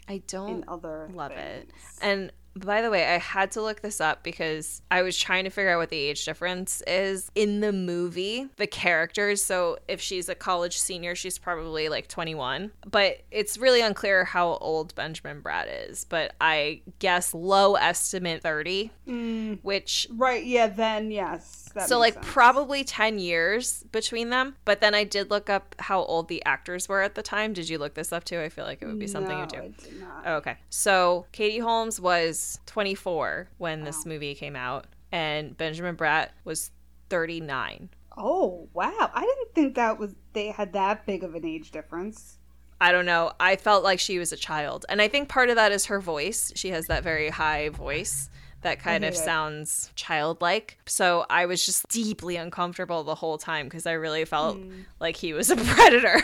I 0.07 0.21
don't 0.27 0.49
in 0.49 0.65
other 0.67 1.09
love 1.13 1.31
it. 1.31 1.69
And 2.01 2.31
by 2.55 2.83
the 2.83 2.91
way, 2.91 3.03
I 3.03 3.17
had 3.17 3.51
to 3.53 3.61
look 3.61 3.81
this 3.81 3.99
up 3.99 4.21
because 4.21 4.83
I 4.91 5.01
was 5.01 5.17
trying 5.17 5.45
to 5.45 5.49
figure 5.49 5.71
out 5.71 5.79
what 5.79 5.89
the 5.89 5.97
age 5.97 6.23
difference 6.23 6.83
is 6.85 7.31
in 7.33 7.61
the 7.61 7.71
movie. 7.71 8.47
The 8.57 8.67
characters, 8.67 9.43
so 9.43 9.79
if 9.87 9.99
she's 9.99 10.29
a 10.29 10.35
college 10.35 10.77
senior, 10.77 11.15
she's 11.15 11.39
probably 11.39 11.89
like 11.89 12.07
21. 12.07 12.71
But 12.85 13.21
it's 13.31 13.57
really 13.57 13.81
unclear 13.81 14.23
how 14.23 14.57
old 14.57 14.93
Benjamin 14.93 15.41
Bratt 15.41 15.89
is. 15.89 16.05
But 16.05 16.35
I 16.39 16.81
guess 16.99 17.33
low 17.33 17.73
estimate 17.73 18.43
30, 18.43 18.91
mm. 19.07 19.59
which 19.63 20.07
Right, 20.11 20.45
yeah, 20.45 20.67
then 20.67 21.09
yes. 21.09 21.62
That 21.73 21.89
so 21.89 21.97
like 21.97 22.13
sense. 22.13 22.25
probably 22.29 22.83
10 22.83 23.17
years 23.19 23.83
between 23.91 24.29
them. 24.29 24.55
But 24.63 24.81
then 24.81 24.93
I 24.93 25.03
did 25.03 25.31
look 25.31 25.49
up 25.49 25.75
how 25.79 26.03
old 26.03 26.27
the 26.27 26.43
actors 26.45 26.87
were 26.87 27.01
at 27.01 27.15
the 27.15 27.23
time. 27.23 27.53
Did 27.53 27.67
you 27.67 27.77
look 27.77 27.95
this 27.95 28.13
up 28.13 28.23
too? 28.23 28.39
I 28.39 28.49
feel 28.49 28.65
like 28.65 28.81
it 28.81 28.85
would 28.85 28.99
be 28.99 29.07
something 29.07 29.35
no, 29.35 29.41
you 29.41 29.47
do. 29.47 29.57
I 29.57 29.67
did 29.67 29.99
not. 29.99 30.23
Oh, 30.25 30.35
okay. 30.35 30.57
So 30.69 31.25
Katie 31.31 31.59
Holmes 31.59 31.99
was 31.99 32.59
24 32.67 33.49
when 33.57 33.83
this 33.83 34.05
movie 34.05 34.35
came 34.35 34.55
out, 34.55 34.85
and 35.11 35.57
Benjamin 35.57 35.95
Bratt 35.95 36.29
was 36.43 36.71
39. 37.09 37.89
Oh, 38.17 38.67
wow. 38.73 39.11
I 39.13 39.21
didn't 39.21 39.55
think 39.55 39.75
that 39.75 39.97
was 39.97 40.15
they 40.33 40.47
had 40.47 40.73
that 40.73 41.05
big 41.05 41.23
of 41.23 41.33
an 41.33 41.45
age 41.45 41.71
difference. 41.71 42.37
I 42.79 42.91
don't 42.91 43.05
know. 43.05 43.31
I 43.39 43.55
felt 43.55 43.83
like 43.83 43.99
she 43.99 44.19
was 44.19 44.31
a 44.33 44.37
child. 44.37 44.85
And 44.89 45.01
I 45.01 45.07
think 45.07 45.29
part 45.29 45.49
of 45.49 45.55
that 45.55 45.71
is 45.71 45.85
her 45.85 46.01
voice. 46.01 46.51
She 46.55 46.69
has 46.69 46.85
that 46.87 47.01
very 47.01 47.29
high 47.29 47.69
voice 47.69 48.29
that 48.63 48.79
kind 48.79 49.05
of 49.05 49.13
it. 49.13 49.17
sounds 49.17 49.91
childlike. 49.95 50.77
So 50.85 51.25
I 51.29 51.45
was 51.45 51.65
just 51.65 51.87
deeply 51.89 52.35
uncomfortable 52.35 53.03
the 53.03 53.15
whole 53.15 53.37
time 53.37 53.67
because 53.67 53.85
I 53.85 53.93
really 53.93 54.25
felt 54.25 54.57
like 54.99 55.15
he 55.15 55.33
was 55.33 55.49
a 55.49 55.55
predator. 55.57 56.21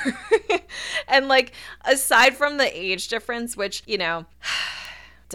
and 1.07 1.27
like 1.27 1.53
aside 1.85 2.35
from 2.35 2.57
the 2.57 2.77
age 2.77 3.07
difference, 3.07 3.55
which, 3.55 3.83
you 3.85 3.97
know, 3.97 4.25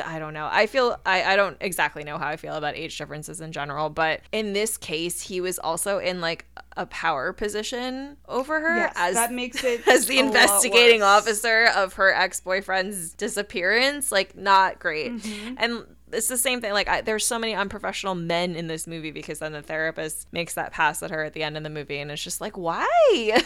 I 0.05 0.19
don't 0.19 0.35
know. 0.35 0.49
I 0.51 0.67
feel 0.67 0.97
I, 1.07 1.23
I 1.23 1.37
don't 1.37 1.57
exactly 1.61 2.03
know 2.05 2.19
how 2.19 2.27
I 2.27 2.37
feel 2.37 2.55
about 2.55 2.75
age 2.75 2.99
differences 2.99 3.41
in 3.41 3.53
general, 3.53 3.91
but 3.91 4.23
in 4.33 4.53
this 4.53 4.77
case, 4.77 5.21
he 5.21 5.41
was 5.41 5.59
also 5.59 5.99
in 5.99 6.21
like 6.21 6.47
a 6.77 6.87
power 6.87 7.33
position 7.33 8.17
over 8.29 8.61
her 8.61 8.77
Yes, 8.77 8.93
as 8.97 9.15
that 9.15 9.33
makes 9.33 9.63
it 9.63 9.87
as 9.89 10.07
the 10.07 10.19
investigating 10.19 11.03
officer 11.03 11.67
of 11.77 11.95
her 11.95 12.13
ex-boyfriend's 12.13 13.15
disappearance. 13.15 14.11
Like 14.11 14.37
not 14.37 14.81
great. 14.81 15.13
Mm-hmm. 15.13 15.55
And 15.59 15.85
it's 16.15 16.29
the 16.29 16.39
same 16.39 16.61
thing. 16.61 16.73
Like 16.73 16.89
I, 16.89 17.01
there's 17.01 17.27
so 17.27 17.39
many 17.39 17.55
unprofessional 17.55 18.15
men 18.15 18.55
in 18.57 18.67
this 18.67 18.87
movie 18.87 19.11
because 19.11 19.39
then 19.41 19.53
the 19.53 19.63
therapist 19.63 20.33
makes 20.33 20.55
that 20.55 20.73
pass 20.73 21.03
at 21.03 21.11
her 21.11 21.25
at 21.25 21.33
the 21.35 21.43
end 21.43 21.57
of 21.57 21.63
the 21.63 21.71
movie, 21.71 21.99
and 21.99 22.11
it's 22.11 22.23
just 22.23 22.41
like, 22.41 22.57
why? 22.57 22.87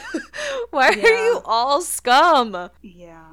why 0.71 0.89
are 0.89 0.97
you 0.97 1.41
all 1.45 1.81
scum? 1.81 2.71
Yeah. 2.83 3.27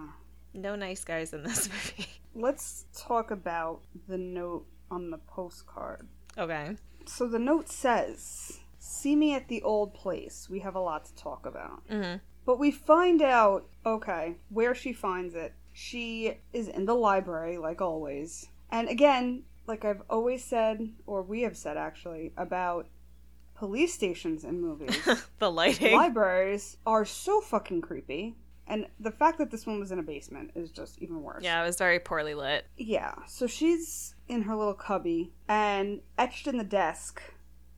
No 0.54 0.76
nice 0.76 1.04
guys 1.04 1.34
in 1.34 1.44
this 1.44 1.70
movie. 1.98 2.10
Let's 2.34 2.86
talk 2.98 3.32
about 3.32 3.82
the 4.08 4.18
note 4.18 4.66
on 4.90 5.10
the 5.12 5.18
postcard. 5.18 6.08
Okay. 6.38 6.76
So 7.06 7.28
the 7.28 7.40
note 7.40 7.70
says, 7.70 8.60
See 8.88 9.16
me 9.16 9.34
at 9.34 9.48
the 9.48 9.62
old 9.64 9.94
place. 9.94 10.48
We 10.50 10.60
have 10.60 10.76
a 10.76 10.80
lot 10.80 11.06
to 11.06 11.16
talk 11.16 11.46
about. 11.46 11.88
Mhm. 11.88 12.22
But 12.46 12.60
we 12.60 12.70
find 12.70 13.22
out, 13.22 13.66
okay, 13.86 14.36
where 14.50 14.76
she 14.76 14.94
finds 14.94 15.34
it. 15.34 15.54
She 15.74 16.38
is 16.54 16.68
in 16.68 16.86
the 16.86 16.94
library, 16.94 17.58
like 17.58 17.82
always. 17.82 18.48
And 18.70 18.90
again, 18.90 19.44
like 19.68 19.86
I've 19.86 20.02
always 20.10 20.44
said, 20.44 20.90
or 21.06 21.22
we 21.22 21.42
have 21.42 21.58
said 21.58 21.78
actually, 21.78 22.34
about 22.38 22.88
police 23.56 23.94
stations 23.94 24.44
in 24.44 24.62
movies. 24.62 24.98
the 25.40 25.52
lighting. 25.52 25.96
Libraries 25.96 26.78
are 26.86 27.06
so 27.06 27.42
fucking 27.42 27.82
creepy. 27.82 28.36
And 28.68 28.88
the 29.00 29.12
fact 29.12 29.38
that 29.38 29.52
this 29.52 29.68
one 29.68 29.80
was 29.80 29.92
in 29.92 30.00
a 30.00 30.04
basement 30.04 30.52
is 30.56 30.72
just 30.72 30.98
even 31.00 31.22
worse. 31.22 31.44
yeah, 31.44 31.62
it 31.62 31.66
was 31.66 31.78
very 31.78 32.00
poorly 32.00 32.34
lit. 32.34 32.66
Yeah. 32.78 33.14
So 33.28 33.46
she's 33.46 34.16
in 34.28 34.42
her 34.42 34.56
little 34.56 34.74
cubby, 34.74 35.32
and 35.48 36.02
etched 36.18 36.48
in 36.48 36.58
the 36.58 36.64
desk 36.64 37.22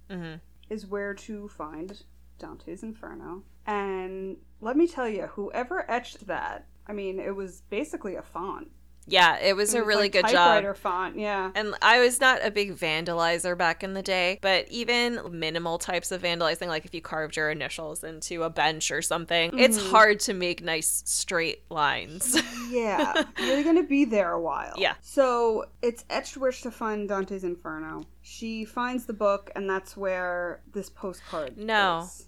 hmm 0.10 0.36
is 0.70 0.86
where 0.86 1.14
to 1.14 1.48
find 1.48 2.04
Dante's 2.40 2.84
Inferno. 2.84 3.44
And 3.66 4.38
let 4.60 4.76
me 4.76 4.86
tell 4.88 5.08
you, 5.08 5.28
whoever 5.28 5.90
etched 5.90 6.28
that, 6.28 6.68
I 6.88 6.94
mean, 6.94 7.20
it 7.20 7.36
was 7.36 7.62
basically 7.70 8.16
a 8.16 8.22
font. 8.22 8.70
Yeah, 9.10 9.38
it 9.40 9.56
was 9.56 9.74
It 9.74 9.80
a 9.80 9.84
really 9.84 10.04
like 10.04 10.12
good 10.12 10.24
typewriter 10.26 10.74
job. 10.74 10.78
font. 10.82 11.18
Yeah. 11.18 11.52
And 11.56 11.74
I 11.82 12.00
was 12.00 12.20
not 12.20 12.46
a 12.46 12.52
big 12.52 12.76
vandalizer 12.76 13.58
back 13.58 13.82
in 13.84 13.94
the 13.94 14.02
day, 14.02 14.38
but 14.42 14.68
even 14.70 15.22
minimal 15.32 15.78
types 15.78 16.12
of 16.12 16.22
vandalizing, 16.22 16.68
like 16.68 16.84
if 16.84 16.94
you 16.94 17.02
carved 17.02 17.38
your 17.38 17.50
initials 17.50 18.04
into 18.04 18.44
a 18.44 18.50
bench 18.50 18.92
or 18.92 19.02
something, 19.02 19.58
it's 19.58 19.78
Mm-hmm. 19.78 19.90
hard 19.92 20.20
to 20.22 20.34
make 20.34 20.62
nice 20.62 21.04
straight 21.06 21.64
lines. 21.72 22.38
Yeah, 22.70 23.24
you're 23.40 23.64
gonna 23.64 23.84
be 23.84 24.04
there 24.04 24.34
a 24.34 24.42
while. 24.42 24.74
Yeah. 24.78 24.96
So 25.02 25.64
it's 25.82 26.04
etched 26.10 26.36
where 26.36 26.52
to 26.52 26.70
find 26.70 27.08
Dante's 27.08 27.46
Inferno. 27.46 28.04
She 28.22 28.66
finds 28.66 29.06
the 29.06 29.14
book, 29.14 29.50
and 29.56 29.70
that's 29.70 29.96
where 29.96 30.60
this 30.74 30.90
postcard. 30.90 31.58
No. 31.58 32.02
is. 32.04 32.26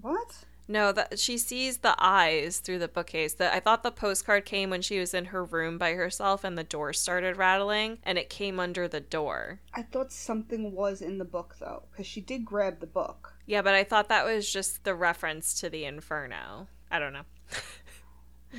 What? 0.00 0.44
No, 0.66 0.92
that 0.92 1.18
she 1.18 1.36
sees 1.36 1.78
the 1.78 1.94
eyes 1.98 2.58
through 2.58 2.78
the 2.78 2.88
bookcase. 2.88 3.34
That 3.34 3.52
I 3.52 3.60
thought 3.60 3.82
the 3.82 3.90
postcard 3.90 4.44
came 4.44 4.70
when 4.70 4.82
she 4.82 4.98
was 4.98 5.12
in 5.12 5.26
her 5.26 5.44
room 5.44 5.78
by 5.78 5.92
herself 5.92 6.44
and 6.44 6.56
the 6.56 6.64
door 6.64 6.92
started 6.92 7.36
rattling 7.36 7.98
and 8.02 8.16
it 8.18 8.30
came 8.30 8.58
under 8.58 8.88
the 8.88 9.00
door. 9.00 9.60
I 9.74 9.82
thought 9.82 10.12
something 10.12 10.72
was 10.72 11.02
in 11.02 11.18
the 11.18 11.24
book 11.24 11.56
though, 11.60 11.84
because 11.90 12.06
she 12.06 12.20
did 12.20 12.44
grab 12.44 12.80
the 12.80 12.86
book. 12.86 13.34
Yeah, 13.46 13.62
but 13.62 13.74
I 13.74 13.84
thought 13.84 14.08
that 14.08 14.24
was 14.24 14.50
just 14.50 14.84
the 14.84 14.94
reference 14.94 15.60
to 15.60 15.68
the 15.68 15.84
Inferno. 15.84 16.68
I 16.90 16.98
don't 16.98 17.12
know. 17.12 17.24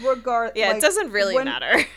Regard. 0.03 0.51
Yeah, 0.55 0.69
like, 0.69 0.77
it 0.77 0.81
doesn't 0.81 1.11
really 1.11 1.35
when- 1.35 1.45
matter. 1.45 1.85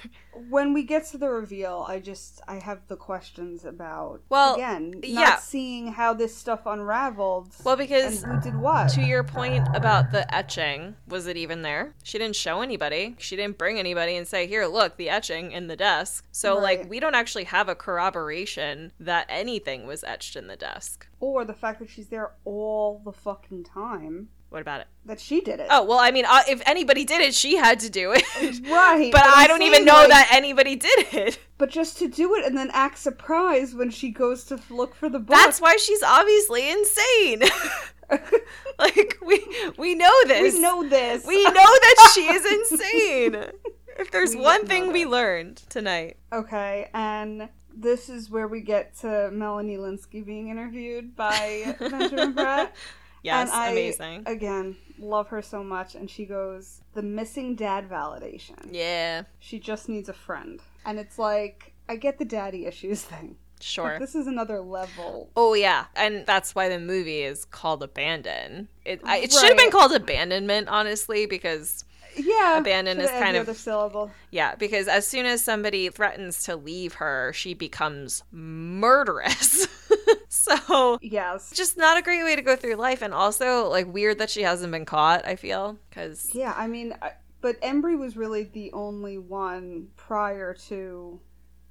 When 0.50 0.72
we 0.72 0.84
get 0.84 1.04
to 1.06 1.18
the 1.18 1.30
reveal, 1.30 1.84
I 1.88 1.98
just 1.98 2.40
I 2.46 2.60
have 2.60 2.86
the 2.86 2.94
questions 2.94 3.64
about. 3.64 4.20
Well, 4.28 4.54
again, 4.54 4.92
not 4.92 5.02
yeah. 5.02 5.36
seeing 5.36 5.88
how 5.88 6.14
this 6.14 6.32
stuff 6.36 6.60
unraveled. 6.64 7.52
Well, 7.64 7.76
because 7.76 8.22
who 8.22 8.40
did 8.40 8.54
what? 8.54 8.88
to 8.90 9.02
your 9.02 9.24
point 9.24 9.66
about 9.74 10.12
the 10.12 10.32
etching, 10.32 10.94
was 11.08 11.26
it 11.26 11.36
even 11.36 11.62
there? 11.62 11.94
She 12.04 12.18
didn't 12.18 12.36
show 12.36 12.60
anybody. 12.60 13.16
She 13.18 13.34
didn't 13.34 13.58
bring 13.58 13.80
anybody 13.80 14.16
and 14.16 14.28
say, 14.28 14.46
"Here, 14.46 14.66
look, 14.66 14.96
the 14.96 15.10
etching 15.10 15.50
in 15.50 15.66
the 15.66 15.76
desk." 15.76 16.24
So, 16.30 16.56
like, 16.56 16.88
we 16.88 17.00
don't 17.00 17.16
actually 17.16 17.44
have 17.44 17.68
a 17.68 17.74
corroboration 17.74 18.92
that 19.00 19.26
anything 19.28 19.88
was 19.88 20.04
etched 20.04 20.36
in 20.36 20.46
the 20.46 20.56
desk. 20.56 21.08
or 21.20 21.44
the 21.44 21.52
fact 21.52 21.80
that 21.80 21.90
she's 21.90 22.10
there 22.10 22.30
all 22.44 23.02
the 23.04 23.12
fucking 23.12 23.64
time. 23.64 24.28
What 24.50 24.62
about 24.62 24.80
it? 24.80 24.86
That 25.04 25.20
she 25.20 25.40
did 25.42 25.60
it. 25.60 25.66
Oh, 25.70 25.84
well, 25.84 25.98
I 25.98 26.10
mean, 26.10 26.24
uh, 26.26 26.40
if 26.48 26.62
anybody 26.66 27.04
did 27.04 27.20
it, 27.20 27.34
she 27.34 27.56
had 27.56 27.80
to 27.80 27.90
do 27.90 28.12
it. 28.12 28.22
Right, 28.68 29.12
but, 29.12 29.22
but 29.22 29.30
I 29.36 29.46
don't 29.46 29.62
even 29.62 29.84
know 29.84 29.92
like- 29.92 30.08
that 30.08 30.28
anybody 30.32 30.76
did 30.76 31.06
it. 31.12 31.38
But 31.58 31.70
just 31.70 31.98
to 31.98 32.06
do 32.06 32.36
it 32.36 32.44
and 32.46 32.56
then 32.56 32.70
act 32.72 32.98
surprised 32.98 33.76
when 33.76 33.90
she 33.90 34.10
goes 34.10 34.44
to 34.44 34.60
look 34.70 34.94
for 34.94 35.08
the 35.08 35.18
book. 35.18 35.34
That's 35.36 35.60
why 35.60 35.76
she's 35.76 36.04
obviously 36.04 36.70
insane. 36.70 37.42
like 38.78 39.18
we 39.26 39.44
we 39.76 39.96
know 39.96 40.12
this. 40.26 40.54
we 40.54 40.60
know 40.60 40.88
this. 40.88 41.26
We 41.26 41.42
know 41.42 41.52
that 41.52 42.12
she 42.14 42.20
is 42.22 42.46
insane. 42.46 43.46
If 43.98 44.12
there's 44.12 44.36
We 44.36 44.40
one 44.40 44.66
thing 44.66 44.92
we 44.92 45.04
learned 45.04 45.56
tonight. 45.68 46.18
Okay, 46.32 46.88
and 46.94 47.48
this 47.74 48.08
is 48.08 48.30
where 48.30 48.46
we 48.46 48.60
get 48.60 48.96
to 48.98 49.28
Melanie 49.32 49.78
Lynskey 49.78 50.24
being 50.24 50.48
interviewed 50.50 51.16
by 51.16 51.74
Benjamin 51.80 52.34
Bratt. 52.34 52.70
Yes, 53.22 53.48
and 53.50 53.58
I, 53.58 53.68
amazing. 53.70 54.22
Again, 54.26 54.76
love 54.98 55.28
her 55.28 55.42
so 55.42 55.62
much. 55.64 55.94
And 55.94 56.08
she 56.08 56.24
goes, 56.24 56.80
The 56.94 57.02
missing 57.02 57.54
dad 57.56 57.88
validation. 57.88 58.68
yeah, 58.70 59.22
She 59.40 59.58
just 59.58 59.88
needs 59.88 60.08
a 60.08 60.12
friend. 60.12 60.60
And 60.84 60.98
it's 60.98 61.18
like, 61.18 61.72
I 61.88 61.96
get 61.96 62.18
the 62.18 62.24
daddy 62.24 62.66
issues 62.66 63.02
thing. 63.12 63.36
sure. 63.60 63.90
But 63.94 64.00
this 64.00 64.14
is 64.14 64.26
another 64.26 64.60
level. 64.60 65.30
Oh 65.36 65.54
yeah, 65.54 65.86
and 65.96 66.24
that's 66.26 66.54
why 66.54 66.68
the 66.68 66.78
movie 66.78 67.22
is 67.22 67.44
called 67.44 67.82
Abandon. 67.82 68.68
It 68.84 69.00
I, 69.04 69.18
it 69.18 69.32
should 69.32 69.48
have 69.48 69.58
been 69.58 69.70
called 69.72 69.92
Abandonment, 69.92 70.68
honestly, 70.68 71.26
because 71.26 71.84
Yeah. 72.16 72.58
Abandon 72.58 73.00
is 73.00 73.10
kind 73.10 73.36
of- 73.36 73.48
other 73.48 73.54
syllable. 73.58 74.10
yeah, 74.30 74.54
because 74.54 74.86
as 74.88 75.06
soon 75.06 75.26
as 75.26 75.42
somebody 75.42 75.88
threatens 75.88 76.44
to 76.44 76.54
leave 76.56 76.94
her, 76.94 77.32
she 77.34 77.52
becomes 77.54 78.22
murderous. 78.30 79.66
so 80.66 80.98
Yes. 81.02 81.52
just 81.54 81.76
not 81.76 81.98
a 81.98 82.02
great 82.02 82.22
way 82.22 82.36
to 82.36 82.42
go 82.42 82.56
through 82.56 82.74
life, 82.74 83.02
and 83.02 83.12
also 83.14 83.68
like 83.68 83.92
weird 83.92 84.18
that 84.18 84.30
she 84.30 84.42
hasn't 84.42 84.72
been 84.72 84.84
caught. 84.84 85.26
I 85.26 85.36
feel 85.36 85.78
because 85.88 86.30
Yeah, 86.32 86.54
I 86.56 86.66
mean, 86.66 86.94
I, 87.02 87.12
but 87.40 87.60
Embry 87.60 87.98
was 87.98 88.16
really 88.16 88.44
the 88.44 88.72
only 88.72 89.18
one 89.18 89.88
prior 89.96 90.54
to, 90.68 91.20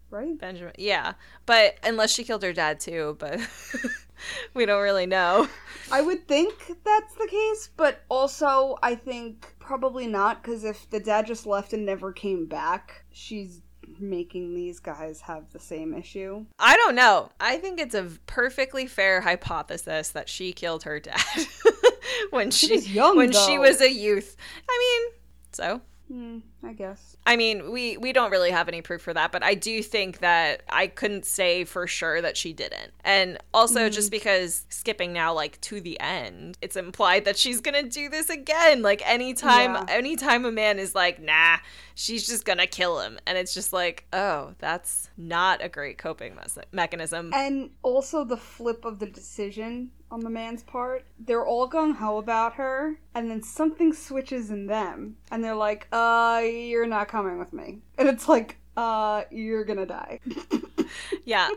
right? 0.10 0.38
Benjamin, 0.38 0.74
yeah, 0.78 1.14
but 1.46 1.78
unless 1.84 2.12
she 2.12 2.24
killed 2.24 2.44
her 2.44 2.54
dad 2.54 2.80
too, 2.80 3.16
but 3.20 3.40
we 4.54 4.66
don't 4.66 4.82
really 4.82 5.06
know. 5.06 5.48
I 5.92 6.02
would 6.02 6.28
think 6.28 6.54
that's 6.84 7.14
the 7.16 7.28
case, 7.30 7.70
but 7.76 8.04
also 8.10 8.78
I 8.84 8.96
think 8.96 9.56
probably 9.60 10.08
not 10.08 10.42
because 10.42 10.64
if 10.64 10.90
the 10.90 11.00
dad 11.00 11.28
just 11.28 11.46
left 11.46 11.74
and 11.74 11.86
never 11.86 12.12
came 12.12 12.46
back, 12.46 13.06
she's 13.12 13.62
making 14.00 14.54
these 14.54 14.80
guys 14.80 15.22
have 15.22 15.52
the 15.52 15.60
same 15.60 15.94
issue. 15.94 16.46
I 16.60 16.76
don't 16.76 16.96
know. 16.96 17.30
I 17.40 17.58
think 17.58 17.80
it's 17.80 17.96
a 17.96 18.10
perfectly 18.26 18.88
fair 18.88 19.22
hypothesis 19.22 20.10
that 20.10 20.30
she 20.30 20.54
killed 20.54 20.84
her 20.84 21.00
dad 21.00 21.22
when 22.32 22.52
she, 22.52 22.74
was 22.74 22.90
young, 22.90 23.18
when 23.18 23.32
she 23.32 23.58
was 23.58 23.82
a 23.82 23.92
youth. 23.92 24.36
I 24.70 24.78
mean, 24.80 25.20
so 25.52 25.82
Hmm, 26.08 26.38
I 26.64 26.74
guess. 26.74 27.16
I 27.26 27.36
mean, 27.36 27.72
we 27.72 27.98
we 27.98 28.12
don't 28.12 28.32
really 28.32 28.50
have 28.52 28.68
any 28.68 28.82
proof 28.82 29.02
for 29.02 29.14
that, 29.14 29.32
but 29.32 29.44
I 29.44 29.54
do 29.54 29.84
think 29.84 30.20
that 30.20 30.64
I 30.70 30.88
couldn't 30.88 31.26
say 31.26 31.64
for 31.64 31.86
sure 31.88 32.20
that 32.22 32.36
she 32.36 32.52
didn't. 32.52 32.92
And 33.04 33.38
also 33.54 33.90
just 33.90 34.10
because 34.12 34.66
skipping 34.70 35.14
now 35.14 35.34
like 35.34 35.62
to 35.62 35.80
the 35.80 36.00
end, 36.00 36.58
it's 36.62 36.76
implied 36.76 37.26
that 37.26 37.38
she's 37.38 37.62
going 37.62 37.82
to 37.84 37.90
do 37.90 38.10
this 38.10 38.30
again. 38.30 38.82
Like 38.82 39.08
anytime 39.08 39.74
Yeah. 39.76 39.86
anytime 39.90 40.46
a 40.46 40.52
man 40.52 40.80
is 40.80 40.96
like, 40.96 41.22
"Nah, 41.22 41.58
she's 41.94 42.26
just 42.26 42.44
going 42.44 42.58
to 42.60 42.68
kill 42.68 43.02
him." 43.02 43.20
And 43.28 43.38
it's 43.38 43.54
just 43.54 43.72
like, 43.72 44.06
"Oh, 44.12 44.56
that's 44.58 45.10
not 45.16 45.64
a 45.64 45.70
great 45.70 45.98
coping 46.00 46.36
mes- 46.36 46.58
mechanism." 46.72 47.32
And 47.36 47.70
also 47.84 48.24
the 48.24 48.38
flip 48.38 48.84
of 48.84 48.98
the 49.00 49.06
decision 49.08 49.92
on 50.10 50.22
the 50.22 50.30
man's 50.30 50.64
part. 50.64 51.06
They're 51.20 51.46
all 51.46 51.70
gung 51.70 51.96
ho 51.98 52.18
about 52.18 52.54
her, 52.54 52.98
and 53.14 53.30
then 53.30 53.44
something 53.44 53.92
switches 53.92 54.50
in 54.50 54.68
them, 54.68 55.18
and 55.30 55.44
they're 55.44 55.54
like, 55.54 55.86
uh, 55.92 56.44
you're 56.50 56.88
not 56.88 57.08
coming 57.08 57.38
with 57.40 57.54
me. 57.54 57.80
And 57.98 58.08
it's 58.08 58.28
like, 58.28 58.58
uh, 58.76 59.24
you're 59.32 59.64
gonna 59.66 59.86
die. 59.86 60.20
Yeah. 61.26 61.50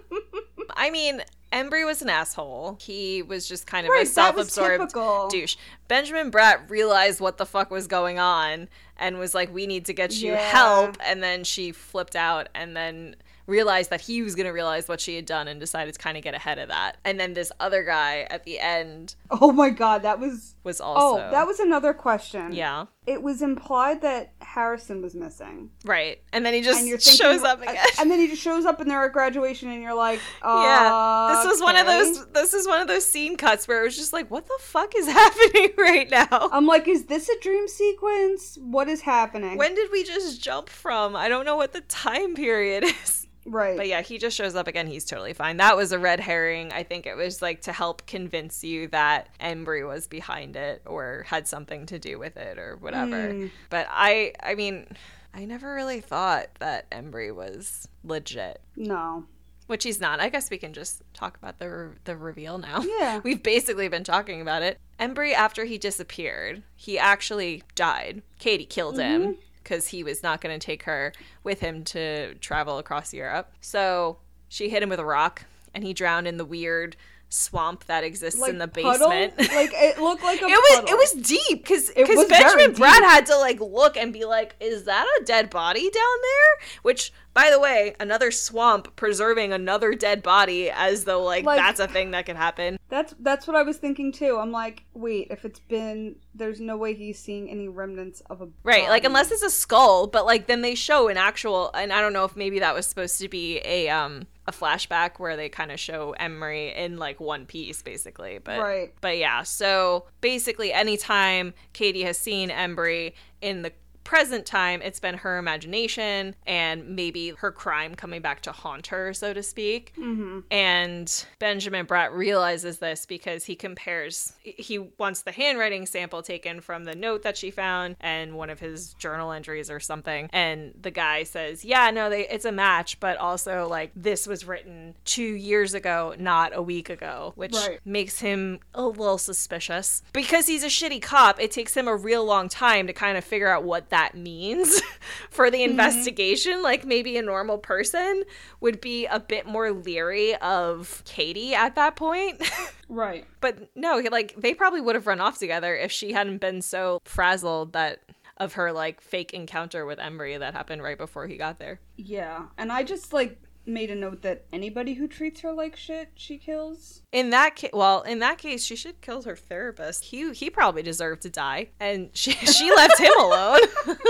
I 0.76 0.90
mean, 0.90 1.22
Embry 1.52 1.84
was 1.86 2.02
an 2.02 2.08
asshole. 2.08 2.78
He 2.80 3.22
was 3.22 3.48
just 3.48 3.66
kind 3.66 3.86
of 3.86 3.90
Right, 3.92 4.02
a 4.02 4.10
self-absorbed 4.10 4.92
douche. 5.30 5.56
Benjamin 5.88 6.30
Bratt 6.30 6.68
realized 6.68 7.20
what 7.20 7.38
the 7.38 7.46
fuck 7.46 7.70
was 7.70 7.86
going 7.86 8.18
on 8.18 8.68
and 8.96 9.18
was 9.18 9.34
like, 9.34 9.52
we 9.54 9.66
need 9.68 9.84
to 9.86 9.92
get 9.92 10.20
you 10.20 10.32
Yeah. 10.32 10.50
help. 10.50 10.96
And 11.04 11.22
then 11.22 11.44
she 11.44 11.70
flipped 11.72 12.16
out 12.16 12.48
and 12.54 12.76
then 12.76 13.16
realized 13.46 13.90
that 13.90 14.00
he 14.00 14.22
was 14.22 14.34
going 14.34 14.46
to 14.46 14.52
realize 14.52 14.86
what 14.88 15.00
she 15.00 15.16
had 15.16 15.26
done 15.26 15.48
and 15.48 15.58
decided 15.60 15.94
to 15.94 15.98
kind 16.00 16.16
of 16.16 16.22
get 16.22 16.34
ahead 16.34 16.58
of 16.58 16.68
that. 16.68 16.98
And 17.04 17.18
then 17.18 17.34
this 17.34 17.50
other 17.60 17.82
guy 17.84 18.26
at 18.30 18.44
the 18.44 18.58
end 18.60 19.14
Oh 19.30 19.52
my 19.52 19.70
god, 19.70 20.02
that 20.02 20.18
was. 20.20 20.54
Was 20.62 20.80
oh, 20.80 20.84
also. 20.84 21.22
Oh, 21.22 21.30
that 21.30 21.46
was 21.46 21.60
another 21.60 21.94
question. 21.94 22.52
Yeah. 22.52 22.86
It 23.06 23.22
was 23.22 23.42
implied 23.42 24.02
that 24.02 24.34
Harrison 24.40 25.02
was 25.02 25.14
missing. 25.14 25.70
Right. 25.84 26.22
And 26.32 26.44
then 26.44 26.54
he 26.54 26.60
just 26.60 26.80
thinking, 26.80 26.98
shows 26.98 27.42
up 27.42 27.62
again. 27.62 27.78
and 27.98 28.10
then 28.10 28.18
he 28.20 28.28
just 28.28 28.42
shows 28.42 28.66
up 28.66 28.80
and 28.80 28.90
they're 28.90 29.04
at 29.04 29.12
graduation, 29.12 29.70
and 29.70 29.82
you're 29.82 29.94
like, 29.94 30.20
Yeah, 30.44 31.34
this 31.34 31.52
was 31.52 31.60
one 31.62 31.76
of 31.76 31.86
those. 31.86 32.26
This 32.28 32.54
is 32.54 32.66
one 32.66 32.80
of 32.80 32.88
those 32.88 33.04
scene 33.04 33.36
cuts 33.36 33.66
where 33.66 33.80
it 33.80 33.84
was 33.84 33.96
just 33.96 34.12
like, 34.12 34.30
"What 34.30 34.46
the 34.46 34.58
fuck 34.60 34.94
is 34.96 35.06
happening 35.20 35.70
right 35.78 36.10
now?" 36.10 36.48
I'm 36.52 36.66
like, 36.66 36.86
is 36.88 37.06
this 37.06 37.28
a 37.28 37.40
dream 37.40 37.66
sequence? 37.66 38.58
What 38.60 38.88
is 38.88 39.00
happening? 39.00 39.56
When 39.56 39.74
did 39.74 39.90
we 39.90 40.04
just 40.04 40.42
jump 40.42 40.68
from? 40.68 41.16
I 41.16 41.28
don't 41.28 41.44
know 41.44 41.56
what 41.56 41.72
the 41.72 41.80
time 41.82 42.34
period 42.34 42.84
is. 43.04 43.26
right. 43.46 43.76
But 43.76 43.88
yeah, 43.88 44.02
he 44.02 44.18
just 44.18 44.36
shows 44.36 44.54
up 44.54 44.68
again. 44.68 44.86
He's 44.86 45.04
totally 45.04 45.32
fine. 45.32 45.56
That 45.56 45.76
was 45.76 45.92
a 45.92 45.98
red 45.98 46.20
herring. 46.20 46.72
I 46.72 46.82
think 46.82 47.06
it 47.06 47.16
was 47.16 47.40
like 47.42 47.62
to 47.62 47.72
help 47.72 48.06
convince 48.06 48.62
you 48.62 48.88
that 48.88 49.28
Embry 49.40 49.86
was 49.86 50.06
behind 50.06 50.49
it 50.56 50.82
or 50.86 51.24
had 51.28 51.46
something 51.48 51.86
to 51.86 51.98
do 51.98 52.18
with 52.18 52.36
it 52.36 52.58
or 52.58 52.76
whatever. 52.76 53.30
Hmm. 53.30 53.46
But 53.68 53.86
I, 53.90 54.32
I 54.42 54.54
mean, 54.54 54.86
I 55.34 55.44
never 55.44 55.74
really 55.74 56.00
thought 56.00 56.48
that 56.58 56.90
Embry 56.90 57.34
was 57.34 57.88
legit. 58.04 58.60
No. 58.76 59.24
Which 59.66 59.84
he's 59.84 60.00
not. 60.00 60.18
I 60.18 60.28
guess 60.28 60.50
we 60.50 60.58
can 60.58 60.72
just 60.72 61.02
talk 61.14 61.36
about 61.36 61.58
the 61.60 61.70
re- 61.70 61.96
the 62.04 62.16
reveal 62.16 62.58
now. 62.58 62.82
Yeah. 62.98 63.20
We've 63.22 63.42
basically 63.42 63.88
been 63.88 64.02
talking 64.04 64.40
about 64.40 64.62
it. 64.62 64.78
Embry, 64.98 65.32
after 65.32 65.64
he 65.64 65.78
disappeared, 65.78 66.62
he 66.74 66.98
actually 66.98 67.62
died. 67.74 68.22
Katie 68.38 68.66
killed 68.66 68.98
him 68.98 69.36
because 69.62 69.88
he 69.88 70.02
was 70.02 70.22
not 70.22 70.40
going 70.40 70.58
to 70.58 70.64
take 70.64 70.82
her 70.82 71.12
with 71.44 71.60
him 71.60 71.84
to 71.84 72.34
travel 72.34 72.78
across 72.78 73.14
Europe. 73.14 73.52
So 73.60 74.18
she 74.48 74.68
hit 74.68 74.82
him 74.82 74.88
with 74.88 74.98
a 74.98 75.04
rock, 75.04 75.44
and 75.72 75.84
he 75.84 75.94
drowned 75.94 76.26
in 76.26 76.36
the 76.36 76.44
weird 76.44 76.96
swamp 77.30 77.84
that 77.86 78.04
exists 78.04 78.46
in 78.46 78.58
the 78.58 78.68
puddle? 78.68 79.08
basement. 79.08 79.38
Like 79.38 79.70
it 79.72 79.98
looked 80.02 80.22
like 80.22 80.42
a 80.42 80.44
it 80.44 80.50
was 80.50 80.80
puddle. 80.80 80.90
it 80.90 80.98
was 80.98 81.12
deep 81.26 81.62
because 81.62 81.90
because 81.96 82.26
Benjamin 82.26 82.74
Bratt 82.74 83.00
had 83.00 83.24
to 83.26 83.36
like 83.38 83.60
look 83.60 83.96
and 83.96 84.12
be 84.12 84.24
like, 84.26 84.56
"Is 84.60 84.84
that 84.84 85.06
a 85.20 85.24
dead 85.24 85.48
body 85.48 85.88
down 85.88 86.16
there?" 86.22 86.68
Which, 86.82 87.12
by 87.32 87.48
the 87.50 87.60
way, 87.60 87.94
another 88.00 88.30
swamp 88.30 88.96
preserving 88.96 89.52
another 89.52 89.94
dead 89.94 90.22
body, 90.22 90.70
as 90.70 91.04
though 91.04 91.22
like, 91.22 91.44
Like- 91.44 91.58
that's 91.58 91.78
a 91.80 91.86
thing 91.88 92.10
that 92.10 92.26
could 92.26 92.36
happen. 92.36 92.78
That's 92.88 93.14
that's 93.20 93.46
what 93.46 93.54
I 93.54 93.62
was 93.62 93.76
thinking 93.76 94.10
too. 94.10 94.36
I'm 94.38 94.50
like, 94.50 94.82
wait, 94.94 95.28
if 95.30 95.44
it's 95.44 95.60
been, 95.60 96.16
there's 96.34 96.60
no 96.60 96.76
way 96.76 96.92
he's 96.94 97.20
seeing 97.20 97.48
any 97.48 97.68
remnants 97.68 98.20
of 98.28 98.40
a 98.42 98.48
Right, 98.64 98.88
like 98.88 99.04
unless 99.04 99.30
it's 99.30 99.42
a 99.44 99.50
skull, 99.50 100.08
but 100.08 100.26
like 100.26 100.46
then 100.48 100.62
they 100.62 100.74
show 100.74 101.06
an 101.08 101.16
actual, 101.16 101.70
and 101.72 101.92
I 101.92 102.00
don't 102.00 102.12
know 102.12 102.24
if 102.24 102.34
maybe 102.34 102.58
that 102.58 102.74
was 102.74 102.86
supposed 102.86 103.20
to 103.20 103.28
be 103.28 103.58
a 103.64 103.88
um 103.90 104.26
a 104.48 104.52
flashback 104.52 105.18
where 105.20 105.36
they 105.36 105.48
kind 105.48 105.70
of 105.70 105.78
show 105.78 106.16
Embry 106.18 106.74
in 106.76 106.96
like 106.96 107.20
one 107.20 107.46
piece, 107.46 107.80
basically. 107.80 108.38
But 108.42 108.58
Right. 108.58 108.92
but 109.00 109.16
yeah, 109.18 109.44
so 109.44 110.06
basically, 110.20 110.72
anytime 110.72 111.54
Katie 111.72 112.02
has 112.02 112.18
seen 112.18 112.48
Embry 112.50 113.12
in 113.40 113.62
the 113.62 113.72
present 114.10 114.44
time, 114.44 114.82
it's 114.82 114.98
been 114.98 115.14
her 115.14 115.38
imagination 115.38 116.34
and 116.44 116.96
maybe 116.96 117.28
her 117.38 117.52
crime 117.52 117.94
coming 117.94 118.20
back 118.20 118.40
to 118.40 118.50
haunt 118.50 118.88
her, 118.88 119.14
so 119.14 119.32
to 119.32 119.40
speak. 119.40 119.92
Mm-hmm. 119.96 120.40
And 120.50 121.26
Benjamin 121.38 121.86
Bratt 121.86 122.12
realizes 122.12 122.78
this 122.78 123.06
because 123.06 123.44
he 123.44 123.54
compares, 123.54 124.32
he 124.42 124.80
wants 124.98 125.22
the 125.22 125.30
handwriting 125.30 125.86
sample 125.86 126.22
taken 126.22 126.60
from 126.60 126.82
the 126.82 126.96
note 126.96 127.22
that 127.22 127.36
she 127.36 127.52
found 127.52 127.94
and 128.00 128.34
one 128.34 128.50
of 128.50 128.58
his 128.58 128.94
journal 128.94 129.30
entries 129.30 129.70
or 129.70 129.78
something. 129.78 130.28
And 130.32 130.74
the 130.82 130.90
guy 130.90 131.22
says, 131.22 131.64
Yeah, 131.64 131.92
no, 131.92 132.10
they, 132.10 132.26
it's 132.26 132.44
a 132.44 132.50
match, 132.50 132.98
but 132.98 133.16
also 133.16 133.68
like 133.68 133.92
this 133.94 134.26
was 134.26 134.44
written 134.44 134.96
two 135.04 135.22
years 135.22 135.72
ago, 135.72 136.16
not 136.18 136.50
a 136.52 136.60
week 136.60 136.90
ago, 136.90 137.32
which 137.36 137.54
Right. 137.54 137.78
makes 137.84 138.18
him 138.18 138.58
a 138.74 138.82
little 138.82 139.18
suspicious. 139.18 140.02
Because 140.12 140.48
he's 140.48 140.64
a 140.64 140.66
shitty 140.66 141.00
cop, 141.00 141.40
it 141.40 141.52
takes 141.52 141.76
him 141.76 141.86
a 141.86 141.94
real 141.94 142.24
long 142.24 142.48
time 142.48 142.88
to 142.88 142.92
kind 142.92 143.16
of 143.16 143.22
figure 143.22 143.46
out 143.48 143.62
what 143.62 143.90
that 143.90 143.99
means 144.14 144.80
for 145.30 145.50
the 145.50 145.58
mm-hmm. 145.58 145.70
investigation. 145.70 146.62
Like 146.62 146.84
maybe 146.84 147.16
a 147.16 147.22
normal 147.22 147.58
person 147.58 148.24
would 148.60 148.80
be 148.80 149.06
a 149.06 149.20
bit 149.20 149.46
more 149.46 149.70
leery 149.70 150.36
of 150.36 151.02
Katie 151.04 151.54
at 151.54 151.74
that 151.76 151.96
point. 151.96 152.42
right. 152.88 153.26
but 153.40 153.70
no, 153.74 154.02
like 154.10 154.34
they 154.36 154.54
probably 154.54 154.80
would 154.80 154.94
have 154.94 155.06
run 155.06 155.20
off 155.20 155.38
together 155.38 155.74
if 155.76 155.92
she 155.92 156.12
hadn't 156.12 156.38
been 156.38 156.62
so 156.62 157.00
frazzled 157.04 157.72
that 157.72 158.00
of 158.36 158.54
her 158.54 158.72
like 158.72 159.00
fake 159.02 159.34
encounter 159.34 159.84
with 159.84 159.98
Embry 159.98 160.38
that 160.38 160.54
happened 160.54 160.82
right 160.82 160.98
before 160.98 161.26
he 161.26 161.36
got 161.36 161.58
there. 161.58 161.78
Yeah, 161.96 162.46
and 162.56 162.72
I 162.72 162.82
just 162.82 163.12
like 163.12 163.38
made 163.70 163.90
a 163.90 163.94
note 163.94 164.22
that 164.22 164.44
anybody 164.52 164.94
who 164.94 165.08
treats 165.08 165.40
her 165.40 165.52
like 165.52 165.76
shit, 165.76 166.10
she 166.14 166.36
kills. 166.36 167.02
In 167.12 167.30
that 167.30 167.56
case, 167.56 167.70
well, 167.72 168.02
in 168.02 168.18
that 168.18 168.38
case, 168.38 168.64
she 168.64 168.76
should 168.76 169.00
kill 169.00 169.22
her 169.22 169.36
therapist. 169.36 170.04
He 170.04 170.32
he 170.32 170.50
probably 170.50 170.82
deserved 170.82 171.22
to 171.22 171.30
die, 171.30 171.68
and 171.80 172.10
she 172.14 172.32
she 172.32 172.74
left 172.74 172.98
him 172.98 173.12
alone. 173.18 173.60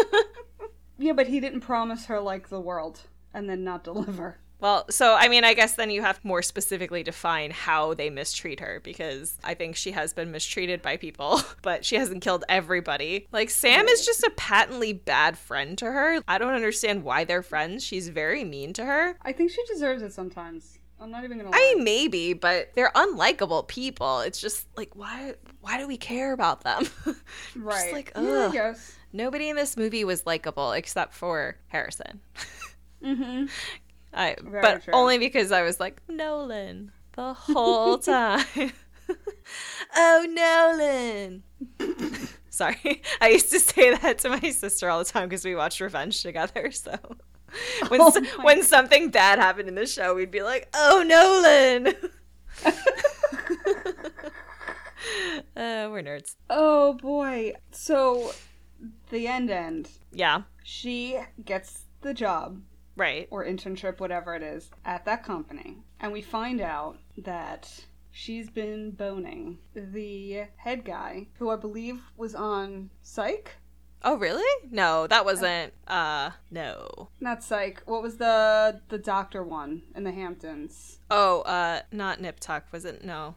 Yeah, 1.00 1.14
but 1.14 1.28
he 1.28 1.40
didn't 1.40 1.62
promise 1.62 2.04
her 2.06 2.20
like 2.20 2.50
the 2.50 2.60
world 2.60 3.00
and 3.32 3.48
then 3.48 3.64
not 3.64 3.84
deliver. 3.84 4.38
Well, 4.60 4.86
so 4.90 5.14
I 5.14 5.28
mean, 5.28 5.44
I 5.44 5.54
guess 5.54 5.74
then 5.74 5.90
you 5.90 6.02
have 6.02 6.24
more 6.24 6.42
specifically 6.42 7.02
define 7.02 7.50
how 7.50 7.94
they 7.94 8.10
mistreat 8.10 8.60
her 8.60 8.80
because 8.82 9.38
I 9.42 9.54
think 9.54 9.76
she 9.76 9.92
has 9.92 10.12
been 10.12 10.30
mistreated 10.30 10.82
by 10.82 10.96
people, 10.96 11.40
but 11.62 11.84
she 11.84 11.96
hasn't 11.96 12.22
killed 12.22 12.44
everybody. 12.48 13.26
Like 13.32 13.50
Sam 13.50 13.88
is 13.88 14.04
just 14.04 14.22
a 14.22 14.30
patently 14.36 14.92
bad 14.92 15.38
friend 15.38 15.76
to 15.78 15.86
her. 15.86 16.20
I 16.28 16.38
don't 16.38 16.54
understand 16.54 17.04
why 17.04 17.24
they're 17.24 17.42
friends. 17.42 17.84
She's 17.84 18.08
very 18.08 18.44
mean 18.44 18.72
to 18.74 18.84
her. 18.84 19.16
I 19.22 19.32
think 19.32 19.50
she 19.50 19.64
deserves 19.66 20.02
it 20.02 20.12
sometimes. 20.12 20.78
I'm 21.00 21.10
not 21.10 21.24
even 21.24 21.38
gonna 21.38 21.50
lie. 21.50 21.56
I 21.56 21.74
mean, 21.74 21.84
maybe, 21.84 22.34
but 22.34 22.72
they're 22.74 22.92
unlikable 22.94 23.66
people. 23.66 24.20
It's 24.20 24.40
just 24.40 24.66
like 24.76 24.94
why 24.94 25.34
why 25.62 25.78
do 25.78 25.88
we 25.88 25.96
care 25.96 26.32
about 26.32 26.62
them? 26.62 26.84
right. 27.56 27.80
Just 27.80 27.92
like 27.92 28.12
yeah, 28.14 28.22
ugh. 28.22 28.52
guess. 28.52 28.96
Nobody 29.12 29.48
in 29.48 29.56
this 29.56 29.76
movie 29.76 30.04
was 30.04 30.26
likable 30.26 30.72
except 30.72 31.14
for 31.14 31.56
Harrison. 31.68 32.20
Mm-hmm. 33.02 33.46
I, 34.12 34.36
Very 34.42 34.62
but 34.62 34.82
true. 34.84 34.94
only 34.94 35.18
because 35.18 35.52
I 35.52 35.62
was 35.62 35.78
like 35.80 36.00
Nolan 36.08 36.92
the 37.14 37.32
whole 37.34 37.98
time. 38.16 38.72
oh, 39.96 40.26
Nolan. 40.28 41.42
Sorry, 42.50 43.02
I 43.20 43.28
used 43.28 43.50
to 43.52 43.60
say 43.60 43.94
that 43.96 44.18
to 44.18 44.28
my 44.30 44.50
sister 44.50 44.90
all 44.90 44.98
the 44.98 45.04
time 45.04 45.28
because 45.28 45.44
we 45.44 45.54
watched 45.54 45.80
Revenge 45.80 46.22
together. 46.22 46.70
So 46.72 46.96
when 47.88 48.00
Oh 48.00 48.12
when 48.42 48.62
something 48.62 49.10
bad 49.10 49.38
happened 49.38 49.68
in 49.68 49.74
the 49.76 49.86
show, 49.86 50.14
we'd 50.14 50.30
be 50.30 50.42
like, 50.42 50.68
"Oh, 50.74 51.02
Nolan." 51.06 51.94
uh, 55.56 55.88
we're 55.90 56.02
nerds. 56.02 56.34
Oh 56.48 56.94
boy. 56.94 57.54
So 57.72 58.32
the 59.10 59.26
end 59.28 59.50
end. 59.50 59.88
Yeah, 60.12 60.42
She 60.64 61.18
gets 61.44 61.84
the 62.02 62.12
job 62.14 62.60
right. 63.00 63.28
or 63.30 63.44
internship, 63.44 63.98
whatever 63.98 64.34
it 64.34 64.42
is, 64.42 64.70
at 64.84 65.04
that 65.06 65.24
company. 65.24 65.78
And 65.98 66.12
we 66.12 66.22
find 66.22 66.60
out 66.60 66.98
that 67.18 67.68
she's 68.10 68.50
been 68.50 68.92
boning 68.92 69.58
the 69.74 70.44
head 70.56 70.84
guy, 70.84 71.28
who 71.38 71.50
I 71.50 71.56
believe 71.56 72.00
was 72.16 72.34
on 72.34 72.90
Psych. 73.02 73.56
Oh, 74.02 74.16
really? 74.16 74.70
No, 74.70 75.06
that 75.06 75.24
wasn't. 75.24 75.74
Uh, 75.86 76.30
no. 76.50 77.10
Not 77.20 77.42
Psych. 77.42 77.82
What 77.84 78.02
was 78.02 78.16
the 78.16 78.80
the 78.88 78.98
doctor 78.98 79.42
one 79.44 79.82
in 79.94 80.04
the 80.04 80.12
Hamptons? 80.12 81.00
Oh, 81.10 81.42
uh, 81.42 81.80
not 81.92 82.20
Nip 82.20 82.40
Tuck, 82.40 82.64
was 82.72 82.86
it? 82.86 83.04
No. 83.04 83.34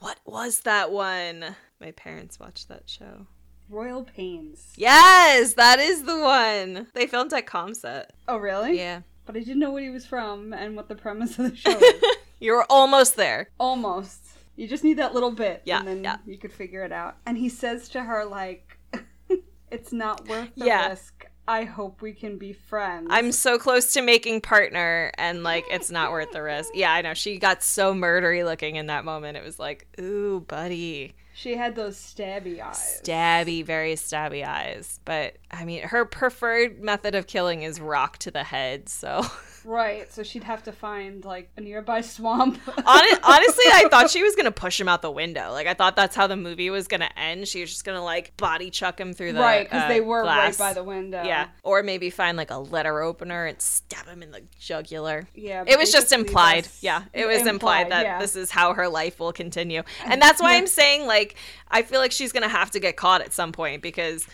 What 0.00 0.18
was 0.26 0.60
that 0.60 0.90
one? 0.90 1.56
My 1.80 1.92
parents 1.92 2.38
watched 2.38 2.68
that 2.68 2.82
show. 2.86 3.26
Royal 3.68 4.04
Pains. 4.04 4.72
Yes, 4.76 5.54
that 5.54 5.78
is 5.80 6.02
the 6.04 6.18
one. 6.18 6.86
They 6.94 7.06
filmed 7.06 7.32
at 7.32 7.46
Comset. 7.46 8.06
Oh, 8.28 8.36
really? 8.36 8.76
Yeah. 8.78 9.00
But 9.26 9.36
I 9.36 9.40
didn't 9.40 9.58
know 9.60 9.70
what 9.70 9.82
he 9.82 9.90
was 9.90 10.04
from 10.06 10.52
and 10.52 10.76
what 10.76 10.88
the 10.88 10.94
premise 10.94 11.38
of 11.38 11.50
the 11.50 11.56
show 11.56 11.70
is. 11.78 12.02
You 12.40 12.52
were 12.52 12.66
almost 12.68 13.16
there. 13.16 13.48
Almost. 13.58 14.20
You 14.56 14.68
just 14.68 14.84
need 14.84 14.98
that 14.98 15.14
little 15.14 15.30
bit, 15.30 15.62
Yeah, 15.64 15.78
and 15.78 15.88
then 15.88 16.04
yeah. 16.04 16.16
you 16.26 16.36
could 16.36 16.52
figure 16.52 16.82
it 16.84 16.92
out. 16.92 17.16
And 17.24 17.38
he 17.38 17.48
says 17.48 17.88
to 17.90 18.02
her, 18.02 18.24
like, 18.26 18.76
"It's 19.70 19.92
not 19.92 20.28
worth 20.28 20.50
the 20.56 20.66
Yeah. 20.66 20.88
risk. 20.90 21.24
I 21.48 21.64
hope 21.64 22.02
we 22.02 22.12
can 22.12 22.36
be 22.36 22.52
friends." 22.52 23.06
I'm 23.10 23.32
so 23.32 23.56
close 23.56 23.94
to 23.94 24.02
making 24.02 24.42
partner, 24.42 25.10
and 25.16 25.42
like, 25.42 25.64
it's 25.70 25.90
not 25.90 26.10
worth 26.10 26.32
the 26.32 26.42
risk. 26.42 26.70
Yeah, 26.74 26.92
I 26.92 27.00
know. 27.00 27.14
She 27.14 27.38
got 27.38 27.62
so 27.62 27.94
murdery 27.94 28.44
looking 28.44 28.76
in 28.76 28.86
that 28.88 29.06
moment. 29.06 29.38
It 29.38 29.44
was 29.44 29.58
like, 29.58 29.86
ooh, 29.98 30.40
buddy. 30.46 31.14
She 31.36 31.56
had 31.56 31.74
those 31.74 31.96
stabby 31.96 32.60
eyes. 32.60 33.00
Stabby, 33.02 33.64
very 33.64 33.94
stabby 33.94 34.46
eyes. 34.46 35.00
But 35.04 35.36
I 35.50 35.64
mean, 35.64 35.82
her 35.82 36.04
preferred 36.04 36.80
method 36.80 37.16
of 37.16 37.26
killing 37.26 37.64
is 37.64 37.80
rock 37.80 38.18
to 38.18 38.30
the 38.30 38.44
head, 38.44 38.88
so. 38.88 39.22
right, 39.64 40.12
so 40.12 40.22
she'd 40.22 40.44
have 40.44 40.62
to 40.64 40.72
find 40.72 41.24
like 41.24 41.50
a 41.56 41.60
nearby 41.60 42.00
swamp. 42.00 42.58
Hon- 42.66 43.18
honestly, 43.22 43.64
I 43.66 43.88
thought 43.90 44.10
she 44.10 44.22
was 44.22 44.36
gonna 44.36 44.50
push 44.50 44.80
him 44.80 44.88
out 44.88 45.02
the 45.02 45.10
window. 45.10 45.52
Like 45.52 45.66
I 45.66 45.74
thought 45.74 45.96
that's 45.96 46.14
how 46.14 46.26
the 46.26 46.36
movie 46.36 46.70
was 46.70 46.88
gonna 46.88 47.10
end. 47.16 47.48
She 47.48 47.60
was 47.60 47.70
just 47.70 47.84
gonna 47.84 48.04
like 48.04 48.36
body 48.36 48.70
chuck 48.70 49.00
him 49.00 49.12
through 49.12 49.32
the 49.32 49.40
right, 49.40 49.64
because 49.64 49.84
uh, 49.84 49.88
they 49.88 50.00
were 50.00 50.22
glass. 50.22 50.58
right 50.60 50.70
by 50.70 50.74
the 50.74 50.84
window. 50.84 51.22
Yeah, 51.22 51.48
or 51.62 51.82
maybe 51.82 52.10
find 52.10 52.36
like 52.36 52.50
a 52.50 52.58
letter 52.58 53.00
opener 53.00 53.46
and 53.46 53.60
stab 53.60 54.06
him 54.06 54.22
in 54.22 54.30
the 54.30 54.42
jugular. 54.58 55.28
Yeah, 55.34 55.64
It 55.66 55.78
was 55.78 55.90
just 55.92 56.12
implied. 56.12 56.68
Yeah, 56.80 57.04
it 57.12 57.26
was 57.26 57.46
implied, 57.46 57.90
that 57.90 58.04
yeah. 58.04 58.18
this 58.18 58.36
is 58.36 58.50
how 58.50 58.74
her 58.74 58.88
life 58.88 59.18
will 59.18 59.32
continue. 59.32 59.82
And 60.06 60.20
that's 60.20 60.40
why 60.40 60.56
I'm 60.56 60.66
saying 60.66 61.06
like 61.06 61.36
I 61.70 61.82
feel 61.82 61.98
like 61.98 62.12
she's 62.12 62.30
going 62.30 62.42
to 62.42 62.48
have 62.48 62.70
to 62.72 62.78
get 62.80 62.96
caught 62.96 63.20
at 63.20 63.32
some 63.32 63.52
point 63.52 63.82
because 63.82 64.26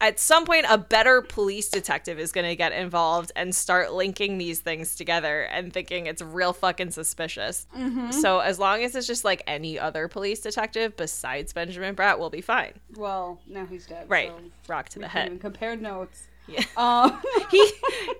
at 0.00 0.18
some 0.18 0.44
point 0.44 0.66
a 0.68 0.78
better 0.78 1.22
police 1.22 1.68
detective 1.68 2.18
is 2.18 2.32
going 2.32 2.46
to 2.46 2.56
get 2.56 2.72
involved 2.72 3.32
and 3.36 3.54
start 3.54 3.92
linking 3.92 4.38
these 4.38 4.60
things 4.60 4.94
together 4.94 5.42
and 5.42 5.72
thinking 5.72 6.06
it's 6.06 6.22
real 6.22 6.52
fucking 6.52 6.90
suspicious. 6.90 7.66
Mm-hmm. 7.76 8.10
So 8.12 8.40
as 8.40 8.58
long 8.58 8.82
as 8.82 8.94
it's 8.94 9.06
just 9.06 9.24
like 9.24 9.42
any 9.46 9.78
other 9.78 10.08
police 10.08 10.40
detective 10.40 10.96
besides 10.96 11.52
Benjamin 11.52 11.94
Bratt, 11.94 12.18
we'll 12.18 12.30
be 12.30 12.40
fine. 12.40 12.72
Well, 12.96 13.40
now 13.48 13.66
he's 13.66 13.86
dead. 13.86 14.08
Right. 14.10 14.28
So 14.28 14.40
Rock 14.68 14.88
to 14.90 14.98
the 14.98 15.08
head. 15.08 15.40
compared 15.40 15.80
notes. 15.82 16.26
Yeah. 16.46 16.62
Um, 16.76 17.22
he, 17.50 17.70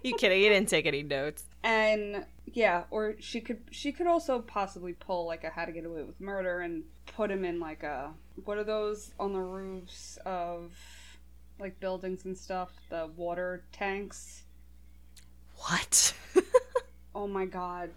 you 0.02 0.14
kidding? 0.16 0.40
He 0.40 0.48
didn't 0.48 0.68
take 0.68 0.86
any 0.86 1.02
notes. 1.02 1.44
and 1.62 2.24
yeah, 2.52 2.84
or 2.90 3.16
she 3.18 3.40
could 3.40 3.60
she 3.70 3.90
could 3.90 4.06
also 4.06 4.38
possibly 4.38 4.92
pull 4.92 5.26
like 5.26 5.44
a 5.44 5.50
How 5.50 5.64
to 5.64 5.72
Get 5.72 5.84
Away 5.84 6.02
with 6.04 6.20
Murder 6.20 6.60
and 6.60 6.84
put 7.06 7.30
him 7.30 7.44
in 7.44 7.58
like 7.58 7.82
a 7.82 8.12
what 8.44 8.58
are 8.58 8.64
those 8.64 9.12
on 9.18 9.32
the 9.32 9.40
roofs 9.40 10.18
of 10.24 10.72
like 11.58 11.78
buildings 11.80 12.24
and 12.24 12.36
stuff, 12.36 12.70
the 12.90 13.08
water 13.16 13.64
tanks. 13.72 14.42
What? 15.56 16.14
Oh 17.16 17.28
my 17.28 17.44
god. 17.46 17.90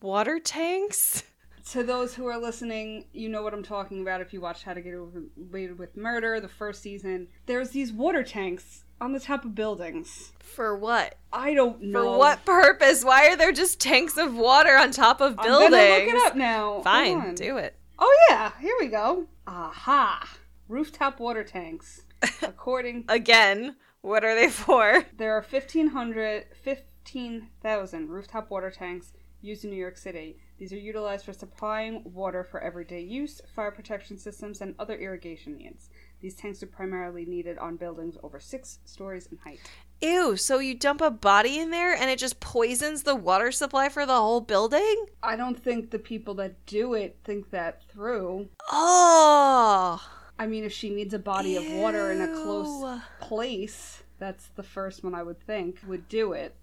Water 0.00 0.38
tanks? 0.38 1.24
To 1.72 1.82
those 1.82 2.14
who 2.14 2.26
are 2.26 2.38
listening, 2.38 3.06
you 3.12 3.28
know 3.28 3.42
what 3.42 3.52
I'm 3.52 3.64
talking 3.64 4.00
about 4.00 4.20
if 4.20 4.32
you 4.32 4.40
watched 4.40 4.62
How 4.62 4.74
to 4.74 4.80
Get 4.80 4.94
Away 4.94 5.66
with 5.72 5.96
Murder, 5.96 6.38
the 6.40 6.48
first 6.48 6.80
season. 6.80 7.26
There's 7.46 7.70
these 7.70 7.92
water 7.92 8.22
tanks 8.22 8.84
on 9.00 9.12
the 9.12 9.20
top 9.20 9.44
of 9.44 9.54
buildings. 9.56 10.32
For 10.38 10.76
what? 10.76 11.16
I 11.32 11.52
don't 11.52 11.82
know. 11.82 12.12
For 12.12 12.18
what 12.18 12.44
purpose? 12.44 13.04
Why 13.04 13.26
are 13.28 13.36
there 13.36 13.52
just 13.52 13.80
tanks 13.80 14.16
of 14.16 14.36
water 14.36 14.76
on 14.76 14.92
top 14.92 15.20
of 15.20 15.36
buildings? 15.36 15.64
I'm 15.64 15.70
gonna 15.72 16.04
look 16.06 16.14
it 16.14 16.26
up 16.26 16.36
now. 16.36 16.80
Fine, 16.82 17.34
do 17.34 17.56
it. 17.58 17.74
Oh 17.98 18.16
yeah, 18.30 18.52
here 18.60 18.76
we 18.78 18.86
go. 18.86 19.26
Aha! 19.48 20.36
Rooftop 20.68 21.18
water 21.18 21.42
tanks. 21.42 22.02
According, 22.42 23.04
Again, 23.08 23.76
what 24.00 24.24
are 24.24 24.34
they 24.34 24.48
for? 24.48 25.04
there 25.16 25.32
are 25.36 25.42
1,500, 25.48 26.46
15,000 26.62 28.08
rooftop 28.08 28.50
water 28.50 28.70
tanks 28.70 29.12
used 29.40 29.64
in 29.64 29.70
New 29.70 29.76
York 29.76 29.96
City. 29.96 30.36
These 30.58 30.72
are 30.72 30.78
utilized 30.78 31.24
for 31.24 31.32
supplying 31.32 32.02
water 32.04 32.42
for 32.42 32.60
everyday 32.60 33.00
use, 33.02 33.40
fire 33.54 33.70
protection 33.70 34.18
systems, 34.18 34.60
and 34.60 34.74
other 34.78 34.96
irrigation 34.96 35.56
needs. 35.56 35.90
These 36.20 36.34
tanks 36.34 36.60
are 36.64 36.66
primarily 36.66 37.24
needed 37.24 37.58
on 37.58 37.76
buildings 37.76 38.16
over 38.24 38.40
six 38.40 38.80
stories 38.84 39.28
in 39.30 39.38
height. 39.38 39.60
Ew, 40.00 40.36
so 40.36 40.58
you 40.58 40.74
dump 40.74 41.00
a 41.00 41.10
body 41.12 41.58
in 41.60 41.70
there 41.70 41.94
and 41.94 42.10
it 42.10 42.18
just 42.18 42.40
poisons 42.40 43.04
the 43.04 43.14
water 43.14 43.52
supply 43.52 43.88
for 43.88 44.04
the 44.06 44.14
whole 44.16 44.40
building? 44.40 45.06
I 45.22 45.36
don't 45.36 45.58
think 45.62 45.90
the 45.90 45.98
people 46.00 46.34
that 46.34 46.66
do 46.66 46.94
it 46.94 47.18
think 47.22 47.50
that 47.50 47.82
through. 47.88 48.48
Oh. 48.70 50.00
I 50.38 50.46
mean, 50.46 50.64
if 50.64 50.72
she 50.72 50.90
needs 50.90 51.14
a 51.14 51.18
body 51.18 51.56
of 51.56 51.70
water 51.72 52.12
in 52.12 52.20
a 52.20 52.28
close 52.28 53.00
place, 53.20 54.02
that's 54.18 54.46
the 54.56 54.62
first 54.62 55.02
one 55.02 55.14
I 55.14 55.22
would 55.22 55.40
think 55.40 55.78
would 55.86 56.08
do 56.08 56.32
it. 56.32 56.54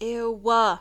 Ew. 0.00 0.40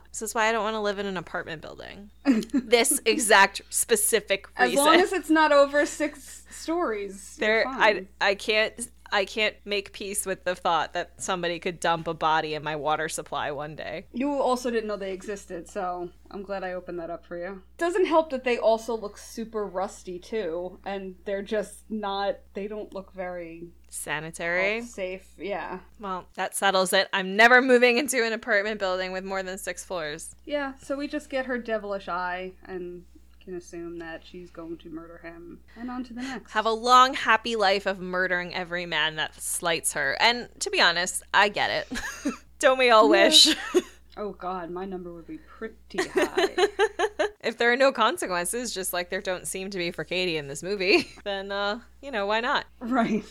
This 0.09 0.21
is 0.21 0.33
why 0.33 0.47
I 0.47 0.51
don't 0.51 0.63
want 0.63 0.75
to 0.75 0.79
live 0.79 0.99
in 0.99 1.05
an 1.05 1.17
apartment 1.17 1.61
building. 1.61 2.09
this 2.53 3.01
exact 3.05 3.61
specific 3.69 4.47
As 4.57 4.73
long 4.73 4.99
as 4.99 5.13
it's 5.13 5.29
not 5.29 5.51
over 5.51 5.85
six 5.85 6.43
stories. 6.49 7.37
there 7.37 7.65
I. 7.67 8.05
I 8.19 8.35
can't 8.35 8.89
I 9.11 9.25
can't 9.25 9.55
make 9.65 9.91
peace 9.93 10.25
with 10.25 10.43
the 10.45 10.55
thought 10.55 10.93
that 10.93 11.21
somebody 11.21 11.59
could 11.59 11.79
dump 11.79 12.07
a 12.07 12.13
body 12.13 12.53
in 12.53 12.63
my 12.63 12.75
water 12.75 13.09
supply 13.09 13.51
one 13.51 13.75
day. 13.75 14.05
You 14.13 14.31
also 14.31 14.71
didn't 14.71 14.87
know 14.87 14.97
they 14.97 15.11
existed, 15.13 15.69
so 15.69 16.09
I'm 16.29 16.43
glad 16.43 16.63
I 16.63 16.73
opened 16.73 16.99
that 16.99 17.09
up 17.09 17.25
for 17.25 17.37
you. 17.37 17.61
Doesn't 17.77 18.05
help 18.05 18.29
that 18.29 18.43
they 18.43 18.57
also 18.57 18.95
look 18.95 19.17
super 19.17 19.65
rusty 19.65 20.17
too, 20.19 20.79
and 20.85 21.15
they're 21.25 21.41
just 21.41 21.83
not. 21.89 22.37
They 22.53 22.67
don't 22.67 22.93
look 22.93 23.13
very 23.13 23.67
Sanitary. 23.89 24.81
safe. 24.83 25.27
Yeah, 25.37 25.79
Well, 25.99 26.25
that 26.35 26.55
settles 26.55 26.93
it. 26.93 27.09
I'm 27.13 27.35
never 27.35 27.61
moving 27.61 27.97
into 27.97 28.23
an 28.25 28.33
apartment 28.33 28.79
building 28.79 29.11
with 29.11 29.23
more 29.25 29.43
than 29.43 29.57
six 29.57 29.83
floors. 29.83 30.35
yeah. 30.45 30.73
So 30.81 30.95
we 30.95 31.07
just 31.07 31.29
get 31.29 31.45
her 31.47 31.57
devilish 31.57 32.07
eye 32.07 32.53
and 32.65 33.03
can 33.43 33.55
assume 33.55 33.99
that 33.99 34.23
she's 34.25 34.49
going 34.49 34.77
to 34.77 34.89
murder 34.89 35.19
him, 35.23 35.59
and 35.75 35.89
on 35.89 36.03
to 36.05 36.13
the 36.13 36.21
next. 36.21 36.51
Have 36.51 36.65
a 36.65 36.71
long, 36.71 37.13
happy 37.13 37.55
life 37.55 37.85
of 37.85 37.99
murdering 37.99 38.53
every 38.53 38.85
man 38.85 39.15
that 39.17 39.39
slights 39.41 39.93
her. 39.93 40.15
And 40.19 40.49
to 40.59 40.69
be 40.69 40.81
honest, 40.81 41.23
I 41.33 41.49
get 41.49 41.69
it. 41.69 41.99
Don't 42.59 42.77
we 42.77 42.89
all 42.89 43.09
wish? 43.09 43.55
oh 44.17 44.31
God, 44.33 44.69
my 44.69 44.85
number 44.85 45.11
would 45.11 45.27
be 45.27 45.39
pretty 45.39 46.07
high. 46.09 46.67
if 47.43 47.57
there 47.57 47.71
are 47.71 47.77
no 47.77 47.91
consequences, 47.91 48.73
just 48.73 48.93
like 48.93 49.09
there 49.09 49.21
don't 49.21 49.47
seem 49.47 49.71
to 49.71 49.77
be 49.79 49.89
for 49.89 50.03
Katie 50.03 50.37
in 50.37 50.47
this 50.47 50.61
movie, 50.61 51.09
then 51.23 51.51
uh, 51.51 51.79
you 52.01 52.11
know, 52.11 52.27
why 52.27 52.39
not? 52.39 52.65
right. 52.79 53.25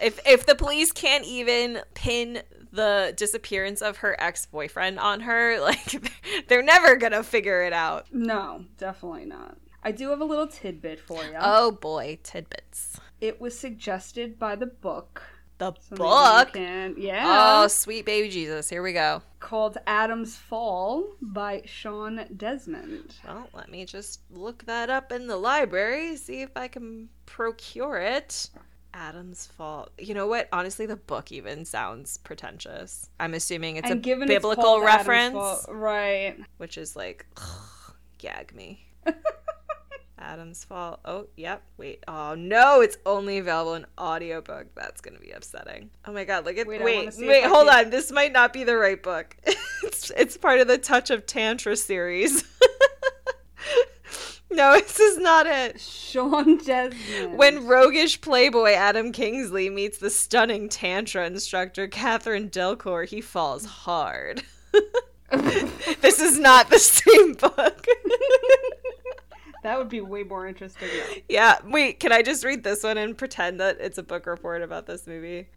If 0.00 0.20
if 0.24 0.46
the 0.46 0.54
police 0.54 0.92
can't 0.92 1.24
even 1.24 1.80
pin 1.94 2.42
the 2.72 3.12
disappearance 3.16 3.80
of 3.82 3.98
her 3.98 4.16
ex-boyfriend 4.20 4.98
on 4.98 5.20
her, 5.20 5.60
like 5.62 5.94
they're 6.48 6.62
never 6.62 6.96
gonna 6.96 7.22
figure 7.22 7.62
it 7.62 7.72
out. 7.72 8.06
no, 8.12 8.64
definitely 8.76 9.24
not. 9.26 9.56
I 9.82 9.92
do 9.92 10.10
have 10.10 10.20
a 10.20 10.24
little 10.24 10.48
tidbit 10.48 10.98
for 11.00 11.22
you. 11.24 11.36
Oh 11.40 11.70
boy, 11.72 12.18
tidbits. 12.22 12.98
It 13.20 13.40
was 13.40 13.58
suggested 13.58 14.38
by 14.38 14.56
the 14.56 14.66
book. 14.66 15.22
The 15.58 15.72
So 15.80 15.96
book. 15.96 16.52
can- 16.52 16.94
oh, 16.96 17.00
yeah. 17.00 17.62
Oh, 17.64 17.66
sweet 17.68 18.04
baby 18.06 18.28
Jesus. 18.28 18.68
Here 18.68 18.80
we 18.82 18.92
go. 18.92 19.22
called 19.40 19.76
Adam's 19.88 20.36
Fall 20.36 21.04
by 21.20 21.62
Sean 21.64 22.24
Desmond. 22.36 23.14
Well, 23.26 23.48
let 23.52 23.68
me 23.68 23.84
just 23.84 24.20
look 24.30 24.64
that 24.66 24.88
up 24.88 25.10
in 25.10 25.26
the 25.26 25.36
library, 25.36 26.14
see 26.16 26.42
if 26.42 26.50
I 26.56 26.68
can 26.68 27.08
procure 27.26 27.96
it. 27.98 28.50
Adam's 28.98 29.46
fault. 29.46 29.92
You 29.96 30.12
know 30.12 30.26
what? 30.26 30.48
Honestly, 30.52 30.84
the 30.84 30.96
book 30.96 31.30
even 31.30 31.64
sounds 31.64 32.18
pretentious. 32.18 33.08
I'm 33.20 33.32
assuming 33.32 33.76
it's 33.76 33.88
and 33.88 34.04
a 34.04 34.10
it's 34.10 34.26
biblical 34.26 34.64
called 34.64 34.84
reference, 34.84 35.64
right? 35.68 36.36
which 36.56 36.76
is 36.76 36.96
like, 36.96 37.24
gag 38.18 38.52
me. 38.54 38.84
Adam's 40.18 40.64
Fall. 40.64 40.98
Oh, 41.04 41.28
yep. 41.36 41.62
Wait. 41.76 42.02
Oh, 42.08 42.34
no. 42.34 42.80
It's 42.80 42.98
only 43.06 43.38
available 43.38 43.74
in 43.74 43.86
audiobook. 43.96 44.66
That's 44.74 45.00
going 45.00 45.14
to 45.14 45.20
be 45.20 45.30
upsetting. 45.30 45.90
Oh 46.04 46.12
my 46.12 46.24
god, 46.24 46.44
look 46.44 46.58
at 46.58 46.66
Wait, 46.66 46.82
Wait, 46.82 46.96
wanna 46.96 47.12
see 47.12 47.22
if 47.22 47.28
wait, 47.28 47.44
hold 47.44 47.68
can- 47.68 47.84
on. 47.86 47.90
This 47.90 48.10
might 48.10 48.32
not 48.32 48.52
be 48.52 48.64
the 48.64 48.76
right 48.76 49.00
book. 49.00 49.36
it's 49.84 50.10
it's 50.16 50.36
part 50.36 50.58
of 50.58 50.66
the 50.66 50.76
Touch 50.76 51.10
of 51.10 51.24
Tantra 51.24 51.76
series. 51.76 52.42
no, 54.50 54.74
this 54.80 54.98
is 54.98 55.18
not 55.18 55.46
it. 55.46 55.80
Sean 55.80 56.58
Desmond. 56.58 57.36
When 57.36 57.66
roguish 57.66 58.20
playboy 58.20 58.72
Adam 58.72 59.12
Kingsley 59.12 59.70
meets 59.70 59.98
the 59.98 60.10
stunning 60.10 60.68
Tantra 60.68 61.26
instructor 61.26 61.88
Catherine 61.88 62.50
Delcourt, 62.50 63.08
he 63.08 63.20
falls 63.20 63.64
hard. 63.64 64.42
this 65.30 66.20
is 66.20 66.38
not 66.38 66.70
the 66.70 66.78
same 66.78 67.34
book. 67.34 67.86
that 69.62 69.78
would 69.78 69.88
be 69.88 70.00
way 70.00 70.22
more 70.22 70.46
interesting. 70.46 70.88
though. 70.88 71.14
yeah, 71.28 71.58
wait, 71.64 72.00
can 72.00 72.12
I 72.12 72.22
just 72.22 72.44
read 72.44 72.64
this 72.64 72.82
one 72.82 72.96
and 72.98 73.16
pretend 73.16 73.60
that 73.60 73.78
it's 73.80 73.98
a 73.98 74.02
book 74.02 74.26
report 74.26 74.62
about 74.62 74.86
this 74.86 75.06
movie? 75.06 75.48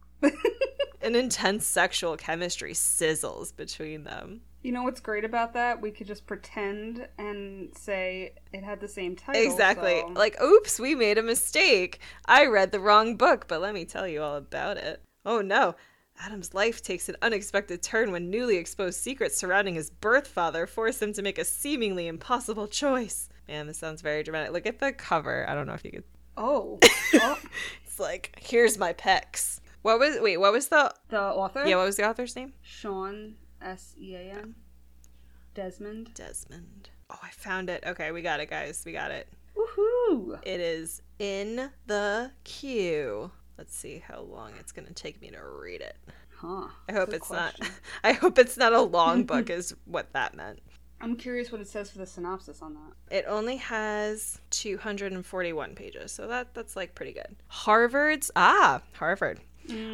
An 1.02 1.16
intense 1.16 1.66
sexual 1.66 2.16
chemistry 2.16 2.74
sizzles 2.74 3.56
between 3.56 4.04
them. 4.04 4.42
You 4.64 4.72
know 4.72 4.84
what's 4.84 5.00
great 5.00 5.26
about 5.26 5.54
that? 5.54 5.82
We 5.82 5.90
could 5.92 6.06
just 6.08 6.28
pretend 6.28 7.08
and 7.18 7.76
say 7.76 8.34
it 8.54 8.64
had 8.64 8.80
the 8.80 8.88
same 8.88 9.16
title. 9.16 9.42
Exactly. 9.42 10.02
so- 10.02 10.08
Like, 10.14 10.40
oops, 10.42 10.80
we 10.80 10.94
made 10.96 11.18
a 11.18 11.24
mistake. 11.24 12.00
I 12.26 12.46
read 12.46 12.72
the 12.72 12.80
wrong 12.80 13.16
book, 13.18 13.48
but 13.48 13.60
let 13.62 13.74
me 13.74 13.86
tell 13.86 14.08
you 14.08 14.22
all 14.22 14.36
about 14.36 14.78
it. 14.78 15.02
Oh 15.26 15.42
no. 15.42 15.76
Adam's 16.24 16.54
life 16.54 16.84
takes 16.84 17.10
an 17.10 17.16
unexpected 17.24 17.82
turn 17.82 18.12
when 18.12 18.30
newly 18.30 18.58
exposed 18.58 19.00
secrets 19.00 19.36
surrounding 19.38 19.74
his 19.74 19.90
birth 19.90 20.28
father 20.28 20.68
force 20.68 21.02
him 21.02 21.14
to 21.14 21.24
make 21.24 21.40
a 21.40 21.46
seemingly 21.46 22.08
impossible 22.08 22.68
choice. 22.68 23.28
Man, 23.48 23.66
this 23.66 23.80
sounds 23.80 24.02
very 24.04 24.22
dramatic. 24.22 24.52
Look 24.52 24.68
at 24.68 24.78
the 24.78 24.92
cover. 24.92 25.50
I 25.50 25.56
don't 25.56 25.66
know 25.66 25.74
if 25.74 25.84
you 25.84 25.92
could. 25.92 26.04
oh, 26.38 26.80
oh, 27.16 27.40
It's 27.86 28.00
like, 28.00 28.38
here's 28.40 28.78
my 28.78 28.94
pecs. 28.94 29.60
What 29.82 29.98
was, 30.00 30.20
wait, 30.22 30.38
what 30.38 30.52
was 30.54 30.68
the, 30.68 30.94
the 31.10 31.20
author. 31.20 31.66
yeah, 31.66 31.78
what 31.78 31.86
was 31.86 31.96
the 31.98 32.08
author's 32.08 32.36
name? 32.36 32.54
Sean 32.62 33.34
S 33.62 33.96
E 34.00 34.16
A 34.16 34.20
N. 34.20 34.56
Desmond. 35.54 36.14
Desmond. 36.14 36.90
Oh, 37.10 37.20
I 37.22 37.30
found 37.30 37.70
it. 37.70 37.84
Okay, 37.86 38.12
we 38.12 38.22
got 38.22 38.40
it, 38.40 38.50
guys. 38.50 38.84
We 38.86 38.94
got 38.94 39.12
it. 39.12 39.28
Woohoo! 39.56 40.40
It 40.44 40.60
is 40.60 41.02
in 41.20 41.70
the 41.88 42.32
queue. 42.44 43.32
Let's 43.58 43.76
see 43.76 44.02
how 44.06 44.22
long 44.22 44.52
it's 44.60 44.72
going 44.72 44.88
to 44.88 44.94
take 44.94 45.22
me 45.22 45.30
to 45.32 45.42
read 45.44 45.82
it. 45.82 45.98
Huh. 46.30 46.68
I 46.90 46.94
hope 46.94 47.14
it's 47.14 47.28
question. 47.28 47.68
not 47.68 47.72
I 48.04 48.14
hope 48.14 48.40
it's 48.40 48.58
not 48.58 48.74
a 48.74 48.82
long 48.82 49.24
book 49.26 49.50
is 49.50 49.76
what 49.86 50.12
that 50.14 50.36
meant. 50.36 50.60
I'm 51.02 51.16
curious 51.16 51.52
what 51.52 51.62
it 51.62 51.68
says 51.68 51.90
for 51.90 51.98
the 51.98 52.06
synopsis 52.06 52.62
on 52.62 52.76
that. 52.76 53.16
It 53.16 53.26
only 53.28 53.58
has 53.58 54.40
241 54.52 55.76
pages, 55.76 56.12
so 56.12 56.28
that 56.28 56.54
that's 56.54 56.76
like 56.76 56.96
pretty 56.96 57.14
good. 57.14 57.36
Harvard's 57.48 58.32
ah, 58.36 58.82
Harvard. 58.94 59.42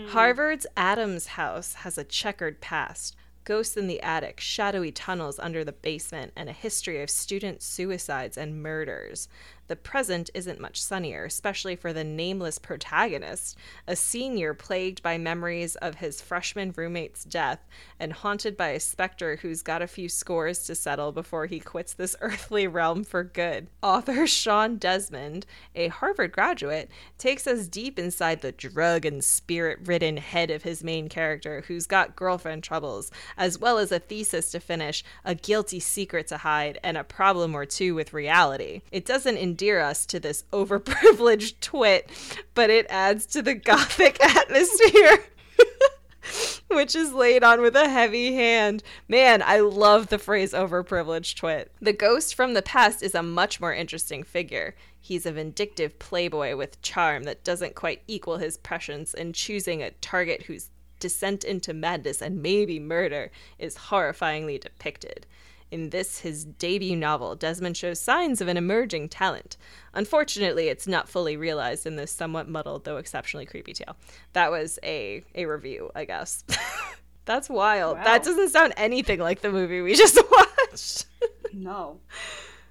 Harvard's 0.08 0.66
Adams 0.76 1.28
House 1.28 1.74
has 1.76 1.98
a 1.98 2.04
checkered 2.04 2.62
past. 2.62 3.16
Ghosts 3.48 3.78
in 3.78 3.88
the 3.88 4.02
attic, 4.02 4.42
shadowy 4.42 4.92
tunnels 4.92 5.40
under 5.40 5.64
the 5.64 5.72
basement, 5.72 6.34
and 6.36 6.50
a 6.50 6.52
history 6.52 7.02
of 7.02 7.10
student 7.10 7.64
suicides 7.64 8.38
and 8.38 8.62
murders. 8.62 9.30
The 9.68 9.76
present 9.76 10.30
isn't 10.34 10.62
much 10.62 10.82
sunnier, 10.82 11.26
especially 11.26 11.76
for 11.76 11.92
the 11.92 12.04
nameless 12.04 12.58
protagonist, 12.58 13.58
a 13.86 13.96
senior 13.96 14.54
plagued 14.54 15.04
by 15.04 15.18
memories 15.18 15.76
of 15.76 15.96
his 15.96 16.22
freshman 16.22 16.74
roommate's 16.76 17.26
death 17.26 17.66
and 18.00 18.14
haunted 18.14 18.56
by 18.56 18.70
a 18.70 18.80
specter 18.80 19.38
who's 19.38 19.62
got 19.62 19.82
a 19.82 19.88
few 19.88 20.08
scores 20.08 20.64
to 20.64 20.76
settle 20.76 21.12
before 21.12 21.48
he 21.48 21.60
quits 21.60 21.94
this 21.94 22.16
earthly 22.22 22.66
realm 22.68 23.04
for 23.04 23.24
good. 23.24 23.68
Author 23.84 24.26
Sean 24.26 24.78
Desmond, 24.78 25.46
a 25.76 25.90
Harvard 25.90 26.32
graduate, 26.32 26.90
takes 27.18 27.46
us 27.46 27.68
deep 27.68 28.00
inside 28.00 28.42
the 28.42 28.54
drug 28.54 29.06
and 29.06 29.24
spirit 29.24 29.80
ridden 29.84 30.18
head 30.18 30.50
of 30.50 30.64
his 30.64 30.84
main 30.84 31.10
character, 31.10 31.64
who's 31.68 31.88
got 31.88 32.16
girlfriend 32.16 32.64
troubles, 32.64 33.12
as 33.38 33.60
well 33.60 33.78
as 33.78 33.92
a 33.92 34.00
thesis 34.00 34.52
to 34.52 34.60
finish, 34.60 35.04
a 35.26 35.36
guilty 35.36 35.80
secret 35.80 36.28
to 36.28 36.38
hide, 36.38 36.80
and 36.84 36.98
a 36.98 37.04
problem 37.04 37.54
or 37.54 37.66
two 37.66 37.94
with 37.96 38.14
reality. 38.14 38.82
It 38.92 39.06
doesn't 39.06 39.38
endear 39.58 39.80
us 39.80 40.06
to 40.06 40.20
this 40.20 40.44
overprivileged 40.54 41.56
twit, 41.62 42.12
but 42.54 42.70
it 42.70 42.86
adds 42.90 43.26
to 43.26 43.42
the 43.42 43.56
gothic 43.56 44.24
atmosphere. 44.24 45.24
which 46.68 46.94
is 46.94 47.12
laid 47.14 47.44
on 47.44 47.62
with 47.62 47.76
a 47.76 47.90
heavy 47.90 48.36
hand. 48.36 48.84
Man, 49.08 49.42
I 49.42 49.62
love 49.62 50.08
the 50.08 50.20
phrase 50.20 50.54
overprivileged 50.54 51.38
twit. 51.38 51.72
The 51.82 51.94
ghost 51.94 52.36
from 52.36 52.54
the 52.54 52.62
past 52.62 53.02
is 53.02 53.16
a 53.16 53.24
much 53.24 53.60
more 53.60 53.74
interesting 53.74 54.24
figure. 54.24 54.76
He's 55.00 55.26
a 55.26 55.32
vindictive 55.32 55.98
playboy 55.98 56.56
with 56.56 56.82
charm 56.84 57.24
that 57.24 57.44
doesn't 57.44 57.74
quite 57.74 58.04
equal 58.08 58.38
his 58.38 58.58
prescience 58.58 59.16
in 59.16 59.34
choosing 59.34 59.82
a 59.82 59.92
target 59.92 60.44
whose 60.44 60.70
descent 61.00 61.44
into 61.44 61.74
madness 61.74 62.22
and 62.22 62.44
maybe 62.44 62.80
murder 62.80 63.32
is 63.58 63.78
horrifyingly 63.78 64.60
depicted. 64.60 65.26
In 65.70 65.90
this, 65.90 66.20
his 66.20 66.46
debut 66.46 66.96
novel, 66.96 67.36
Desmond 67.36 67.76
shows 67.76 68.00
signs 68.00 68.40
of 68.40 68.48
an 68.48 68.56
emerging 68.56 69.10
talent. 69.10 69.58
Unfortunately, 69.94 70.70
it's 70.70 70.88
not 70.88 71.10
fully 71.10 71.36
realized 71.36 71.86
in 71.86 71.98
this 71.98 72.12
somewhat 72.12 72.48
muddled, 72.48 72.86
though 72.86 72.98
exceptionally 72.98 73.46
creepy 73.46 73.74
tale. 73.74 73.98
That 74.34 74.50
was 74.50 74.80
a, 74.84 75.24
a 75.36 75.46
review, 75.46 75.92
I 75.94 76.06
guess. 76.06 76.46
That's 77.26 77.50
wild. 77.50 77.98
Wow. 77.98 78.04
That 78.06 78.24
doesn't 78.24 78.50
sound 78.50 78.74
anything 78.78 79.20
like 79.20 79.42
the 79.42 79.52
movie 79.52 79.82
we 79.82 79.96
just 79.96 80.18
watched. 80.32 81.06
No. 81.52 82.00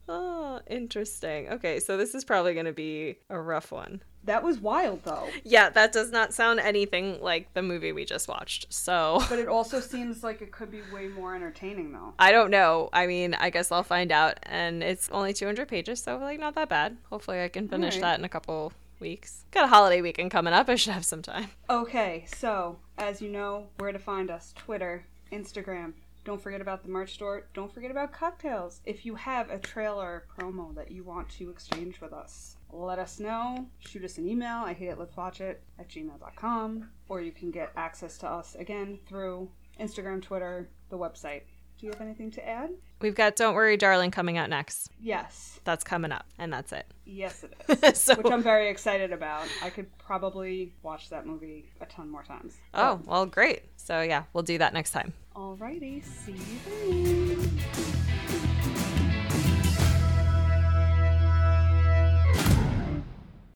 Oh, 0.08 0.60
interesting. 0.66 1.48
Okay, 1.48 1.80
so 1.80 1.96
this 1.96 2.14
is 2.14 2.24
probably 2.24 2.54
going 2.54 2.66
to 2.66 2.72
be 2.72 3.18
a 3.30 3.40
rough 3.40 3.72
one. 3.72 4.02
That 4.24 4.42
was 4.42 4.58
wild 4.58 5.04
though. 5.04 5.28
Yeah, 5.44 5.70
that 5.70 5.92
does 5.92 6.10
not 6.10 6.34
sound 6.34 6.58
anything 6.58 7.22
like 7.22 7.54
the 7.54 7.62
movie 7.62 7.92
we 7.92 8.04
just 8.04 8.26
watched. 8.26 8.72
So 8.72 9.22
But 9.28 9.38
it 9.38 9.48
also 9.48 9.78
seems 9.78 10.24
like 10.24 10.42
it 10.42 10.50
could 10.50 10.70
be 10.70 10.80
way 10.92 11.06
more 11.06 11.36
entertaining 11.36 11.92
though. 11.92 12.12
I 12.18 12.32
don't 12.32 12.50
know. 12.50 12.90
I 12.92 13.06
mean, 13.06 13.34
I 13.34 13.50
guess 13.50 13.70
I'll 13.70 13.84
find 13.84 14.10
out. 14.10 14.38
And 14.42 14.82
it's 14.82 15.08
only 15.10 15.32
200 15.32 15.68
pages, 15.68 16.02
so 16.02 16.18
like 16.18 16.40
not 16.40 16.56
that 16.56 16.68
bad. 16.68 16.96
Hopefully, 17.08 17.40
I 17.40 17.48
can 17.48 17.68
finish 17.68 17.94
Alright. 17.94 18.02
that 18.02 18.18
in 18.18 18.24
a 18.24 18.28
couple 18.28 18.72
weeks. 18.98 19.44
Got 19.52 19.64
a 19.64 19.68
holiday 19.68 20.00
weekend 20.00 20.32
coming 20.32 20.52
up. 20.52 20.68
I 20.68 20.74
should 20.74 20.92
have 20.94 21.04
some 21.04 21.22
time. 21.22 21.48
Okay, 21.70 22.24
so 22.34 22.78
as 22.98 23.22
you 23.22 23.28
know, 23.28 23.68
where 23.78 23.92
to 23.92 23.98
find 23.98 24.30
us 24.30 24.52
Twitter, 24.56 25.04
Instagram. 25.32 25.92
Don't 26.26 26.42
forget 26.42 26.60
about 26.60 26.82
the 26.82 26.88
merch 26.88 27.14
store. 27.14 27.46
Don't 27.54 27.72
forget 27.72 27.92
about 27.92 28.12
cocktails. 28.12 28.80
If 28.84 29.06
you 29.06 29.14
have 29.14 29.48
a 29.48 29.60
trailer 29.60 30.24
promo 30.36 30.74
that 30.74 30.90
you 30.90 31.04
want 31.04 31.28
to 31.38 31.50
exchange 31.50 32.00
with 32.00 32.12
us, 32.12 32.56
let 32.72 32.98
us 32.98 33.20
know. 33.20 33.68
Shoot 33.78 34.02
us 34.02 34.18
an 34.18 34.26
email. 34.26 34.56
I 34.56 34.72
hate 34.72 34.88
it, 34.88 34.98
let's 34.98 35.16
watch 35.16 35.40
it 35.40 35.62
at 35.78 35.88
gmail.com. 35.88 36.90
Or 37.08 37.20
you 37.20 37.30
can 37.30 37.52
get 37.52 37.70
access 37.76 38.18
to 38.18 38.28
us 38.28 38.56
again 38.56 38.98
through 39.06 39.48
Instagram, 39.78 40.20
Twitter, 40.20 40.68
the 40.90 40.98
website. 40.98 41.42
Do 41.78 41.86
you 41.86 41.92
have 41.92 42.00
anything 42.00 42.30
to 42.32 42.48
add? 42.48 42.70
We've 43.02 43.14
got 43.14 43.36
Don't 43.36 43.54
Worry, 43.54 43.76
Darling 43.76 44.10
coming 44.10 44.38
out 44.38 44.48
next. 44.48 44.90
Yes. 45.00 45.60
That's 45.64 45.84
coming 45.84 46.10
up, 46.10 46.24
and 46.38 46.50
that's 46.52 46.72
it. 46.72 46.86
Yes, 47.04 47.44
it 47.44 47.84
is. 47.84 48.00
so, 48.00 48.14
Which 48.14 48.32
I'm 48.32 48.42
very 48.42 48.70
excited 48.70 49.12
about. 49.12 49.46
I 49.62 49.68
could 49.68 49.86
probably 49.98 50.72
watch 50.82 51.10
that 51.10 51.26
movie 51.26 51.66
a 51.82 51.86
ton 51.86 52.08
more 52.08 52.22
times. 52.22 52.56
oh, 52.72 53.00
well, 53.04 53.26
great. 53.26 53.62
So, 53.76 54.00
yeah, 54.00 54.22
we'll 54.32 54.42
do 54.44 54.56
that 54.58 54.72
next 54.72 54.92
time. 54.92 55.12
Alrighty, 55.34 56.02
see 56.02 56.32
you 56.32 57.28
then. 57.44 58.55